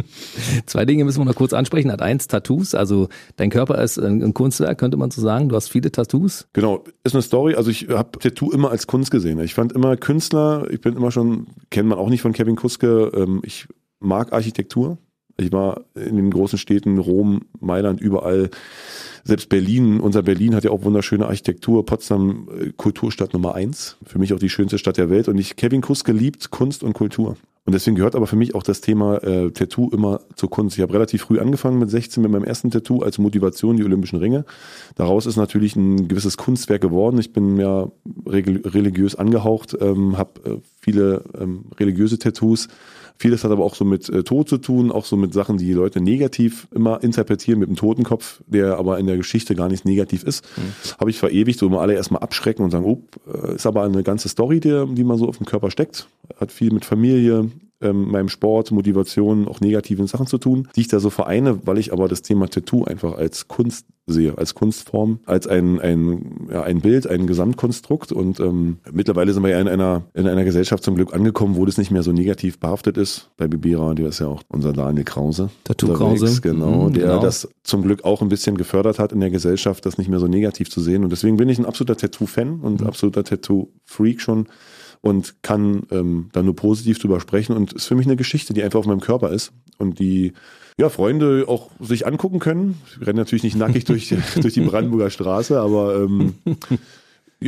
[0.66, 1.90] Zwei Dinge müssen wir noch kurz ansprechen.
[1.90, 2.74] Hat eins Tattoos.
[2.74, 5.48] Also dein Körper ist ein Kunstwerk, könnte man so sagen.
[5.48, 6.46] Du hast viele Tattoos.
[6.52, 7.54] Genau, ist eine Story.
[7.54, 9.40] Also ich habe Tattoo immer als Kunst gesehen.
[9.40, 13.10] Ich fand immer Künstler, ich bin immer schon, kennt man auch nicht von Kevin Kuske,
[13.14, 13.66] ähm, ich
[13.98, 14.98] mag Architektur.
[15.36, 18.50] Ich war in den großen Städten, Rom, Mailand, überall
[19.24, 21.86] selbst Berlin, unser Berlin hat ja auch wunderschöne Architektur.
[21.86, 23.96] Potsdam äh, Kulturstadt Nummer eins.
[24.04, 25.28] Für mich auch die schönste Stadt der Welt.
[25.28, 27.36] Und ich, Kevin Kuske liebt Kunst und Kultur.
[27.64, 30.76] Und deswegen gehört aber für mich auch das Thema äh, Tattoo immer zur Kunst.
[30.76, 34.18] Ich habe relativ früh angefangen mit 16 mit meinem ersten Tattoo als Motivation die Olympischen
[34.18, 34.44] Ringe.
[34.96, 37.18] Daraus ist natürlich ein gewisses Kunstwerk geworden.
[37.18, 37.88] Ich bin ja
[38.26, 42.68] religiös angehaucht, ähm, habe äh, viele ähm, religiöse Tattoos
[43.22, 45.66] Vieles hat aber auch so mit äh, Tod zu tun, auch so mit Sachen, die,
[45.66, 49.84] die Leute negativ immer interpretieren, mit dem Totenkopf, der aber in der Geschichte gar nicht
[49.84, 50.44] negativ ist.
[50.56, 50.98] Mhm.
[50.98, 53.00] Habe ich verewigt, so immer alle erstmal abschrecken und sagen, oh,
[53.54, 56.08] ist aber eine ganze Story, die, die man so auf dem Körper steckt.
[56.40, 57.48] Hat viel mit Familie,
[57.82, 61.78] ähm, meinem Sport, Motivation, auch negativen Sachen zu tun, die ich da so vereine, weil
[61.78, 66.62] ich aber das Thema Tattoo einfach als Kunst sehe, als Kunstform, als ein, ein, ja,
[66.62, 68.10] ein Bild, ein Gesamtkonstrukt.
[68.10, 71.64] Und ähm, mittlerweile sind wir ja in einer, in einer Gesellschaft zum Glück angekommen, wo
[71.64, 73.30] das nicht mehr so negativ behaftet ist.
[73.36, 75.50] Bei BB Radio ist ja auch unser Daniel Krause.
[75.64, 76.40] Tattoo Krause.
[76.40, 77.20] Genau, mhm, der genau.
[77.20, 80.26] das zum Glück auch ein bisschen gefördert hat in der Gesellschaft, das nicht mehr so
[80.26, 81.04] negativ zu sehen.
[81.04, 82.86] Und deswegen bin ich ein absoluter Tattoo-Fan und mhm.
[82.86, 84.46] absoluter Tattoo-Freak schon
[85.02, 88.62] und kann ähm, da nur positiv drüber sprechen und ist für mich eine Geschichte, die
[88.62, 90.32] einfach auf meinem Körper ist und die
[90.78, 92.80] ja, Freunde auch sich angucken können.
[92.88, 96.34] Ich renne natürlich nicht nackig durch, durch die Brandenburger Straße, aber ähm,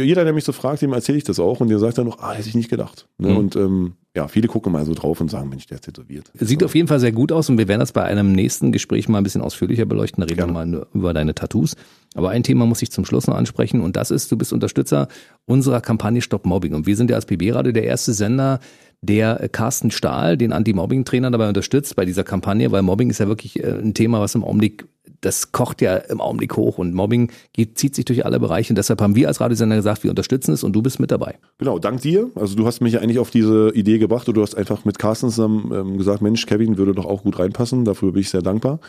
[0.02, 2.18] jeder, der mich so fragt, dem erzähle ich das auch und der sagt dann noch,
[2.20, 3.06] ah, hätte ich nicht gedacht.
[3.18, 3.30] Ne?
[3.30, 3.36] Mhm.
[3.36, 6.30] Und ähm, ja, viele gucken mal so drauf und sagen, Mensch, der ist tätowiert.
[6.34, 6.66] Sieht so.
[6.66, 9.18] auf jeden Fall sehr gut aus und wir werden das bei einem nächsten Gespräch mal
[9.18, 10.20] ein bisschen ausführlicher beleuchten.
[10.20, 10.52] Da reden Gerne.
[10.52, 11.74] wir mal über deine Tattoos.
[12.14, 15.08] Aber ein Thema muss ich zum Schluss noch ansprechen und das ist, du bist Unterstützer
[15.46, 16.74] unserer Kampagne Stop Mobbing.
[16.74, 18.60] Und wir sind ja als PB-Radio der erste Sender,
[19.02, 23.62] der Carsten Stahl, den Anti-Mobbing-Trainer, dabei unterstützt bei dieser Kampagne, weil Mobbing ist ja wirklich
[23.62, 24.86] äh, ein Thema, was im Augenblick
[25.24, 28.72] das kocht ja im Augenblick hoch und Mobbing geht, zieht sich durch alle Bereiche.
[28.72, 31.36] Und deshalb haben wir als Radiosender gesagt, wir unterstützen es und du bist mit dabei.
[31.58, 32.30] Genau, dank dir.
[32.34, 35.30] Also du hast mich eigentlich auf diese Idee gebracht und du hast einfach mit Carsten
[35.30, 37.84] zusammen ähm, gesagt, Mensch, Kevin würde doch auch gut reinpassen.
[37.84, 38.80] Dafür bin ich sehr dankbar,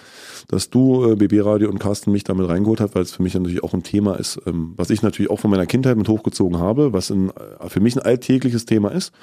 [0.47, 3.33] dass du äh, BB Radio und Carsten mich damit reingeholt hast, weil es für mich
[3.33, 6.59] natürlich auch ein Thema ist, ähm, was ich natürlich auch von meiner Kindheit mit hochgezogen
[6.59, 9.13] habe, was in, äh, für mich ein alltägliches Thema ist.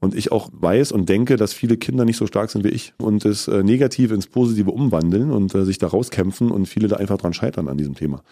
[0.00, 2.92] Und ich auch weiß und denke, dass viele Kinder nicht so stark sind wie ich
[2.98, 6.96] und das äh, Negative ins Positive umwandeln und äh, sich da rauskämpfen und viele da
[6.96, 8.22] einfach dran scheitern an diesem Thema.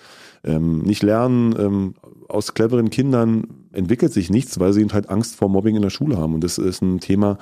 [0.47, 1.94] Ähm, nicht lernen, ähm,
[2.28, 6.16] aus cleveren Kindern entwickelt sich nichts, weil sie halt Angst vor Mobbing in der Schule
[6.16, 6.34] haben.
[6.34, 7.38] Und das ist ein Thema,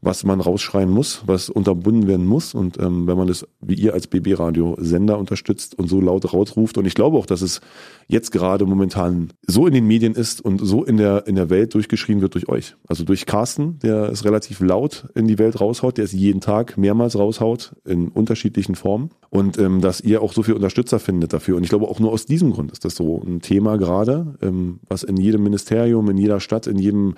[0.00, 2.54] was man rausschreien muss, was unterbunden werden muss.
[2.54, 6.84] Und ähm, wenn man das wie ihr als BB-Radio-Sender unterstützt und so laut rausruft, und
[6.84, 7.60] ich glaube auch, dass es
[8.06, 11.74] jetzt gerade momentan so in den Medien ist und so in der, in der Welt
[11.74, 12.76] durchgeschrien wird durch euch.
[12.86, 16.76] Also durch Carsten, der es relativ laut in die Welt raushaut, der es jeden Tag
[16.76, 19.10] mehrmals raushaut, in unterschiedlichen Formen.
[19.30, 21.56] Und ähm, dass ihr auch so viel Unterstützer findet dafür.
[21.56, 24.80] Und ich glaube auch nur aus diesem Grund ist das so ein Thema gerade, ähm,
[24.88, 27.14] was in jedem Ministerium, in jeder Stadt, in jedem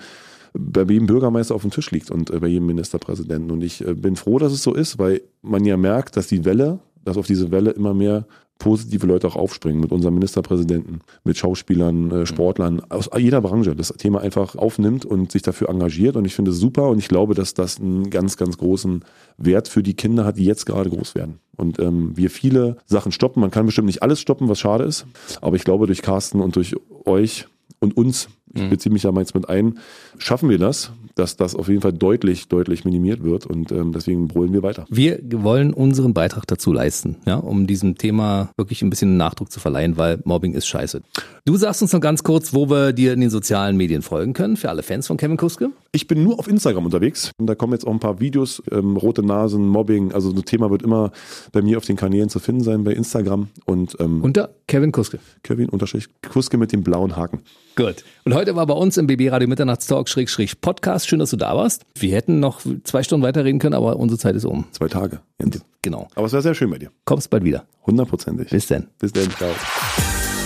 [0.53, 3.51] bei jedem Bürgermeister auf dem Tisch liegt und äh, bei jedem Ministerpräsidenten.
[3.51, 6.45] Und ich äh, bin froh, dass es so ist, weil man ja merkt, dass die
[6.45, 8.25] Welle, dass auf diese Welle immer mehr
[8.61, 13.89] positive Leute auch aufspringen mit unserem Ministerpräsidenten, mit Schauspielern, äh, Sportlern aus jeder Branche das
[13.89, 16.15] Thema einfach aufnimmt und sich dafür engagiert.
[16.15, 19.03] Und ich finde es super und ich glaube, dass das einen ganz, ganz großen
[19.37, 21.39] Wert für die Kinder hat, die jetzt gerade groß werden.
[21.57, 23.41] Und ähm, wir viele Sachen stoppen.
[23.41, 25.07] Man kann bestimmt nicht alles stoppen, was schade ist.
[25.41, 27.47] Aber ich glaube, durch Carsten und durch euch
[27.79, 29.79] und uns, ich beziehe mich ja meins mit ein,
[30.19, 34.27] schaffen wir das, dass das auf jeden Fall deutlich, deutlich minimiert wird und ähm, deswegen
[34.27, 34.85] brüllen wir weiter.
[34.89, 39.59] Wir wollen unseren Beitrag dazu leisten, ja, um diesem Thema wirklich ein bisschen Nachdruck zu
[39.59, 41.01] verleihen, weil Mobbing ist scheiße.
[41.45, 44.57] Du sagst uns noch ganz kurz, wo wir dir in den sozialen Medien folgen können,
[44.57, 45.71] für alle Fans von Kevin Kuske.
[45.91, 48.97] Ich bin nur auf Instagram unterwegs und da kommen jetzt auch ein paar Videos, ähm,
[48.97, 51.11] rote Nasen, Mobbing, also das Thema wird immer
[51.51, 55.19] bei mir auf den Kanälen zu finden sein bei Instagram und ähm, Unter Kevin Kuske.
[55.43, 57.39] Kevin unterstrich Kuske mit dem blauen Haken.
[57.75, 58.03] Gut.
[58.25, 61.07] Und heute war bei uns im BB Radio Mitternachtstalk Schrägstrich Podcast.
[61.07, 61.83] Schön, dass du da warst.
[61.95, 64.65] Wir hätten noch zwei Stunden weiterreden können, aber unsere Zeit ist um.
[64.71, 65.19] Zwei Tage.
[65.39, 65.61] Jens.
[65.81, 66.07] Genau.
[66.15, 66.91] Aber es war sehr schön bei dir.
[67.05, 67.65] Kommst bald wieder.
[67.85, 68.49] Hundertprozentig.
[68.49, 68.87] Bis dann.
[68.99, 69.29] Bis dann.
[69.31, 69.49] Ciao.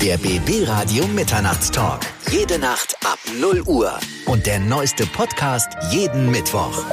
[0.02, 2.02] Der BB Radio Mitternachtstalk.
[2.32, 3.92] Jede Nacht ab 0 Uhr.
[4.28, 6.86] Und der neueste Podcast jeden Mittwoch.